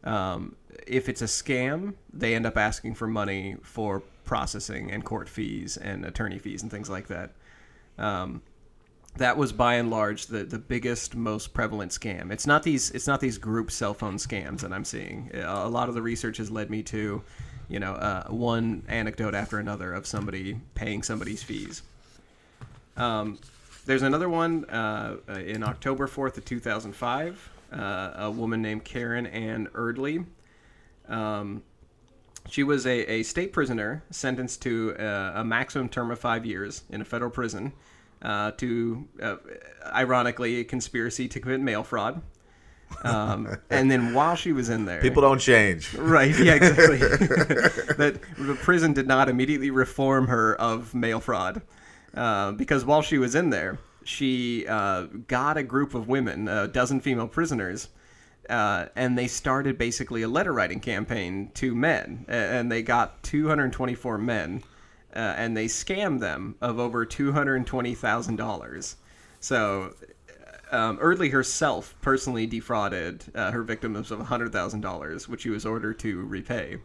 Um, 0.04 0.56
if 0.86 1.08
it's 1.08 1.22
a 1.22 1.26
scam, 1.26 1.94
they 2.12 2.34
end 2.34 2.46
up 2.46 2.56
asking 2.56 2.94
for 2.94 3.06
money 3.06 3.56
for 3.62 4.02
processing 4.24 4.90
and 4.90 5.04
court 5.04 5.28
fees 5.28 5.76
and 5.76 6.04
attorney 6.04 6.38
fees 6.38 6.62
and 6.62 6.70
things 6.70 6.88
like 6.88 7.08
that. 7.08 7.32
Um, 7.98 8.42
that 9.16 9.36
was 9.36 9.52
by 9.52 9.74
and 9.74 9.90
large 9.90 10.26
the, 10.26 10.44
the 10.44 10.58
biggest, 10.58 11.14
most 11.14 11.52
prevalent 11.52 11.92
scam. 11.92 12.32
It's 12.32 12.46
not 12.46 12.62
these 12.62 12.90
it's 12.92 13.06
not 13.06 13.20
these 13.20 13.36
group 13.36 13.70
cell 13.70 13.92
phone 13.92 14.16
scams 14.16 14.60
that 14.60 14.72
I'm 14.72 14.84
seeing. 14.84 15.30
A 15.34 15.68
lot 15.68 15.88
of 15.88 15.94
the 15.94 16.02
research 16.02 16.38
has 16.38 16.50
led 16.50 16.70
me 16.70 16.82
to, 16.84 17.22
you 17.68 17.78
know, 17.78 17.92
uh, 17.92 18.28
one 18.28 18.84
anecdote 18.88 19.34
after 19.34 19.58
another 19.58 19.92
of 19.92 20.06
somebody 20.06 20.58
paying 20.74 21.02
somebody's 21.02 21.42
fees. 21.42 21.82
Um, 22.96 23.38
there's 23.84 24.02
another 24.02 24.28
one 24.28 24.64
uh, 24.66 25.16
in 25.44 25.62
October 25.62 26.06
4th 26.06 26.38
of 26.38 26.44
2005. 26.44 27.50
Uh, 27.72 28.12
a 28.16 28.30
woman 28.30 28.61
named 28.61 28.85
Karen 28.85 29.26
Ann 29.26 29.68
Erdley. 29.74 30.26
Um, 31.08 31.62
she 32.48 32.62
was 32.64 32.87
a, 32.87 33.11
a 33.11 33.22
state 33.22 33.52
prisoner 33.52 34.04
sentenced 34.11 34.62
to 34.62 34.94
uh, 34.98 35.32
a 35.37 35.44
maximum 35.44 35.88
term 35.88 36.11
of 36.11 36.18
five 36.18 36.44
years 36.44 36.82
in 36.90 37.00
a 37.00 37.04
federal 37.04 37.30
prison 37.30 37.72
uh, 38.20 38.52
to, 38.52 39.08
uh, 39.22 39.37
ironically, 39.87 40.61
a 40.61 40.64
conspiracy 40.64 41.28
to 41.28 41.40
commit 41.40 41.61
mail 41.61 41.82
fraud. 41.82 42.20
Um, 43.04 43.56
and 43.70 43.90
then 43.90 44.12
while 44.14 44.37
she 44.37 44.52
was 44.52 44.68
in 44.68 44.85
there, 44.85 45.00
People 45.00 45.22
don't 45.22 45.38
change. 45.38 45.94
Right. 45.94 46.37
Yeah. 46.38 46.54
Exactly. 46.54 46.98
that 46.98 48.20
the 48.38 48.54
prison 48.61 48.92
did 48.92 49.06
not 49.06 49.28
immediately 49.28 49.70
reform 49.70 50.26
her 50.28 50.54
of 50.56 50.94
mail 50.94 51.20
fraud, 51.20 51.62
uh, 52.14 52.52
because 52.52 52.85
while 52.85 53.02
she 53.02 53.18
was 53.18 53.35
in 53.35 53.50
there, 53.50 53.78
she 54.04 54.66
uh, 54.66 55.02
got 55.26 55.56
a 55.56 55.62
group 55.62 55.94
of 55.94 56.08
women, 56.08 56.48
a 56.48 56.68
dozen 56.68 57.00
female 57.00 57.28
prisoners, 57.28 57.88
uh, 58.48 58.86
and 58.96 59.16
they 59.16 59.28
started 59.28 59.78
basically 59.78 60.22
a 60.22 60.28
letter 60.28 60.52
writing 60.52 60.80
campaign 60.80 61.50
to 61.54 61.74
men, 61.74 62.24
and 62.28 62.70
they 62.70 62.82
got 62.82 63.22
224 63.22 64.18
men, 64.18 64.62
uh, 65.14 65.18
and 65.18 65.56
they 65.56 65.66
scammed 65.66 66.20
them 66.20 66.56
of 66.60 66.78
over 66.78 67.04
220 67.04 67.94
thousand 67.94 68.36
dollars. 68.36 68.96
So 69.40 69.94
um, 70.72 70.98
Erdley 70.98 71.30
herself 71.30 71.94
personally 72.00 72.46
defrauded 72.46 73.24
uh, 73.34 73.50
her 73.50 73.62
victims 73.62 74.10
of 74.10 74.18
$100,000, 74.18 75.28
which 75.28 75.42
she 75.42 75.50
was 75.50 75.66
ordered 75.66 75.98
to 76.00 76.22
repay. 76.22 76.78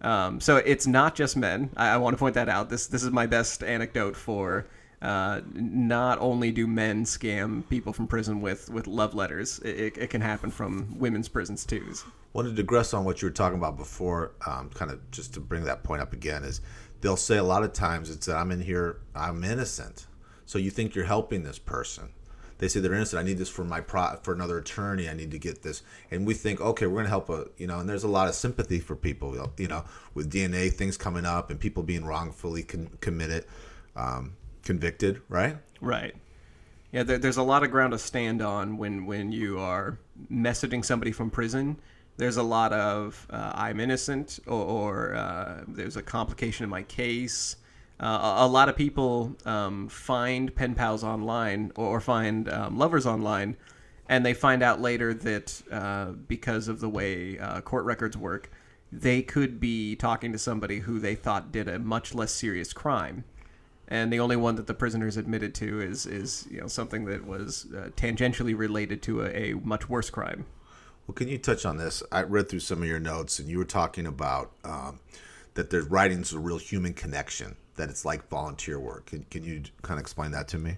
Um, 0.00 0.40
so 0.40 0.56
it's 0.56 0.86
not 0.86 1.14
just 1.14 1.36
men. 1.36 1.70
I, 1.76 1.90
I 1.90 1.96
want 1.98 2.14
to 2.14 2.18
point 2.18 2.34
that 2.34 2.48
out. 2.48 2.70
This 2.70 2.86
this 2.86 3.02
is 3.02 3.10
my 3.10 3.26
best 3.26 3.62
anecdote 3.62 4.16
for. 4.16 4.66
Not 5.00 6.18
only 6.20 6.50
do 6.50 6.66
men 6.66 7.04
scam 7.04 7.68
people 7.68 7.92
from 7.92 8.06
prison 8.06 8.40
with, 8.40 8.70
with 8.70 8.86
love 8.86 9.14
letters, 9.14 9.58
it, 9.60 9.96
it, 9.96 10.10
can 10.10 10.20
happen 10.20 10.50
from 10.50 10.98
women's 10.98 11.28
prisons 11.28 11.64
too. 11.64 11.94
wanted 12.32 12.50
to 12.50 12.56
digress 12.56 12.92
on 12.92 13.04
what 13.04 13.22
you 13.22 13.28
were 13.28 13.34
talking 13.34 13.58
about 13.58 13.76
before, 13.76 14.32
um, 14.46 14.70
kind 14.70 14.90
of 14.90 15.10
just 15.10 15.34
to 15.34 15.40
bring 15.40 15.64
that 15.64 15.84
point 15.84 16.02
up 16.02 16.12
again, 16.12 16.44
is 16.44 16.60
they'll 17.00 17.16
say 17.16 17.36
a 17.36 17.44
lot 17.44 17.62
of 17.62 17.72
times 17.72 18.10
it's 18.10 18.26
that 18.26 18.36
I'm 18.36 18.50
in 18.50 18.60
here, 18.60 19.00
I'm 19.14 19.44
innocent. 19.44 20.06
So 20.46 20.58
you 20.58 20.70
think 20.70 20.94
you're 20.94 21.04
helping 21.04 21.42
this 21.42 21.58
person. 21.58 22.10
They 22.58 22.66
say 22.66 22.80
they're 22.80 22.94
innocent. 22.94 23.20
I 23.20 23.22
need 23.24 23.38
this 23.38 23.48
for 23.48 23.64
my 23.64 23.80
pro 23.80 24.16
for 24.22 24.34
another 24.34 24.58
attorney. 24.58 25.08
I 25.08 25.14
need 25.14 25.30
to 25.30 25.38
get 25.38 25.62
this, 25.62 25.82
and 26.10 26.26
we 26.26 26.34
think, 26.34 26.60
okay, 26.60 26.86
we're 26.86 26.98
gonna 26.98 27.08
help 27.08 27.30
a, 27.30 27.46
you 27.56 27.68
know. 27.68 27.78
And 27.78 27.88
there's 27.88 28.02
a 28.02 28.08
lot 28.08 28.28
of 28.28 28.34
sympathy 28.34 28.80
for 28.80 28.96
people, 28.96 29.36
you 29.56 29.68
know, 29.68 29.84
with 30.14 30.30
DNA 30.30 30.72
things 30.72 30.96
coming 30.96 31.24
up 31.24 31.50
and 31.50 31.60
people 31.60 31.84
being 31.84 32.04
wrongfully 32.04 32.64
con- 32.64 32.90
committed, 33.00 33.44
um, 33.94 34.36
convicted, 34.68 35.22
right? 35.30 35.56
Right. 35.80 36.14
Yeah, 36.92 37.02
there, 37.02 37.16
there's 37.16 37.38
a 37.38 37.42
lot 37.42 37.62
of 37.62 37.70
ground 37.70 37.92
to 37.92 37.98
stand 37.98 38.42
on 38.42 38.76
when 38.76 39.06
when 39.06 39.32
you 39.32 39.58
are 39.58 39.98
messaging 40.30 40.84
somebody 40.84 41.10
from 41.10 41.30
prison. 41.30 41.78
There's 42.18 42.36
a 42.36 42.42
lot 42.42 42.74
of 42.74 43.26
uh, 43.30 43.52
I'm 43.54 43.80
innocent, 43.80 44.40
or, 44.46 44.62
or 44.62 45.14
uh, 45.14 45.64
there's 45.66 45.96
a 45.96 46.02
complication 46.02 46.64
in 46.64 46.70
my 46.70 46.82
case. 46.82 47.56
Uh, 47.98 48.34
a, 48.40 48.46
lot 48.46 48.68
of 48.68 48.76
people 48.76 49.34
um, 49.46 49.88
find 49.88 50.54
pen 50.54 50.74
pals 50.74 51.02
online 51.02 51.72
or, 51.74 51.86
or 51.96 52.00
find 52.00 52.48
um, 52.50 52.76
lovers 52.76 53.06
online, 53.06 53.56
and 54.06 54.24
they 54.24 54.34
find 54.34 54.62
out 54.62 54.82
later 54.82 55.14
that 55.14 55.62
uh, 55.72 56.10
because 56.34 56.68
of 56.68 56.80
the 56.80 56.90
way 56.90 57.38
uh, 57.38 57.62
court 57.62 57.86
records 57.86 58.18
work, 58.18 58.50
they 58.92 59.22
could 59.22 59.58
be 59.60 59.96
talking 59.96 60.30
to 60.32 60.38
somebody 60.38 60.80
who 60.80 60.98
they 60.98 61.14
thought 61.14 61.50
did 61.50 61.68
a 61.68 61.78
much 61.78 62.14
less 62.14 62.32
serious 62.32 62.74
crime 62.74 63.24
and 63.88 64.12
the 64.12 64.20
only 64.20 64.36
one 64.36 64.54
that 64.56 64.66
the 64.66 64.74
prisoners 64.74 65.16
admitted 65.16 65.54
to 65.56 65.80
is 65.80 66.06
is 66.06 66.46
you 66.50 66.60
know 66.60 66.68
something 66.68 67.06
that 67.06 67.26
was 67.26 67.66
uh, 67.74 67.88
tangentially 67.96 68.56
related 68.56 69.02
to 69.02 69.22
a, 69.22 69.50
a 69.50 69.54
much 69.54 69.88
worse 69.88 70.10
crime. 70.10 70.44
Well, 71.06 71.14
can 71.14 71.28
you 71.28 71.38
touch 71.38 71.64
on 71.64 71.78
this? 71.78 72.02
I 72.12 72.22
read 72.22 72.50
through 72.50 72.60
some 72.60 72.82
of 72.82 72.88
your 72.88 73.00
notes, 73.00 73.38
and 73.38 73.48
you 73.48 73.56
were 73.56 73.64
talking 73.64 74.06
about 74.06 74.52
um, 74.62 75.00
that 75.54 75.70
there's 75.70 75.86
writing's 75.86 76.34
a 76.34 76.38
real 76.38 76.58
human 76.58 76.92
connection. 76.92 77.56
That 77.76 77.88
it's 77.88 78.04
like 78.04 78.28
volunteer 78.28 78.78
work. 78.78 79.06
Can, 79.06 79.24
can 79.30 79.42
you 79.42 79.62
kind 79.82 79.98
of 79.98 80.02
explain 80.02 80.32
that 80.32 80.48
to 80.48 80.58
me? 80.58 80.76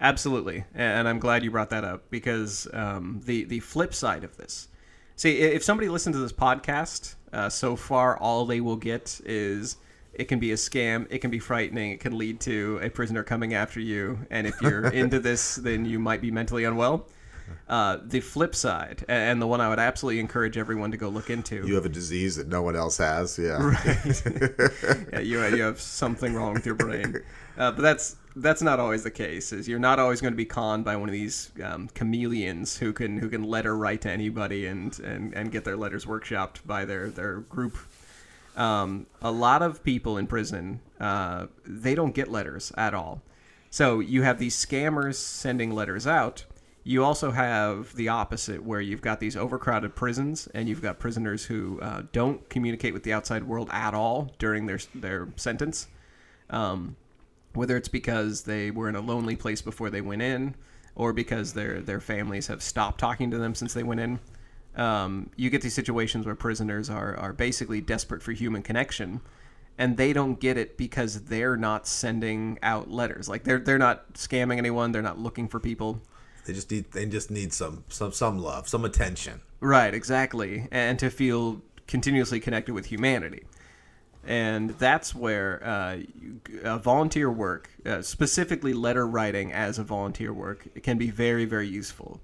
Absolutely, 0.00 0.64
and 0.74 1.06
I'm 1.06 1.18
glad 1.18 1.44
you 1.44 1.50
brought 1.50 1.70
that 1.70 1.84
up 1.84 2.10
because 2.10 2.66
um, 2.72 3.20
the 3.24 3.44
the 3.44 3.60
flip 3.60 3.92
side 3.92 4.24
of 4.24 4.36
this. 4.38 4.68
See, 5.14 5.38
if 5.38 5.62
somebody 5.64 5.88
listens 5.88 6.16
to 6.16 6.20
this 6.20 6.32
podcast, 6.32 7.14
uh, 7.32 7.48
so 7.48 7.76
far 7.76 8.18
all 8.18 8.44
they 8.44 8.60
will 8.60 8.76
get 8.76 9.20
is 9.24 9.76
it 10.16 10.26
can 10.28 10.38
be 10.38 10.52
a 10.52 10.56
scam, 10.56 11.06
it 11.10 11.18
can 11.18 11.30
be 11.30 11.38
frightening, 11.38 11.92
it 11.92 12.00
can 12.00 12.16
lead 12.16 12.40
to 12.40 12.80
a 12.82 12.88
prisoner 12.88 13.22
coming 13.22 13.54
after 13.54 13.80
you, 13.80 14.18
and 14.30 14.46
if 14.46 14.60
you're 14.60 14.86
into 15.02 15.20
this, 15.20 15.56
then 15.56 15.84
you 15.84 15.98
might 15.98 16.20
be 16.20 16.30
mentally 16.30 16.64
unwell. 16.64 17.06
Uh, 17.68 17.98
the 18.02 18.20
flip 18.20 18.56
side, 18.56 19.04
and 19.08 19.40
the 19.40 19.46
one 19.46 19.60
I 19.60 19.68
would 19.68 19.78
absolutely 19.78 20.18
encourage 20.18 20.58
everyone 20.58 20.90
to 20.90 20.96
go 20.96 21.08
look 21.08 21.30
into. 21.30 21.64
You 21.66 21.76
have 21.76 21.86
a 21.86 21.90
disease 21.90 22.34
that 22.36 22.48
no 22.48 22.62
one 22.62 22.74
else 22.74 22.96
has. 22.98 23.38
Yeah. 23.38 23.58
yeah, 25.12 25.20
you 25.20 25.44
you 25.54 25.62
have 25.62 25.80
something 25.80 26.34
wrong 26.34 26.54
with 26.54 26.66
your 26.66 26.74
brain. 26.74 27.22
Uh, 27.56 27.70
but 27.70 27.82
that's 27.82 28.16
that's 28.36 28.62
not 28.62 28.78
always 28.78 29.02
the 29.02 29.10
case. 29.10 29.52
Is 29.52 29.68
you're 29.68 29.78
not 29.78 29.98
always 29.98 30.20
going 30.20 30.32
to 30.32 30.36
be 30.36 30.44
conned 30.44 30.84
by 30.84 30.96
one 30.96 31.08
of 31.08 31.12
these 31.12 31.50
um, 31.64 31.88
chameleons 31.94 32.76
who 32.76 32.92
can 32.92 33.18
who 33.18 33.28
can 33.28 33.44
letter 33.44 33.76
write 33.76 34.02
to 34.02 34.10
anybody 34.10 34.66
and, 34.66 34.98
and, 35.00 35.32
and 35.34 35.50
get 35.50 35.64
their 35.64 35.76
letters 35.76 36.04
workshopped 36.04 36.66
by 36.66 36.84
their 36.84 37.08
their 37.08 37.40
group. 37.40 37.78
Um, 38.56 39.06
a 39.20 39.30
lot 39.30 39.62
of 39.62 39.84
people 39.84 40.16
in 40.16 40.26
prison 40.26 40.80
uh, 41.00 41.46
they 41.64 41.94
don't 41.94 42.14
get 42.14 42.30
letters 42.30 42.72
at 42.76 42.94
all. 42.94 43.22
So 43.70 44.00
you 44.00 44.22
have 44.22 44.38
these 44.38 44.56
scammers 44.56 45.16
sending 45.16 45.70
letters 45.72 46.06
out. 46.06 46.44
You 46.84 47.04
also 47.04 47.32
have 47.32 47.94
the 47.96 48.08
opposite, 48.08 48.62
where 48.62 48.80
you've 48.80 49.02
got 49.02 49.18
these 49.18 49.36
overcrowded 49.36 49.96
prisons, 49.96 50.46
and 50.54 50.68
you've 50.68 50.82
got 50.82 51.00
prisoners 51.00 51.44
who 51.44 51.80
uh, 51.80 52.02
don't 52.12 52.48
communicate 52.48 52.94
with 52.94 53.02
the 53.02 53.12
outside 53.12 53.44
world 53.44 53.68
at 53.72 53.92
all 53.92 54.32
during 54.38 54.66
their 54.66 54.78
their 54.94 55.28
sentence. 55.36 55.88
Um, 56.48 56.96
whether 57.54 57.76
it's 57.76 57.88
because 57.88 58.42
they 58.42 58.70
were 58.70 58.88
in 58.88 58.94
a 58.94 59.00
lonely 59.00 59.34
place 59.34 59.62
before 59.62 59.90
they 59.90 60.00
went 60.00 60.22
in, 60.22 60.54
or 60.94 61.12
because 61.12 61.54
their 61.54 61.80
their 61.80 62.00
families 62.00 62.46
have 62.46 62.62
stopped 62.62 63.00
talking 63.00 63.32
to 63.32 63.38
them 63.38 63.54
since 63.54 63.74
they 63.74 63.82
went 63.82 64.00
in. 64.00 64.20
Um, 64.76 65.30
you 65.36 65.50
get 65.50 65.62
these 65.62 65.74
situations 65.74 66.26
where 66.26 66.34
prisoners 66.34 66.90
are 66.90 67.16
are 67.16 67.32
basically 67.32 67.80
desperate 67.80 68.22
for 68.22 68.32
human 68.32 68.62
connection, 68.62 69.20
and 69.78 69.96
they 69.96 70.12
don't 70.12 70.38
get 70.38 70.56
it 70.56 70.76
because 70.76 71.22
they're 71.24 71.56
not 71.56 71.86
sending 71.86 72.58
out 72.62 72.90
letters. 72.90 73.28
Like 73.28 73.44
they're 73.44 73.58
they're 73.58 73.78
not 73.78 74.14
scamming 74.14 74.58
anyone. 74.58 74.92
They're 74.92 75.02
not 75.02 75.18
looking 75.18 75.48
for 75.48 75.60
people. 75.60 76.00
They 76.44 76.52
just 76.52 76.70
need 76.70 76.92
they 76.92 77.06
just 77.06 77.30
need 77.30 77.52
some 77.52 77.84
some 77.88 78.12
some 78.12 78.38
love, 78.38 78.68
some 78.68 78.84
attention. 78.84 79.40
Right, 79.60 79.94
exactly, 79.94 80.68
and 80.70 80.98
to 80.98 81.10
feel 81.10 81.62
continuously 81.86 82.40
connected 82.40 82.74
with 82.74 82.86
humanity. 82.86 83.44
And 84.26 84.70
that's 84.70 85.14
where 85.14 85.64
uh, 85.64 85.98
uh, 86.64 86.78
volunteer 86.78 87.30
work, 87.30 87.70
uh, 87.86 88.02
specifically 88.02 88.72
letter 88.72 89.06
writing 89.06 89.52
as 89.52 89.78
a 89.78 89.84
volunteer 89.84 90.32
work, 90.32 90.66
can 90.82 90.98
be 90.98 91.10
very, 91.10 91.44
very 91.44 91.68
useful. 91.68 92.20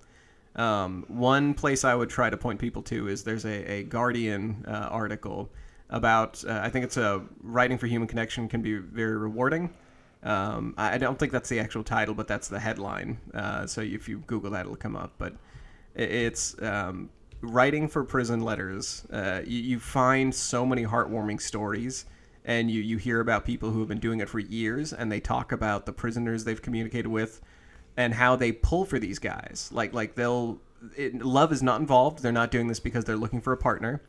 Um, 0.54 1.04
one 1.08 1.54
place 1.54 1.84
I 1.84 1.94
would 1.94 2.10
try 2.10 2.30
to 2.30 2.36
point 2.36 2.60
people 2.60 2.82
to 2.82 3.08
is 3.08 3.24
there's 3.24 3.44
a, 3.44 3.72
a 3.72 3.82
Guardian 3.84 4.64
uh, 4.68 4.88
article 4.90 5.50
about, 5.88 6.44
uh, 6.46 6.60
I 6.62 6.68
think 6.68 6.84
it's 6.84 6.96
a 6.96 7.22
writing 7.42 7.78
for 7.78 7.86
human 7.86 8.08
connection 8.08 8.48
can 8.48 8.62
be 8.62 8.76
very 8.76 9.16
rewarding. 9.16 9.70
Um, 10.22 10.74
I 10.78 10.98
don't 10.98 11.18
think 11.18 11.32
that's 11.32 11.48
the 11.48 11.58
actual 11.58 11.82
title, 11.82 12.14
but 12.14 12.28
that's 12.28 12.48
the 12.48 12.60
headline. 12.60 13.18
Uh, 13.34 13.66
so 13.66 13.80
if 13.80 14.08
you 14.08 14.18
Google 14.26 14.52
that, 14.52 14.60
it'll 14.60 14.76
come 14.76 14.94
up. 14.96 15.14
But 15.18 15.34
it's 15.94 16.60
um, 16.62 17.10
writing 17.40 17.88
for 17.88 18.04
prison 18.04 18.40
letters. 18.42 19.04
Uh, 19.12 19.40
you, 19.44 19.60
you 19.60 19.80
find 19.80 20.34
so 20.34 20.64
many 20.64 20.84
heartwarming 20.84 21.40
stories, 21.40 22.06
and 22.44 22.70
you, 22.70 22.80
you 22.80 22.98
hear 22.98 23.20
about 23.20 23.44
people 23.44 23.70
who 23.70 23.80
have 23.80 23.88
been 23.88 23.98
doing 23.98 24.20
it 24.20 24.28
for 24.28 24.38
years, 24.38 24.92
and 24.92 25.10
they 25.10 25.20
talk 25.20 25.50
about 25.50 25.86
the 25.86 25.92
prisoners 25.92 26.44
they've 26.44 26.62
communicated 26.62 27.08
with, 27.08 27.40
and 27.96 28.14
how 28.14 28.36
they 28.36 28.52
pull 28.52 28.84
for 28.84 28.98
these 28.98 29.18
guys. 29.18 29.68
Like 29.72 29.92
like 29.92 30.14
they'll 30.14 30.60
it, 30.96 31.22
love 31.22 31.52
is 31.52 31.62
not 31.62 31.80
involved. 31.80 32.22
They're 32.22 32.32
not 32.32 32.50
doing 32.50 32.68
this 32.68 32.80
because 32.80 33.04
they're 33.04 33.16
looking 33.16 33.40
for 33.40 33.52
a 33.52 33.56
partner. 33.56 34.02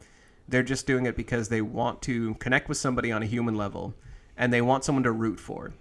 They're 0.47 0.63
just 0.63 0.85
doing 0.85 1.05
it 1.05 1.15
because 1.15 1.49
they 1.49 1.61
want 1.61 2.01
to 2.03 2.35
connect 2.35 2.67
with 2.67 2.77
somebody 2.77 3.11
on 3.11 3.23
a 3.23 3.25
human 3.25 3.55
level, 3.55 3.93
and 4.37 4.51
they 4.51 4.61
want 4.61 4.83
someone 4.83 5.03
to 5.03 5.11
root 5.11 5.39
for. 5.39 5.73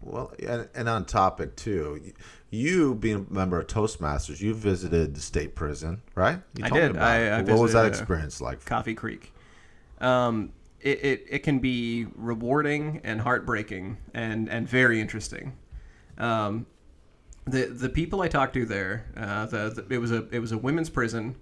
Well, 0.00 0.32
and, 0.46 0.68
and 0.74 0.88
on 0.88 1.06
topic 1.06 1.56
too, 1.56 2.12
you 2.50 2.94
being 2.94 3.26
a 3.28 3.32
member 3.32 3.58
of 3.60 3.66
Toastmasters, 3.66 4.40
you 4.40 4.54
visited 4.54 5.14
the 5.14 5.20
state 5.20 5.54
prison, 5.54 6.02
right? 6.14 6.40
You 6.56 6.66
I 6.66 6.70
did. 6.70 6.90
about 6.92 7.02
I- 7.02 7.28
I 7.38 7.42
what 7.42 7.58
was 7.58 7.72
that 7.72 7.84
uh, 7.84 7.88
experience 7.88 8.40
like? 8.40 8.64
Coffee 8.64 8.94
Creek. 8.94 9.32
Um, 10.00 10.52
it, 10.80 11.04
it, 11.04 11.26
it 11.28 11.38
can 11.40 11.58
be 11.58 12.06
rewarding 12.14 13.00
and 13.02 13.20
heartbreaking 13.20 13.96
and, 14.14 14.48
and 14.48 14.68
very 14.68 15.00
interesting. 15.00 15.56
Um, 16.16 16.66
the 17.52 17.66
the 17.66 17.88
people 17.88 18.20
I 18.22 18.28
talked 18.28 18.54
to 18.54 18.64
there, 18.64 19.06
uh, 19.16 19.46
the, 19.46 19.70
the 19.70 19.94
it 19.94 19.98
was 19.98 20.12
a 20.12 20.26
it 20.30 20.38
was 20.38 20.52
a 20.52 20.58
women's 20.58 20.90
prison, 20.90 21.36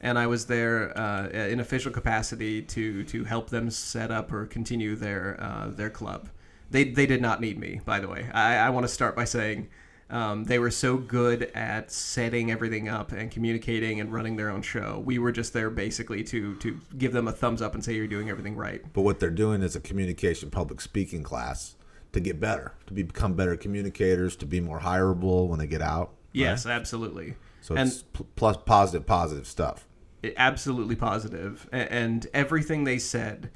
and 0.00 0.18
I 0.18 0.26
was 0.26 0.46
there 0.46 0.96
uh, 0.96 1.28
in 1.28 1.60
official 1.60 1.92
capacity 1.92 2.62
to 2.62 3.04
to 3.04 3.24
help 3.24 3.50
them 3.50 3.70
set 3.70 4.10
up 4.10 4.32
or 4.32 4.46
continue 4.46 4.96
their 4.96 5.36
uh, 5.40 5.68
their 5.68 5.90
club. 5.90 6.28
They 6.70 6.84
they 6.84 7.06
did 7.06 7.22
not 7.22 7.40
need 7.40 7.58
me, 7.58 7.80
by 7.84 8.00
the 8.00 8.08
way. 8.08 8.28
I, 8.32 8.56
I 8.56 8.70
want 8.70 8.84
to 8.84 8.92
start 8.92 9.16
by 9.16 9.24
saying. 9.24 9.68
Um, 10.08 10.44
they 10.44 10.60
were 10.60 10.70
so 10.70 10.98
good 10.98 11.50
at 11.52 11.90
setting 11.90 12.48
everything 12.52 12.88
up 12.88 13.10
and 13.10 13.28
communicating 13.28 13.98
and 13.98 14.12
running 14.12 14.36
their 14.36 14.50
own 14.50 14.62
show. 14.62 15.02
We 15.04 15.18
were 15.18 15.32
just 15.32 15.52
there 15.52 15.68
basically 15.68 16.22
to 16.22 16.54
to 16.58 16.78
give 16.96 17.12
them 17.12 17.26
a 17.26 17.32
thumbs 17.32 17.60
up 17.60 17.74
and 17.74 17.84
say 17.84 17.94
you're 17.94 18.06
doing 18.06 18.30
everything 18.30 18.54
right. 18.54 18.84
But 18.92 19.02
what 19.02 19.18
they're 19.18 19.30
doing 19.30 19.62
is 19.62 19.74
a 19.74 19.80
communication 19.80 20.48
public 20.48 20.80
speaking 20.80 21.24
class 21.24 21.74
to 22.12 22.20
get 22.20 22.40
better, 22.40 22.74
to 22.86 22.94
become 22.94 23.34
better 23.34 23.56
communicators, 23.56 24.36
to 24.36 24.46
be 24.46 24.60
more 24.60 24.80
hireable 24.80 25.48
when 25.48 25.58
they 25.58 25.66
get 25.66 25.82
out. 25.82 26.12
Yes, 26.32 26.66
absolutely. 26.66 27.36
So 27.60 27.74
and 27.74 27.88
it's 27.88 28.02
pl- 28.02 28.28
plus 28.36 28.56
positive, 28.58 29.06
positive 29.06 29.46
stuff. 29.46 29.86
it- 30.22 30.34
absolutely 30.36 30.96
positive. 30.96 31.68
And 31.72 32.26
everything 32.32 32.84
they 32.84 32.98
said 32.98 33.50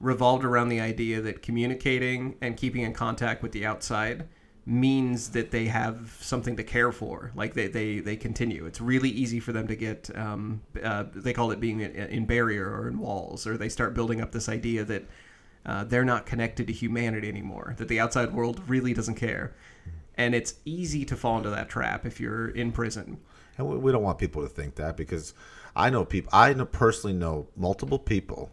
revolved 0.00 0.44
around 0.44 0.68
the 0.68 0.80
idea 0.80 1.20
that 1.22 1.42
communicating 1.42 2.36
and 2.40 2.56
keeping 2.56 2.82
in 2.82 2.92
contact 2.92 3.42
with 3.42 3.52
the 3.52 3.64
outside 3.64 4.28
means 4.66 5.30
that 5.30 5.52
they 5.52 5.66
have 5.66 6.16
something 6.20 6.56
to 6.56 6.64
care 6.64 6.90
for 6.90 7.30
like 7.36 7.54
they, 7.54 7.68
they, 7.68 8.00
they 8.00 8.16
continue 8.16 8.66
it's 8.66 8.80
really 8.80 9.08
easy 9.08 9.38
for 9.38 9.52
them 9.52 9.68
to 9.68 9.76
get 9.76 10.10
um, 10.16 10.60
uh, 10.82 11.04
they 11.14 11.32
call 11.32 11.52
it 11.52 11.60
being 11.60 11.80
in, 11.80 11.92
in 11.92 12.26
barrier 12.26 12.68
or 12.68 12.88
in 12.88 12.98
walls 12.98 13.46
or 13.46 13.56
they 13.56 13.68
start 13.68 13.94
building 13.94 14.20
up 14.20 14.32
this 14.32 14.48
idea 14.48 14.82
that 14.84 15.04
uh, 15.66 15.84
they're 15.84 16.04
not 16.04 16.24
connected 16.26 16.66
to 16.66 16.72
humanity 16.72 17.28
anymore 17.28 17.74
that 17.76 17.88
the 17.88 18.00
outside 18.00 18.32
world 18.32 18.60
really 18.66 18.94
doesn't 18.94 19.16
care 19.16 19.54
and 20.16 20.34
it's 20.34 20.54
easy 20.64 21.04
to 21.04 21.16
fall 21.16 21.36
into 21.36 21.50
that 21.50 21.68
trap 21.68 22.06
if 22.06 22.18
you're 22.20 22.48
in 22.48 22.72
prison 22.72 23.18
And 23.58 23.82
we, 23.82 23.92
don't 23.92 24.02
want 24.02 24.18
people 24.18 24.42
to 24.42 24.48
think 24.48 24.76
that 24.76 24.96
because 24.96 25.34
I 25.74 25.90
know 25.90 26.04
people, 26.04 26.30
I 26.32 26.52
know, 26.54 26.64
personally 26.64 27.16
know 27.16 27.48
multiple 27.56 27.98
people 27.98 28.50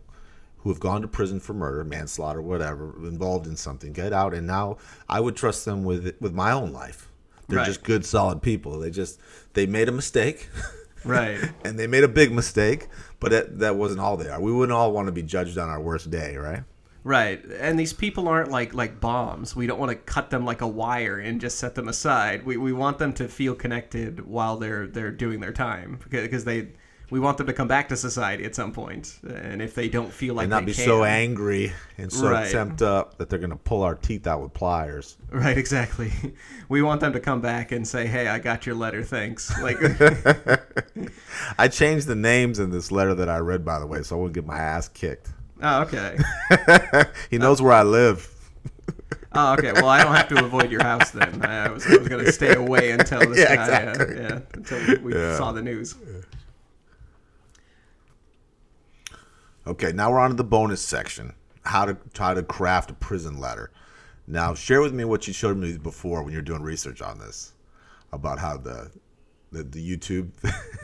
who 0.57 0.70
have 0.70 0.80
gone 0.80 1.01
to 1.01 1.07
prison 1.09 1.39
for 1.41 1.53
murder, 1.53 1.84
manslaughter, 1.84 2.41
whatever, 2.41 2.95
involved 3.05 3.47
in 3.47 3.55
something, 3.57 3.91
get 3.93 4.14
out, 4.14 4.34
and 4.34 4.47
now 4.47 4.78
I 5.09 5.20
would 5.20 5.36
trust 5.36 5.66
them 5.66 5.84
with 5.84 6.16
with 6.22 6.34
my 6.34 6.51
own 6.53 6.72
life. 6.72 7.09
They're 7.47 7.57
Right. 7.59 7.66
just 7.66 7.84
good, 7.84 8.05
solid 8.05 8.41
people. 8.41 8.80
They 8.80 8.89
just 8.89 9.20
they 9.53 9.66
made 9.66 9.89
a 9.89 9.91
mistake, 9.91 10.49
right 11.05 11.38
and 11.66 11.78
they 11.78 11.88
made 11.88 12.05
a 12.05 12.07
big 12.07 12.32
mistake, 12.32 12.88
but 13.20 13.32
that, 13.32 13.59
that 13.59 13.76
wasn't 13.76 13.99
all 13.99 14.16
they 14.16 14.30
are. 14.30 14.39
We 14.41 14.53
wouldn't 14.53 14.76
all 14.76 14.93
want 14.93 15.07
to 15.07 15.11
be 15.11 15.24
judged 15.24 15.57
on 15.57 15.70
our 15.70 15.82
worst 15.82 16.09
day, 16.09 16.38
right? 16.38 16.64
Right, 17.06 17.43
and 17.60 17.78
these 17.78 17.91
people 17.91 18.30
aren't 18.30 18.49
like 18.49 18.74
like 18.74 19.01
bombs. 19.01 19.56
We 19.56 19.68
don't 19.68 19.80
want 19.80 19.89
to 19.91 19.95
cut 19.95 20.30
them 20.30 20.45
like 20.45 20.62
a 20.62 20.68
wire 20.68 21.20
and 21.20 21.41
just 21.41 21.58
set 21.60 21.76
them 21.76 21.89
aside. 21.89 22.45
We, 22.45 22.56
we 22.56 22.72
want 22.72 22.97
them 22.97 23.12
to 23.14 23.28
feel 23.28 23.56
connected 23.56 24.26
while 24.26 24.56
they're 24.58 24.88
they're 24.88 25.12
doing 25.12 25.41
their 25.41 25.51
time 25.51 25.99
because 26.10 26.45
they 26.45 26.70
we 27.10 27.20
want 27.20 27.38
them 27.38 27.45
to 27.47 27.54
come 27.54 27.68
back 27.68 27.89
to 27.89 27.97
society 27.97 28.45
at 28.45 28.56
some 28.56 28.72
point. 28.72 29.20
And 29.28 29.62
if 29.62 29.76
they 29.76 29.89
don't 29.89 30.12
feel 30.12 30.34
like 30.34 30.45
And 30.45 30.51
not 30.51 30.66
be 30.66 30.74
can, 30.74 30.86
so 30.86 31.04
angry 31.04 31.74
and 31.97 32.12
so 32.12 32.32
Right. 32.32 32.51
temped 32.51 32.82
up 32.82 33.18
that 33.18 33.30
they're 33.30 33.38
going 33.38 33.51
to 33.51 33.56
pull 33.56 33.84
our 33.84 33.93
teeth 33.95 34.26
out 34.26 34.41
with 34.41 34.54
pliers. 34.54 35.18
right, 35.30 35.58
exactly. 35.58 36.12
We 36.70 36.82
want 36.82 37.01
them 37.01 37.14
to 37.14 37.20
come 37.20 37.41
back 37.41 37.72
and 37.72 37.86
say, 37.88 38.08
"Hey, 38.08 38.28
I 38.28 38.39
got 38.39 38.66
your 38.66 38.74
letter. 38.76 39.04
Thanks." 39.04 39.51
Like, 39.62 39.78
I 41.60 41.68
changed 41.68 42.08
the 42.08 42.16
names 42.16 42.58
in 42.60 42.72
this 42.72 42.91
letter 42.91 43.14
that 43.16 43.30
I 43.30 43.38
read, 43.39 43.64
by 43.66 43.80
the 43.80 43.86
way, 43.86 44.01
so 44.04 44.16
I 44.16 44.20
wouldn't 44.20 44.34
get 44.36 44.45
my 44.45 44.58
ass 44.58 44.88
kicked. 44.88 45.30
Oh, 45.64 45.82
okay. 45.84 46.18
he 47.32 47.38
knows 47.38 47.61
where 47.61 47.74
I 47.74 47.84
live. 47.84 48.30
Oh, 49.36 49.53
okay. 49.53 49.72
Well, 49.74 49.89
I 49.89 50.03
don't 50.03 50.14
have 50.14 50.28
to 50.28 50.45
avoid 50.45 50.70
your 50.72 50.84
house 50.84 51.09
then. 51.09 51.43
I 51.43 51.68
was, 51.72 51.84
I 51.88 51.97
was 51.97 52.07
going 52.07 52.24
to 52.24 52.32
stay 52.32 52.53
away 52.53 52.91
until 52.91 53.20
this 53.22 53.39
Yeah, 53.39 53.55
guy, 53.55 53.86
uh, 53.86 54.05
yeah, 54.16 54.39
until 54.53 55.01
we 55.01 55.16
Yeah. 55.16 55.38
saw 55.38 55.51
the 55.51 55.64
news. 55.64 55.95
Okay, 59.66 59.91
now 59.91 60.11
we're 60.11 60.20
on 60.20 60.30
to 60.30 60.36
the 60.36 60.43
bonus 60.43 60.82
section. 60.82 61.34
How 61.64 61.86
to 61.86 61.97
try 62.14 62.36
to 62.36 62.43
craft 62.43 62.91
a 62.91 62.93
prison 62.93 63.39
letter. 63.39 63.72
Now, 64.28 64.53
share 64.53 64.82
with 64.82 64.93
me 64.93 65.03
what 65.03 65.26
you 65.26 65.34
showed 65.34 65.57
me 65.57 65.80
before 65.80 66.22
when 66.22 66.32
you're 66.32 66.43
doing 66.43 66.61
research 66.61 67.01
on 67.01 67.18
this 67.18 67.53
about 68.11 68.38
how 68.38 68.57
the 68.57 68.91
the, 69.51 69.64
the 69.64 69.97
YouTube. 69.97 70.30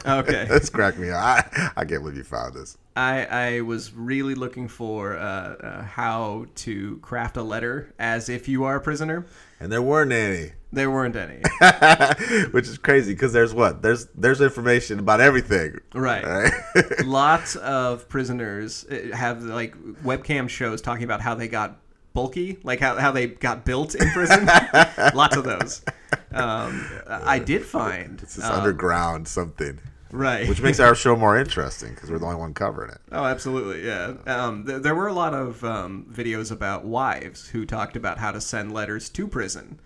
Okay. 0.07 0.45
That's 0.49 0.69
cracked 0.71 0.97
me 0.97 1.11
up. 1.11 1.17
I, 1.19 1.69
I 1.77 1.85
can't 1.85 2.01
believe 2.01 2.17
you 2.17 2.23
found 2.23 2.55
this. 2.55 2.77
I, 2.99 3.23
I 3.23 3.61
was 3.61 3.93
really 3.93 4.35
looking 4.35 4.67
for 4.67 5.15
uh, 5.15 5.21
uh, 5.21 5.83
how 5.83 6.47
to 6.55 6.97
craft 6.97 7.37
a 7.37 7.43
letter 7.43 7.93
as 7.97 8.27
if 8.27 8.49
you 8.49 8.65
are 8.65 8.75
a 8.75 8.81
prisoner. 8.81 9.25
And 9.61 9.71
there 9.71 9.81
weren't 9.81 10.11
any, 10.11 10.51
There 10.73 10.91
weren't 10.91 11.15
any. 11.15 11.41
which 12.51 12.67
is 12.67 12.77
crazy 12.77 13.13
because 13.13 13.31
there's 13.31 13.53
what 13.53 13.81
there's 13.81 14.07
there's 14.07 14.41
information 14.41 14.99
about 14.99 15.21
everything. 15.21 15.79
Right. 15.93 16.25
Right? 16.25 16.51
Lots 17.05 17.55
of 17.55 18.09
prisoners 18.09 18.85
uh, 18.85 19.15
have 19.15 19.43
like 19.43 19.77
webcam 20.03 20.49
shows 20.49 20.81
talking 20.81 21.05
about 21.05 21.21
how 21.21 21.35
they 21.35 21.47
got 21.47 21.79
bulky, 22.13 22.57
like 22.63 22.81
how, 22.81 22.95
how 22.95 23.11
they 23.13 23.27
got 23.27 23.63
built 23.63 23.95
in 23.95 24.09
prison. 24.09 24.45
Lots 25.15 25.37
of 25.37 25.45
those. 25.45 25.83
Um, 26.31 26.85
I 27.07 27.39
did 27.39 27.63
find. 27.63 28.21
It's 28.21 28.35
this 28.35 28.45
um, 28.45 28.59
underground 28.59 29.27
something, 29.27 29.79
right. 30.11 30.47
which 30.47 30.61
makes 30.61 30.79
our 30.79 30.95
show 30.95 31.15
more 31.15 31.37
interesting 31.37 31.93
because 31.93 32.09
we're 32.09 32.19
the 32.19 32.25
only 32.25 32.37
one 32.37 32.53
covering 32.53 32.91
it. 32.91 32.99
Oh, 33.11 33.25
absolutely, 33.25 33.85
yeah. 33.85 34.13
Um, 34.25 34.65
th- 34.65 34.81
there 34.81 34.95
were 34.95 35.07
a 35.07 35.13
lot 35.13 35.33
of 35.33 35.63
um, 35.63 36.05
videos 36.11 36.51
about 36.51 36.85
wives 36.85 37.49
who 37.49 37.65
talked 37.65 37.95
about 37.95 38.17
how 38.17 38.31
to 38.31 38.41
send 38.41 38.73
letters 38.73 39.09
to 39.09 39.27
prison, 39.27 39.79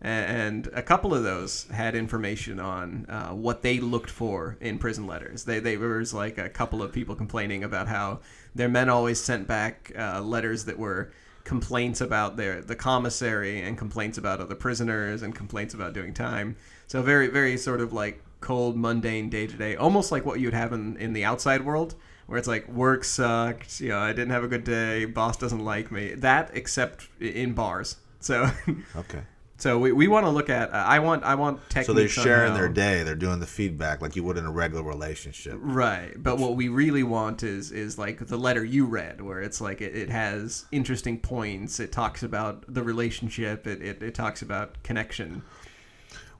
and 0.00 0.68
a 0.72 0.82
couple 0.82 1.14
of 1.14 1.22
those 1.22 1.66
had 1.68 1.94
information 1.94 2.58
on 2.58 3.06
uh, 3.08 3.30
what 3.30 3.62
they 3.62 3.80
looked 3.80 4.10
for 4.10 4.56
in 4.60 4.78
prison 4.78 5.06
letters. 5.06 5.44
They, 5.44 5.60
they 5.60 5.76
there 5.76 5.88
was 5.88 6.14
like 6.14 6.38
a 6.38 6.48
couple 6.48 6.82
of 6.82 6.92
people 6.92 7.14
complaining 7.14 7.64
about 7.64 7.88
how 7.88 8.20
their 8.54 8.68
men 8.68 8.88
always 8.88 9.20
sent 9.20 9.46
back 9.46 9.92
uh, 9.98 10.22
letters 10.22 10.64
that 10.64 10.78
were 10.78 11.12
complaints 11.44 12.00
about 12.00 12.36
their 12.36 12.60
the 12.60 12.76
commissary 12.76 13.60
and 13.60 13.76
complaints 13.76 14.18
about 14.18 14.40
other 14.40 14.54
prisoners 14.54 15.22
and 15.22 15.34
complaints 15.34 15.74
about 15.74 15.92
doing 15.92 16.14
time. 16.14 16.56
So 16.86 17.02
very 17.02 17.28
very 17.28 17.56
sort 17.56 17.80
of 17.80 17.92
like 17.92 18.22
cold 18.40 18.76
mundane 18.76 19.28
day 19.28 19.46
to 19.46 19.56
day, 19.56 19.76
almost 19.76 20.10
like 20.12 20.24
what 20.24 20.40
you'd 20.40 20.54
have 20.54 20.72
in 20.72 20.96
in 20.96 21.12
the 21.12 21.24
outside 21.24 21.64
world 21.64 21.94
where 22.30 22.38
it's 22.38 22.46
like 22.46 22.68
work 22.68 23.02
sucked, 23.02 23.80
you 23.80 23.88
know, 23.88 23.98
I 23.98 24.12
didn't 24.12 24.30
have 24.30 24.44
a 24.44 24.48
good 24.48 24.62
day, 24.62 25.04
boss 25.04 25.36
doesn't 25.36 25.64
like 25.64 25.90
me. 25.90 26.14
That 26.14 26.52
except 26.54 27.08
in 27.18 27.54
bars. 27.54 27.96
So 28.20 28.48
Okay. 28.96 29.22
so 29.56 29.80
we, 29.80 29.90
we 29.90 30.06
want 30.06 30.26
to 30.26 30.30
look 30.30 30.48
at 30.48 30.72
uh, 30.72 30.76
I 30.76 31.00
want 31.00 31.24
I 31.24 31.34
want 31.34 31.58
techniques 31.68 31.86
So 31.88 31.92
they're 31.92 32.06
sharing 32.06 32.54
their 32.54 32.68
day. 32.68 33.02
They're 33.02 33.16
doing 33.16 33.40
the 33.40 33.48
feedback 33.48 34.00
like 34.00 34.14
you 34.14 34.22
would 34.22 34.36
in 34.36 34.46
a 34.46 34.50
regular 34.52 34.84
relationship. 34.84 35.54
Right, 35.58 36.12
but 36.16 36.38
what 36.38 36.54
we 36.54 36.68
really 36.68 37.02
want 37.02 37.42
is 37.42 37.72
is 37.72 37.98
like 37.98 38.24
the 38.24 38.36
letter 38.36 38.64
you 38.64 38.86
read, 38.86 39.20
where 39.20 39.40
it's 39.40 39.60
like 39.60 39.80
it, 39.80 39.96
it 39.96 40.08
has 40.08 40.66
interesting 40.70 41.18
points. 41.18 41.80
It 41.80 41.90
talks 41.90 42.22
about 42.22 42.62
the 42.72 42.84
relationship. 42.84 43.66
It, 43.66 43.82
it, 43.82 44.02
it 44.04 44.14
talks 44.14 44.40
about 44.40 44.80
connection. 44.84 45.42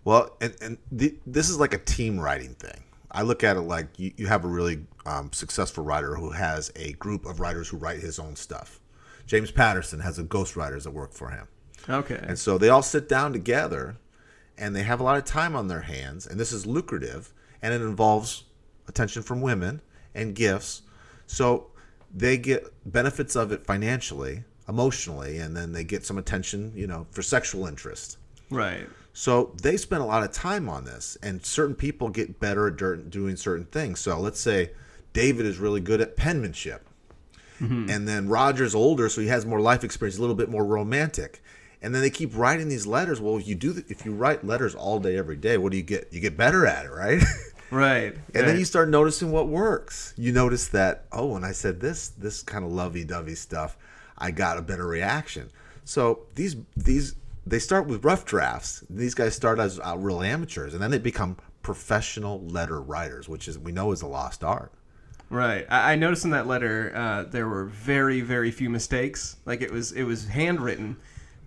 Well, 0.05 0.36
and, 0.40 0.57
and 0.61 0.78
the, 0.90 1.16
this 1.26 1.51
is 1.51 1.59
like 1.59 1.74
a 1.74 1.78
team 1.78 2.18
writing 2.18 2.55
thing. 2.55 2.84
I 3.11 3.22
look 3.22 3.42
at 3.42 3.57
it 3.57 3.62
like 3.62 3.98
you, 3.98 4.12
you 4.16 4.26
have 4.28 4.44
a 4.44 4.48
really 4.48 4.86
um, 5.05 5.32
successful 5.32 5.84
writer 5.84 6.14
who 6.14 6.30
has 6.30 6.72
a 6.76 6.92
group 6.92 7.26
of 7.26 7.40
writers 7.40 7.68
who 7.68 7.76
write 7.76 8.01
his 8.01 8.18
own 8.18 8.36
stuff. 8.36 8.80
James 9.26 9.51
Patterson 9.51 10.01
has 10.01 10.18
a 10.18 10.24
ghostwriters 10.24 10.84
that 10.84 10.92
work 10.92 11.12
for 11.12 11.30
him. 11.30 11.46
Okay. 11.88 12.20
And 12.22 12.38
so 12.38 12.59
they 12.59 12.68
all 12.68 12.82
sit 12.82 13.09
down 13.09 13.32
together 13.32 13.96
and 14.59 14.74
they 14.74 14.82
have 14.82 15.01
a 15.01 15.03
lot 15.03 15.16
of 15.16 15.24
time 15.24 15.57
on 15.57 15.68
their 15.68 15.80
hands. 15.82 16.26
And 16.26 16.38
this 16.38 16.53
is 16.53 16.66
lucrative 16.66 17.32
and 17.62 17.72
it 17.74 17.82
involves 17.82 18.44
attention 18.88 19.22
from 19.22 19.40
women 19.40 19.80
and 20.14 20.34
gifts. 20.34 20.82
So 21.26 21.70
they 22.14 22.38
get 22.38 22.66
benefits 22.84 23.36
of 23.36 23.53
it 23.53 23.64
financially, 23.64 24.44
emotionally, 24.68 25.38
and 25.38 25.57
then 25.57 25.72
they 25.72 25.84
get 25.84 26.05
some 26.05 26.18
attention, 26.18 26.72
you 26.74 26.86
know, 26.86 27.07
for 27.11 27.22
sexual 27.22 27.66
interest. 27.66 28.18
Right. 28.51 28.88
So 29.20 29.52
they 29.60 29.76
spend 29.76 30.00
a 30.00 30.06
lot 30.06 30.22
of 30.22 30.32
time 30.32 30.66
on 30.70 30.86
this, 30.86 31.18
and 31.22 31.44
certain 31.44 31.74
people 31.74 32.08
get 32.08 32.40
better 32.40 32.68
at 32.68 33.10
doing 33.10 33.36
certain 33.36 33.66
things. 33.66 34.00
So 34.00 34.18
let's 34.18 34.40
say 34.40 34.70
David 35.12 35.44
is 35.44 35.58
really 35.58 35.82
good 35.82 36.00
at 36.00 36.16
penmanship, 36.16 36.88
mm-hmm. 37.60 37.90
and 37.90 38.08
then 38.08 38.30
Roger's 38.30 38.74
older, 38.74 39.10
so 39.10 39.20
he 39.20 39.26
has 39.26 39.44
more 39.44 39.60
life 39.60 39.84
experience, 39.84 40.16
a 40.16 40.22
little 40.22 40.34
bit 40.34 40.48
more 40.48 40.64
romantic. 40.64 41.42
And 41.82 41.94
then 41.94 42.00
they 42.00 42.08
keep 42.08 42.34
writing 42.34 42.70
these 42.70 42.86
letters. 42.86 43.20
Well, 43.20 43.36
if 43.36 43.46
you 43.46 43.54
do, 43.54 43.84
if 43.88 44.06
you 44.06 44.14
write 44.14 44.42
letters 44.42 44.74
all 44.74 44.98
day, 44.98 45.18
every 45.18 45.36
day, 45.36 45.58
what 45.58 45.72
do 45.72 45.76
you 45.76 45.82
get? 45.82 46.08
You 46.10 46.20
get 46.20 46.38
better 46.38 46.66
at 46.66 46.86
it, 46.86 46.90
right? 46.90 47.22
Right. 47.70 48.16
and 48.34 48.48
then 48.48 48.58
you 48.58 48.64
start 48.64 48.88
noticing 48.88 49.30
what 49.30 49.46
works. 49.46 50.12
You 50.16 50.32
notice 50.32 50.66
that, 50.68 51.04
oh, 51.12 51.26
when 51.26 51.44
I 51.44 51.52
said 51.52 51.78
this, 51.78 52.08
this 52.08 52.42
kind 52.42 52.64
of 52.64 52.72
lovey-dovey 52.72 53.36
stuff, 53.36 53.76
I 54.18 54.32
got 54.32 54.58
a 54.58 54.62
better 54.62 54.86
reaction. 54.86 55.50
So 55.84 56.20
these 56.34 56.56
these 56.76 57.14
they 57.47 57.59
start 57.59 57.86
with 57.86 58.05
rough 58.05 58.24
drafts. 58.24 58.84
These 58.91 59.14
guys 59.14 59.34
start 59.34 59.59
as 59.59 59.80
uh, 59.80 59.97
real 59.97 60.22
amateurs, 60.22 60.74
and 60.74 60.82
then 60.82 60.91
they 60.91 60.99
become 60.99 61.36
professional 61.62 62.41
letter 62.47 62.80
writers, 62.80 63.28
which 63.28 63.49
is 63.49 63.59
we 63.59 63.72
know 63.72 63.93
is 63.93 64.03
a 64.03 64.07
lost 64.07 64.45
art. 64.45 64.72
Right. 65.28 65.66
I, 65.70 65.93
I 65.93 65.97
noticed 65.97 66.24
in 66.24 66.30
that 66.30 66.47
letter 66.47 66.93
uh, 66.95 67.22
there 67.24 67.49
were 67.49 67.64
very 67.64 68.20
very 68.20 68.51
few 68.51 68.68
mistakes. 68.68 69.36
Like 69.47 69.62
it 69.62 69.70
was 69.70 69.93
it 69.93 70.03
was 70.03 70.26
handwritten, 70.28 70.97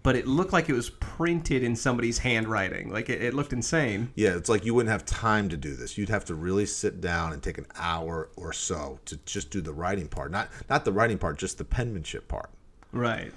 but 0.02 0.16
it 0.16 0.26
looked 0.26 0.54
like 0.54 0.70
it 0.70 0.74
was 0.74 0.89
printed 0.89 1.64
in 1.64 1.76
somebody's 1.76 2.18
handwriting. 2.20 2.91
Like 2.91 3.10
it, 3.10 3.22
it 3.22 3.34
looked 3.34 3.54
insane. 3.54 4.12
Yeah, 4.16 4.36
it's 4.36 4.50
like 4.50 4.66
you 4.66 4.74
wouldn't 4.74 4.91
have 4.91 5.06
time 5.06 5.50
to 5.50 5.58
do 5.58 5.76
this. 5.76 5.98
You'd 5.98 6.10
have 6.10 6.26
to 6.26 6.36
really 6.36 6.66
sit 6.66 7.02
down 7.02 7.34
and 7.34 7.44
take 7.44 7.58
an 7.58 7.68
hour 7.76 8.30
or 8.36 8.54
so 8.54 9.00
to 9.06 9.18
just 9.26 9.52
do 9.52 9.62
the 9.62 9.74
writing 9.74 10.08
part. 10.08 10.32
Not 10.32 10.50
not 10.70 10.86
the 10.86 10.94
writing 10.94 11.18
part, 11.18 11.38
just 11.38 11.58
the 11.58 11.66
penmanship 11.66 12.28
part. 12.28 12.50
Right. 12.94 13.34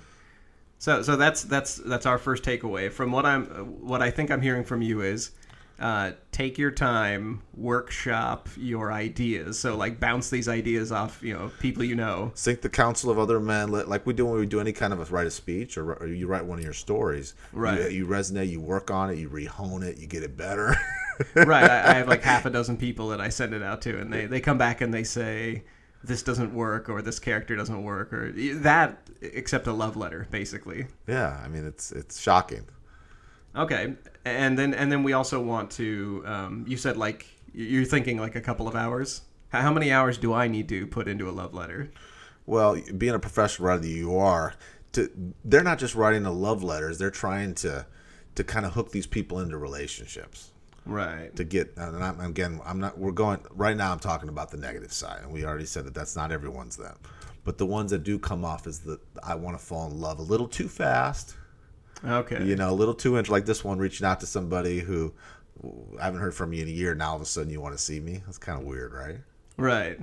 So 0.78 1.02
so 1.02 1.16
that's 1.16 1.42
that's 1.44 1.76
that's 1.76 2.06
our 2.06 2.18
first 2.18 2.44
takeaway 2.44 2.90
from 2.90 3.12
what 3.12 3.24
I'm 3.24 3.44
what 3.80 4.02
I 4.02 4.10
think 4.10 4.30
I'm 4.30 4.42
hearing 4.42 4.64
from 4.64 4.82
you 4.82 5.00
is 5.00 5.30
uh, 5.78 6.12
take 6.32 6.56
your 6.56 6.70
time, 6.70 7.42
workshop 7.54 8.48
your 8.56 8.90
ideas. 8.92 9.58
So 9.58 9.76
like 9.76 10.00
bounce 10.00 10.30
these 10.30 10.48
ideas 10.48 10.90
off 10.90 11.22
you 11.22 11.34
know 11.34 11.50
people 11.60 11.84
you 11.84 11.94
know. 11.94 12.32
Sync 12.34 12.62
the 12.62 12.68
counsel 12.68 13.10
of 13.10 13.18
other 13.18 13.40
men, 13.40 13.70
li- 13.72 13.84
like 13.84 14.06
we 14.06 14.14
do 14.14 14.26
when 14.26 14.38
we 14.38 14.46
do 14.46 14.60
any 14.60 14.72
kind 14.72 14.92
of 14.92 15.00
a 15.00 15.04
write 15.12 15.26
a 15.26 15.30
speech 15.30 15.76
or, 15.76 15.94
or 15.94 16.06
you 16.06 16.26
write 16.26 16.44
one 16.44 16.58
of 16.58 16.64
your 16.64 16.72
stories. 16.72 17.34
Right. 17.52 17.90
You, 17.90 17.98
you 17.98 18.06
resonate, 18.06 18.48
you 18.48 18.60
work 18.60 18.90
on 18.90 19.10
it, 19.10 19.18
you 19.18 19.28
rehone 19.28 19.82
it, 19.82 19.98
you 19.98 20.06
get 20.06 20.22
it 20.22 20.36
better. 20.36 20.76
right. 21.34 21.70
I, 21.70 21.90
I 21.90 21.94
have 21.94 22.08
like 22.08 22.22
half 22.22 22.46
a 22.46 22.50
dozen 22.50 22.76
people 22.76 23.08
that 23.08 23.20
I 23.20 23.28
send 23.28 23.52
it 23.52 23.62
out 23.62 23.82
to, 23.82 23.98
and 23.98 24.12
they 24.12 24.26
they 24.26 24.40
come 24.40 24.58
back 24.58 24.80
and 24.80 24.92
they 24.92 25.04
say 25.04 25.64
this 26.04 26.22
doesn't 26.22 26.54
work 26.54 26.88
or 26.88 27.02
this 27.02 27.18
character 27.18 27.56
doesn't 27.56 27.82
work 27.82 28.12
or 28.12 28.32
that 28.32 28.98
except 29.20 29.66
a 29.66 29.72
love 29.72 29.96
letter 29.96 30.26
basically. 30.30 30.86
yeah, 31.06 31.40
I 31.44 31.48
mean 31.48 31.66
it's 31.66 31.92
it's 31.92 32.20
shocking. 32.20 32.66
Okay, 33.54 33.94
and 34.24 34.58
then 34.58 34.74
and 34.74 34.92
then 34.92 35.02
we 35.02 35.14
also 35.14 35.40
want 35.40 35.70
to. 35.72 36.22
Um, 36.26 36.64
you 36.68 36.76
said 36.76 36.96
like 36.96 37.26
you're 37.54 37.86
thinking 37.86 38.18
like 38.18 38.36
a 38.36 38.40
couple 38.40 38.68
of 38.68 38.76
hours. 38.76 39.22
How 39.48 39.72
many 39.72 39.90
hours 39.90 40.18
do 40.18 40.34
I 40.34 40.48
need 40.48 40.68
to 40.68 40.86
put 40.86 41.08
into 41.08 41.28
a 41.28 41.32
love 41.32 41.54
letter? 41.54 41.90
Well, 42.44 42.78
being 42.96 43.14
a 43.14 43.18
professional 43.18 43.68
writer 43.68 43.86
you 43.86 44.16
are, 44.16 44.54
to 44.92 45.10
they're 45.44 45.62
not 45.62 45.78
just 45.78 45.94
writing 45.94 46.22
the 46.24 46.32
love 46.32 46.62
letters; 46.62 46.98
they're 46.98 47.10
trying 47.10 47.54
to 47.56 47.86
to 48.34 48.44
kind 48.44 48.66
of 48.66 48.74
hook 48.74 48.92
these 48.92 49.06
people 49.06 49.40
into 49.40 49.56
relationships. 49.56 50.52
Right. 50.86 51.34
to 51.36 51.44
get 51.44 51.74
and 51.76 52.02
I'm, 52.02 52.20
again 52.20 52.60
i'm 52.64 52.78
not 52.80 52.96
we're 52.96 53.10
going 53.12 53.40
right 53.50 53.76
now 53.76 53.92
i'm 53.92 53.98
talking 53.98 54.28
about 54.28 54.50
the 54.50 54.56
negative 54.56 54.92
side 54.92 55.22
and 55.22 55.32
we 55.32 55.44
already 55.44 55.66
said 55.66 55.84
that 55.86 55.94
that's 55.94 56.14
not 56.16 56.30
everyone's 56.32 56.76
them 56.76 56.96
but 57.44 57.58
the 57.58 57.66
ones 57.66 57.90
that 57.90 58.04
do 58.04 58.18
come 58.18 58.44
off 58.44 58.66
is 58.66 58.80
that 58.80 59.00
i 59.22 59.34
want 59.34 59.58
to 59.58 59.64
fall 59.64 59.90
in 59.90 60.00
love 60.00 60.18
a 60.18 60.22
little 60.22 60.48
too 60.48 60.68
fast 60.68 61.34
Okay. 62.04 62.44
you 62.44 62.56
know 62.56 62.70
a 62.70 62.74
little 62.74 62.94
too 62.94 63.16
int 63.16 63.28
like 63.28 63.46
this 63.46 63.64
one 63.64 63.78
reaching 63.78 64.06
out 64.06 64.20
to 64.20 64.26
somebody 64.26 64.78
who 64.80 65.12
i 66.00 66.04
haven't 66.04 66.20
heard 66.20 66.34
from 66.34 66.52
you 66.52 66.62
in 66.62 66.68
a 66.68 66.72
year 66.72 66.94
now 66.94 67.10
all 67.10 67.16
of 67.16 67.22
a 67.22 67.24
sudden 67.26 67.50
you 67.50 67.60
want 67.60 67.76
to 67.76 67.82
see 67.82 67.98
me 68.00 68.20
that's 68.26 68.38
kind 68.38 68.60
of 68.60 68.66
weird 68.66 68.92
right 68.92 69.16
Right. 69.58 69.98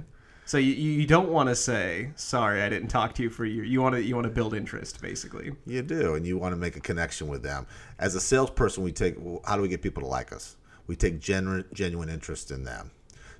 So 0.45 0.57
you, 0.57 0.73
you 0.73 1.05
don't 1.07 1.29
want 1.29 1.47
to 1.49 1.55
say 1.55 2.09
sorry 2.15 2.63
I 2.63 2.67
didn't 2.69 2.89
talk 2.89 3.13
to 3.15 3.23
you 3.23 3.29
for 3.29 3.45
a 3.45 3.47
year. 3.47 3.63
You 3.63 3.81
want 3.81 3.93
to 3.95 4.03
you 4.03 4.15
want 4.15 4.25
to 4.25 4.31
build 4.33 4.53
interest 4.55 4.99
basically. 5.01 5.53
you 5.67 5.81
do 5.83 6.15
and 6.15 6.25
you 6.25 6.37
want 6.39 6.51
to 6.53 6.57
make 6.57 6.75
a 6.75 6.79
connection 6.81 7.27
with 7.27 7.43
them 7.43 7.65
as 7.99 8.15
a 8.15 8.19
salesperson 8.19 8.83
we 8.83 8.91
take 8.91 9.15
well, 9.19 9.41
how 9.45 9.55
do 9.55 9.61
we 9.61 9.67
get 9.69 9.81
people 9.83 10.01
to 10.01 10.09
like 10.09 10.33
us 10.33 10.55
we 10.87 10.95
take 10.95 11.19
genuine 11.19 11.65
genuine 11.73 12.09
interest 12.09 12.51
in 12.51 12.63
them. 12.63 12.91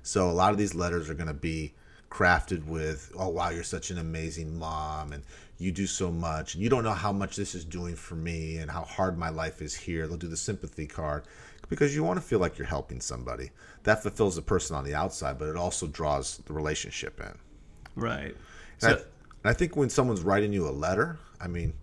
So 0.02 0.28
a 0.28 0.32
lot 0.32 0.52
of 0.52 0.58
these 0.58 0.74
letters 0.74 1.08
are 1.08 1.14
going 1.14 1.28
to 1.28 1.34
be 1.34 1.74
crafted 2.10 2.64
with 2.66 3.10
oh 3.18 3.28
wow 3.28 3.50
you're 3.50 3.64
such 3.64 3.90
an 3.90 3.98
amazing 3.98 4.56
mom 4.56 5.12
and 5.12 5.24
you 5.58 5.72
do 5.72 5.84
so 5.84 6.12
much 6.12 6.54
and 6.54 6.62
you 6.62 6.68
don't 6.70 6.84
know 6.84 6.92
how 6.92 7.10
much 7.10 7.34
this 7.34 7.56
is 7.56 7.64
doing 7.64 7.96
for 7.96 8.14
me 8.14 8.58
and 8.58 8.70
how 8.70 8.82
hard 8.82 9.18
my 9.18 9.30
life 9.30 9.60
is 9.62 9.74
here. 9.74 10.06
They'll 10.06 10.16
do 10.16 10.28
the 10.28 10.36
sympathy 10.36 10.86
card 10.86 11.24
because 11.68 11.94
you 11.94 12.04
want 12.04 12.20
to 12.20 12.26
feel 12.26 12.38
like 12.38 12.58
you're 12.58 12.66
helping 12.66 13.00
somebody. 13.00 13.50
That 13.84 14.02
fulfills 14.02 14.36
the 14.36 14.42
person 14.42 14.76
on 14.76 14.84
the 14.84 14.94
outside 14.94 15.38
but 15.38 15.48
it 15.48 15.56
also 15.56 15.86
draws 15.86 16.38
the 16.38 16.52
relationship 16.52 17.20
in. 17.20 17.34
Right. 17.96 18.34
and, 18.82 18.92
I, 18.92 18.96
So, 18.96 19.06
and 19.44 19.50
I 19.50 19.52
think 19.52 19.76
when 19.76 19.90
someone's 19.90 20.22
writing 20.22 20.52
you 20.52 20.68
a 20.68 20.70
letter, 20.70 21.18
I 21.40 21.48
mean, 21.48 21.74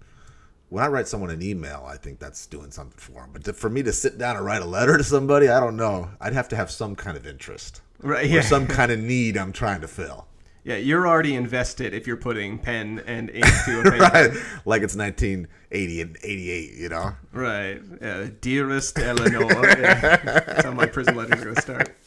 when 0.71 0.83
I 0.83 0.87
write 0.87 1.07
someone 1.07 1.29
an 1.29 1.41
email, 1.43 1.85
I 1.87 1.97
think 1.97 2.17
that's 2.19 2.47
doing 2.47 2.71
something 2.71 2.97
for 2.97 3.21
them. 3.21 3.29
But 3.33 3.43
to, 3.43 3.53
for 3.53 3.69
me 3.69 3.83
to 3.83 3.91
sit 3.93 4.17
down 4.17 4.37
and 4.37 4.45
write 4.45 4.61
a 4.61 4.65
letter 4.65 4.97
to 4.97 5.03
somebody, 5.03 5.47
I 5.49 5.59
don't 5.59 5.75
know. 5.75 6.09
I'd 6.19 6.33
have 6.33 6.47
to 6.49 6.55
have 6.55 6.71
some 6.71 6.95
kind 6.95 7.17
of 7.17 7.27
interest 7.27 7.81
right. 8.01 8.25
or 8.25 8.27
Yeah. 8.27 8.41
some 8.41 8.65
kind 8.79 8.89
of 8.91 8.99
need 8.99 9.35
I'm 9.37 9.51
trying 9.51 9.81
to 9.81 9.87
fill. 9.89 10.27
yeah. 10.63 10.77
You're 10.77 11.07
already 11.07 11.35
invested 11.35 11.93
if 11.93 12.07
you're 12.07 12.15
putting 12.17 12.57
pen 12.57 13.03
and 13.05 13.29
ink 13.31 13.45
to 13.65 13.79
a 13.81 13.83
paper. 13.91 13.97
Right? 13.97 14.31
Like 14.65 14.81
it's 14.81 14.95
1980 14.95 16.01
and 16.01 16.17
88, 16.23 16.73
you 16.73 16.87
know? 16.89 17.15
Right. 17.33 17.81
Uh, 18.01 18.27
dearest 18.39 18.97
Eleanor. 18.97 19.51
Yeah. 19.77 20.15
That's 20.23 20.63
how 20.63 20.71
my 20.71 20.85
prison 20.87 21.15
letters 21.17 21.41
are 21.41 21.43
going 21.43 21.55
to 21.55 21.61
start. 21.61 21.97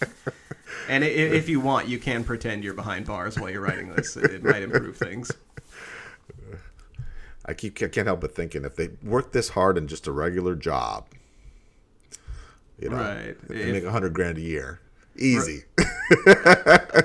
And 0.89 1.05
if 1.05 1.49
you 1.51 1.61
want, 1.61 1.89
you 1.89 1.99
can 1.99 2.25
pretend 2.25 2.65
you're 2.65 2.75
behind 2.75 3.05
bars 3.07 3.39
while 3.39 3.51
you're 3.51 3.61
writing 3.63 3.95
this. 3.95 4.17
It, 4.17 4.31
it 4.33 4.43
might 4.45 4.63
improve 4.63 4.97
things. 4.97 5.31
I 7.47 7.53
keep 7.55 7.83
I 7.83 7.89
can't 7.89 8.07
help 8.07 8.21
but 8.21 8.35
thinking 8.35 8.65
if 8.65 8.77
they 8.77 8.91
work 9.03 9.33
this 9.33 9.51
hard 9.51 9.77
in 9.79 9.87
just 9.89 10.07
a 10.07 10.13
regular 10.13 10.55
job, 10.55 11.07
you 12.79 12.89
know, 12.89 12.97
Right. 12.97 13.37
they 13.49 13.55
If- 13.57 13.73
make 13.73 13.85
a 13.85 13.91
hundred 13.91 14.15
grand 14.15 14.39
a 14.39 14.43
year, 14.43 14.81
easy. 15.17 15.65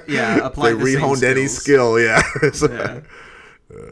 Yeah. 0.07 0.39
Apply 0.45 0.71
they 0.73 0.77
the 0.77 0.83
rehoned 0.83 1.23
any 1.23 1.47
skill, 1.47 1.99
yeah. 1.99 2.21
So- 2.53 2.71
Yeah. 3.71 3.89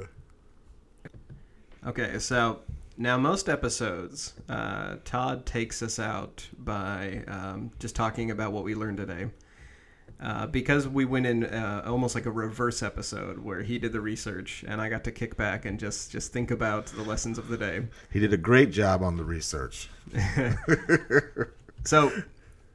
Okay, 1.85 2.19
so 2.19 2.59
now 2.97 3.17
most 3.17 3.47
episodes, 3.47 4.33
uh, 4.49 4.95
Todd 5.05 5.45
takes 5.45 5.81
us 5.81 5.99
out 5.99 6.47
by 6.57 7.23
um, 7.27 7.71
just 7.79 7.95
talking 7.95 8.31
about 8.31 8.51
what 8.51 8.63
we 8.65 8.75
learned 8.75 8.97
today. 8.97 9.27
Uh, 10.19 10.47
because 10.47 10.87
we 10.87 11.05
went 11.05 11.27
in 11.27 11.45
uh, 11.45 11.83
almost 11.85 12.15
like 12.15 12.25
a 12.25 12.31
reverse 12.31 12.81
episode 12.81 13.37
where 13.37 13.61
he 13.61 13.77
did 13.77 13.91
the 13.93 14.01
research 14.01 14.65
and 14.67 14.81
I 14.81 14.89
got 14.89 15.03
to 15.03 15.11
kick 15.11 15.37
back 15.37 15.63
and 15.63 15.79
just 15.79 16.11
just 16.11 16.33
think 16.33 16.49
about 16.49 16.87
the 16.87 17.03
lessons 17.03 17.37
of 17.37 17.49
the 17.49 17.57
day. 17.57 17.83
He 18.11 18.19
did 18.19 18.33
a 18.33 18.37
great 18.37 18.71
job 18.71 19.03
on 19.03 19.15
the 19.17 19.23
research. 19.23 19.89
So, 21.87 22.11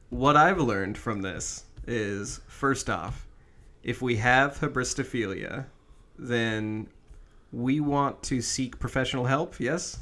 what 0.08 0.38
I've 0.38 0.58
learned 0.58 0.96
from 0.96 1.20
this 1.20 1.66
is 1.86 2.40
first 2.46 2.88
off, 2.88 3.26
if 3.82 4.00
we 4.00 4.16
have 4.16 4.58
hybristophilia, 4.58 5.66
then 6.18 6.86
We 7.52 7.80
want 7.80 8.22
to 8.24 8.40
seek 8.40 8.78
professional 8.78 9.26
help. 9.26 9.60
Yes. 9.60 9.98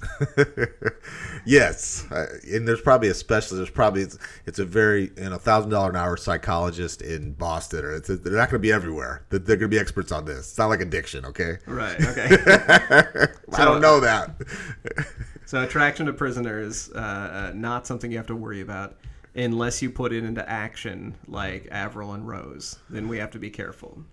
yes, 1.44 2.06
uh, 2.12 2.26
and 2.48 2.66
there's 2.66 2.80
probably 2.80 3.08
a 3.08 3.14
specialist. 3.14 3.56
There's 3.56 3.70
probably 3.70 4.02
it's, 4.02 4.18
it's 4.46 4.60
a 4.60 4.64
very 4.64 5.10
you 5.16 5.30
know 5.30 5.36
thousand 5.36 5.70
dollar 5.70 5.90
an 5.90 5.96
hour 5.96 6.16
psychologist 6.16 7.02
in 7.02 7.32
Boston, 7.32 7.84
or 7.84 7.98
they're 7.98 8.32
not 8.32 8.50
going 8.50 8.50
to 8.50 8.58
be 8.60 8.72
everywhere. 8.72 9.24
They're, 9.30 9.40
they're 9.40 9.56
going 9.56 9.70
to 9.70 9.76
be 9.76 9.80
experts 9.80 10.12
on 10.12 10.26
this. 10.26 10.50
It's 10.50 10.58
not 10.58 10.66
like 10.66 10.80
addiction, 10.80 11.24
okay? 11.26 11.58
Right. 11.66 11.98
Okay. 12.10 12.36
I 13.52 13.64
don't 13.64 13.80
know 13.80 14.00
that. 14.00 14.30
so 15.44 15.62
attraction 15.62 16.06
to 16.06 16.12
prisoners, 16.12 16.90
uh, 16.94 16.98
uh, 16.98 17.52
not 17.54 17.86
something 17.86 18.10
you 18.10 18.16
have 18.16 18.26
to 18.28 18.36
worry 18.36 18.60
about 18.60 18.96
unless 19.34 19.80
you 19.82 19.90
put 19.90 20.12
it 20.12 20.24
into 20.24 20.48
action, 20.48 21.14
like 21.26 21.68
Avril 21.70 22.12
and 22.12 22.26
Rose. 22.26 22.78
Then 22.88 23.08
we 23.08 23.18
have 23.18 23.30
to 23.32 23.38
be 23.38 23.50
careful. 23.50 24.04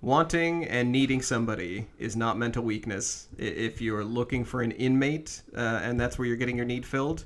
Wanting 0.00 0.64
and 0.64 0.92
needing 0.92 1.20
somebody 1.22 1.88
is 1.98 2.14
not 2.14 2.38
mental 2.38 2.62
weakness. 2.62 3.26
If 3.36 3.80
you're 3.80 4.04
looking 4.04 4.44
for 4.44 4.62
an 4.62 4.70
inmate 4.72 5.42
uh, 5.56 5.80
and 5.82 5.98
that's 5.98 6.18
where 6.18 6.28
you're 6.28 6.36
getting 6.36 6.56
your 6.56 6.66
need 6.66 6.86
filled, 6.86 7.24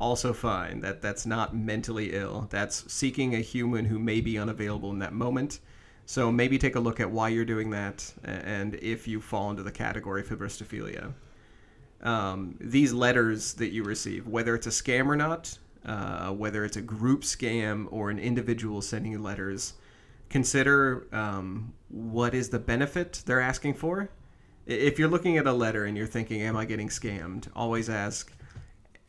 also 0.00 0.32
fine. 0.32 0.80
That 0.80 1.00
that's 1.00 1.26
not 1.26 1.54
mentally 1.54 2.12
ill. 2.12 2.48
That's 2.50 2.92
seeking 2.92 3.36
a 3.36 3.38
human 3.38 3.84
who 3.84 4.00
may 4.00 4.20
be 4.20 4.36
unavailable 4.36 4.90
in 4.90 4.98
that 4.98 5.12
moment. 5.12 5.60
So 6.04 6.32
maybe 6.32 6.58
take 6.58 6.74
a 6.74 6.80
look 6.80 6.98
at 6.98 7.08
why 7.08 7.28
you're 7.28 7.44
doing 7.44 7.70
that 7.70 8.12
and 8.24 8.74
if 8.74 9.06
you 9.06 9.20
fall 9.20 9.50
into 9.50 9.62
the 9.62 9.70
category 9.70 10.22
of 10.22 10.28
hybristophilia. 10.28 11.12
Um, 12.02 12.56
these 12.60 12.92
letters 12.92 13.54
that 13.54 13.70
you 13.70 13.84
receive, 13.84 14.26
whether 14.26 14.56
it's 14.56 14.66
a 14.66 14.70
scam 14.70 15.06
or 15.06 15.14
not, 15.14 15.56
uh, 15.86 16.30
whether 16.32 16.64
it's 16.64 16.76
a 16.76 16.82
group 16.82 17.22
scam 17.22 17.86
or 17.92 18.10
an 18.10 18.18
individual 18.18 18.82
sending 18.82 19.12
you 19.12 19.20
letters, 19.20 19.74
consider 20.32 21.06
um, 21.12 21.72
what 21.88 22.34
is 22.34 22.48
the 22.48 22.58
benefit 22.58 23.22
they're 23.26 23.40
asking 23.40 23.74
for. 23.74 24.10
If 24.66 24.98
you're 24.98 25.08
looking 25.08 25.36
at 25.38 25.46
a 25.46 25.52
letter 25.52 25.84
and 25.84 25.96
you're 25.96 26.06
thinking, 26.06 26.40
"Am 26.42 26.56
I 26.56 26.64
getting 26.64 26.88
scammed?" 26.88 27.48
Always 27.54 27.88
ask, 27.88 28.32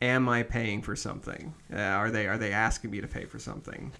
"Am 0.02 0.28
I 0.28 0.42
paying 0.42 0.82
for 0.82 0.94
something? 0.94 1.54
Uh, 1.72 1.78
are 1.78 2.10
they 2.10 2.26
are 2.26 2.38
they 2.38 2.52
asking 2.52 2.90
me 2.90 3.00
to 3.00 3.08
pay 3.08 3.24
for 3.24 3.38
something?" 3.38 3.92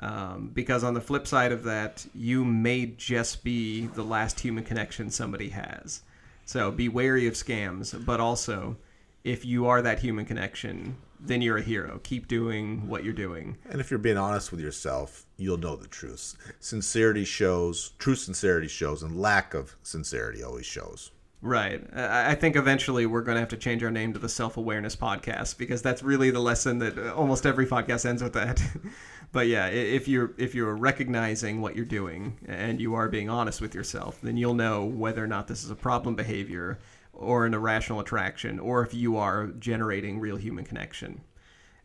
Um, 0.00 0.50
because 0.54 0.82
on 0.82 0.94
the 0.94 1.00
flip 1.00 1.26
side 1.26 1.52
of 1.52 1.64
that, 1.64 2.06
you 2.14 2.44
may 2.44 2.86
just 2.86 3.44
be 3.44 3.86
the 3.86 4.04
last 4.04 4.40
human 4.40 4.64
connection 4.64 5.10
somebody 5.10 5.50
has. 5.50 6.02
So 6.46 6.70
be 6.70 6.88
wary 6.88 7.26
of 7.26 7.34
scams, 7.34 8.04
but 8.04 8.18
also 8.18 8.76
if 9.24 9.44
you 9.44 9.66
are 9.66 9.82
that 9.82 9.98
human 10.00 10.24
connection, 10.24 10.96
then 11.22 11.42
you're 11.42 11.58
a 11.58 11.62
hero. 11.62 12.00
Keep 12.02 12.28
doing 12.28 12.88
what 12.88 13.04
you're 13.04 13.12
doing. 13.12 13.58
And 13.68 13.80
if 13.80 13.90
you're 13.90 13.98
being 13.98 14.16
honest 14.16 14.50
with 14.50 14.60
yourself, 14.60 15.26
you'll 15.36 15.58
know 15.58 15.76
the 15.76 15.88
truth. 15.88 16.36
Sincerity 16.60 17.24
shows, 17.24 17.92
true 17.98 18.14
sincerity 18.14 18.68
shows, 18.68 19.02
and 19.02 19.20
lack 19.20 19.54
of 19.54 19.76
sincerity 19.82 20.42
always 20.42 20.66
shows. 20.66 21.10
Right. 21.42 21.82
I 21.94 22.34
think 22.34 22.54
eventually 22.54 23.06
we're 23.06 23.22
going 23.22 23.36
to 23.36 23.40
have 23.40 23.48
to 23.50 23.56
change 23.56 23.82
our 23.82 23.90
name 23.90 24.12
to 24.12 24.18
the 24.18 24.28
Self 24.28 24.58
Awareness 24.58 24.94
Podcast 24.94 25.56
because 25.56 25.80
that's 25.80 26.02
really 26.02 26.30
the 26.30 26.40
lesson 26.40 26.78
that 26.80 26.98
uh, 26.98 27.14
almost 27.14 27.46
every 27.46 27.66
podcast 27.66 28.04
ends 28.04 28.22
with 28.22 28.34
that. 28.34 28.62
but 29.32 29.46
yeah, 29.46 29.68
if 29.68 30.06
you're 30.06 30.34
if 30.36 30.54
you're 30.54 30.76
recognizing 30.76 31.62
what 31.62 31.74
you're 31.74 31.86
doing 31.86 32.36
and 32.46 32.78
you 32.78 32.94
are 32.94 33.08
being 33.08 33.30
honest 33.30 33.62
with 33.62 33.74
yourself, 33.74 34.18
then 34.22 34.36
you'll 34.36 34.52
know 34.52 34.84
whether 34.84 35.24
or 35.24 35.26
not 35.26 35.48
this 35.48 35.64
is 35.64 35.70
a 35.70 35.74
problem 35.74 36.14
behavior 36.14 36.78
or 37.20 37.46
an 37.46 37.54
irrational 37.54 38.00
attraction, 38.00 38.58
or 38.58 38.82
if 38.82 38.94
you 38.94 39.16
are 39.16 39.48
generating 39.58 40.18
real 40.18 40.36
human 40.36 40.64
connection. 40.64 41.20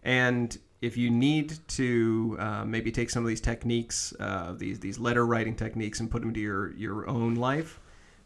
And 0.02 0.58
if 0.82 0.98
you 0.98 1.10
need 1.10 1.58
to 1.68 2.38
uh, 2.40 2.66
maybe 2.66 2.92
take 2.92 3.10
some 3.10 3.24
of 3.24 3.28
these 3.28 3.42
techniques, 3.42 4.14
uh, 4.20 4.54
these 4.58 4.80
these 4.80 4.98
letter 4.98 5.26
writing 5.26 5.56
techniques, 5.56 6.00
and 6.00 6.10
put 6.10 6.22
them 6.22 6.30
into 6.30 6.40
your 6.40 6.74
your 6.74 7.08
own 7.10 7.36
life, 7.36 7.80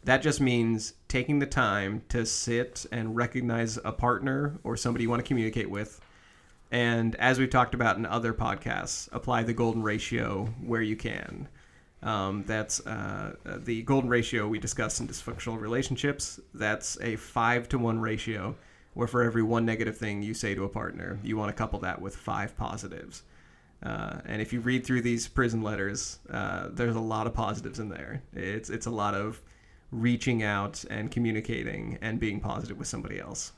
that 0.04 0.22
just 0.22 0.40
means 0.40 0.94
taking 1.08 1.38
the 1.38 1.46
time 1.46 2.02
to 2.08 2.24
sit 2.24 2.86
and 2.92 3.16
recognize 3.16 3.78
a 3.84 3.92
partner 3.92 4.58
or 4.62 4.76
somebody 4.76 5.04
you 5.04 5.10
want 5.10 5.22
to 5.22 5.28
communicate 5.28 5.70
with. 5.70 6.00
And 6.70 7.16
as 7.16 7.38
we've 7.38 7.50
talked 7.50 7.74
about 7.74 7.96
in 7.96 8.06
other 8.06 8.32
podcasts, 8.32 9.08
apply 9.12 9.42
the 9.42 9.52
golden 9.52 9.82
ratio 9.82 10.46
where 10.64 10.82
you 10.82 10.96
can. 10.96 11.48
Um, 12.02 12.44
that's 12.46 12.84
uh, 12.86 13.34
the 13.44 13.82
golden 13.82 14.08
ratio 14.08 14.48
we 14.48 14.58
discussed 14.58 15.00
in 15.00 15.08
dysfunctional 15.08 15.60
relationships. 15.60 16.40
That's 16.54 16.98
a 17.00 17.16
five 17.16 17.68
to 17.70 17.78
one 17.78 18.00
ratio, 18.00 18.56
where 18.94 19.08
for 19.08 19.22
every 19.22 19.42
one 19.42 19.66
negative 19.66 19.96
thing 19.96 20.22
you 20.22 20.32
say 20.32 20.54
to 20.54 20.64
a 20.64 20.68
partner, 20.68 21.18
you 21.22 21.36
want 21.36 21.50
to 21.50 21.54
couple 21.54 21.78
that 21.80 22.00
with 22.00 22.16
five 22.16 22.56
positives. 22.56 23.22
Uh, 23.82 24.20
and 24.26 24.42
if 24.42 24.52
you 24.52 24.60
read 24.60 24.84
through 24.84 25.02
these 25.02 25.26
prison 25.28 25.62
letters, 25.62 26.18
uh, 26.30 26.68
there's 26.70 26.96
a 26.96 27.00
lot 27.00 27.26
of 27.26 27.34
positives 27.34 27.78
in 27.78 27.88
there. 27.88 28.22
It's 28.32 28.70
it's 28.70 28.86
a 28.86 28.90
lot 28.90 29.14
of 29.14 29.40
reaching 29.90 30.42
out 30.42 30.84
and 30.90 31.10
communicating 31.10 31.98
and 32.00 32.20
being 32.20 32.40
positive 32.40 32.78
with 32.78 32.88
somebody 32.88 33.18
else. 33.18 33.52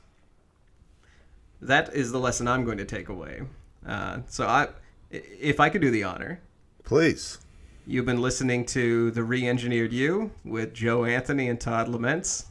That 1.61 1.93
is 1.93 2.11
the 2.11 2.19
lesson 2.19 2.47
I'm 2.47 2.65
going 2.65 2.77
to 2.77 2.85
take 2.85 3.09
away. 3.09 3.43
Uh, 3.85 4.19
so 4.27 4.47
I, 4.47 4.69
if 5.11 5.59
I 5.59 5.69
could 5.69 5.81
do 5.81 5.91
the 5.91 6.03
honor, 6.03 6.41
please. 6.83 7.37
You've 7.85 8.05
been 8.05 8.21
listening 8.21 8.65
to 8.67 9.11
The 9.11 9.25
Re-Engineered 9.25 9.91
You 9.91 10.31
with 10.45 10.73
Joe 10.73 11.03
Anthony 11.03 11.49
and 11.49 11.59
Todd 11.59 11.89
Laments. 11.89 12.45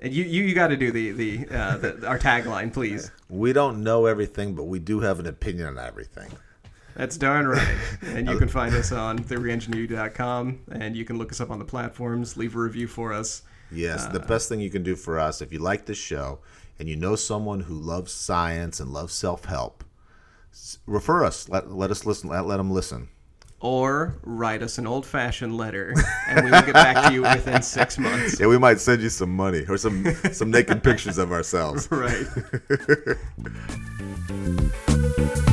And 0.00 0.10
you, 0.10 0.24
you, 0.24 0.42
you 0.42 0.54
got 0.54 0.68
to 0.68 0.76
do 0.76 0.90
the, 0.90 1.10
the, 1.12 1.48
uh, 1.50 1.76
the, 1.76 2.06
our 2.06 2.18
tagline, 2.18 2.72
please. 2.72 3.10
We 3.28 3.52
don't 3.52 3.84
know 3.84 4.06
everything, 4.06 4.54
but 4.54 4.64
we 4.64 4.78
do 4.78 5.00
have 5.00 5.20
an 5.20 5.26
opinion 5.26 5.66
on 5.66 5.78
everything. 5.78 6.30
That's 6.96 7.18
darn 7.18 7.46
right. 7.46 7.76
And 8.02 8.26
you 8.26 8.38
can 8.38 8.48
find 8.48 8.74
us 8.74 8.90
on 8.90 9.18
thereengineered.com, 9.18 10.60
and 10.72 10.96
you 10.96 11.04
can 11.04 11.18
look 11.18 11.30
us 11.30 11.42
up 11.42 11.50
on 11.50 11.58
the 11.58 11.66
platforms, 11.66 12.38
leave 12.38 12.56
a 12.56 12.58
review 12.58 12.88
for 12.88 13.12
us. 13.12 13.42
Yes, 13.70 14.06
uh, 14.06 14.12
the 14.12 14.20
best 14.20 14.48
thing 14.48 14.60
you 14.60 14.70
can 14.70 14.82
do 14.82 14.96
for 14.96 15.18
us, 15.18 15.42
if 15.42 15.52
you 15.52 15.58
like 15.58 15.84
this 15.84 15.98
show 15.98 16.38
and 16.78 16.88
you 16.88 16.96
know 16.96 17.16
someone 17.16 17.60
who 17.60 17.74
loves 17.74 18.12
science 18.12 18.80
and 18.80 18.94
loves 18.94 19.12
self 19.12 19.44
help, 19.44 19.84
refer 20.86 21.22
us. 21.22 21.50
Let, 21.50 21.70
let 21.70 21.90
us 21.90 22.06
listen. 22.06 22.30
Let, 22.30 22.46
let 22.46 22.56
them 22.56 22.70
listen 22.70 23.08
or 23.60 24.14
write 24.22 24.62
us 24.62 24.78
an 24.78 24.86
old 24.86 25.04
fashioned 25.04 25.56
letter 25.56 25.92
and 26.28 26.44
we 26.44 26.50
will 26.50 26.62
get 26.62 26.74
back 26.74 27.08
to 27.08 27.12
you 27.12 27.22
within 27.22 27.60
six 27.62 27.98
months. 27.98 28.38
Yeah, 28.38 28.46
we 28.46 28.58
might 28.58 28.80
send 28.80 29.02
you 29.02 29.08
some 29.08 29.34
money 29.34 29.64
or 29.68 29.76
some 29.76 30.14
some 30.32 30.50
naked 30.50 30.82
pictures 30.82 31.18
of 31.18 31.32
ourselves. 31.32 31.88
Right. 31.98 32.26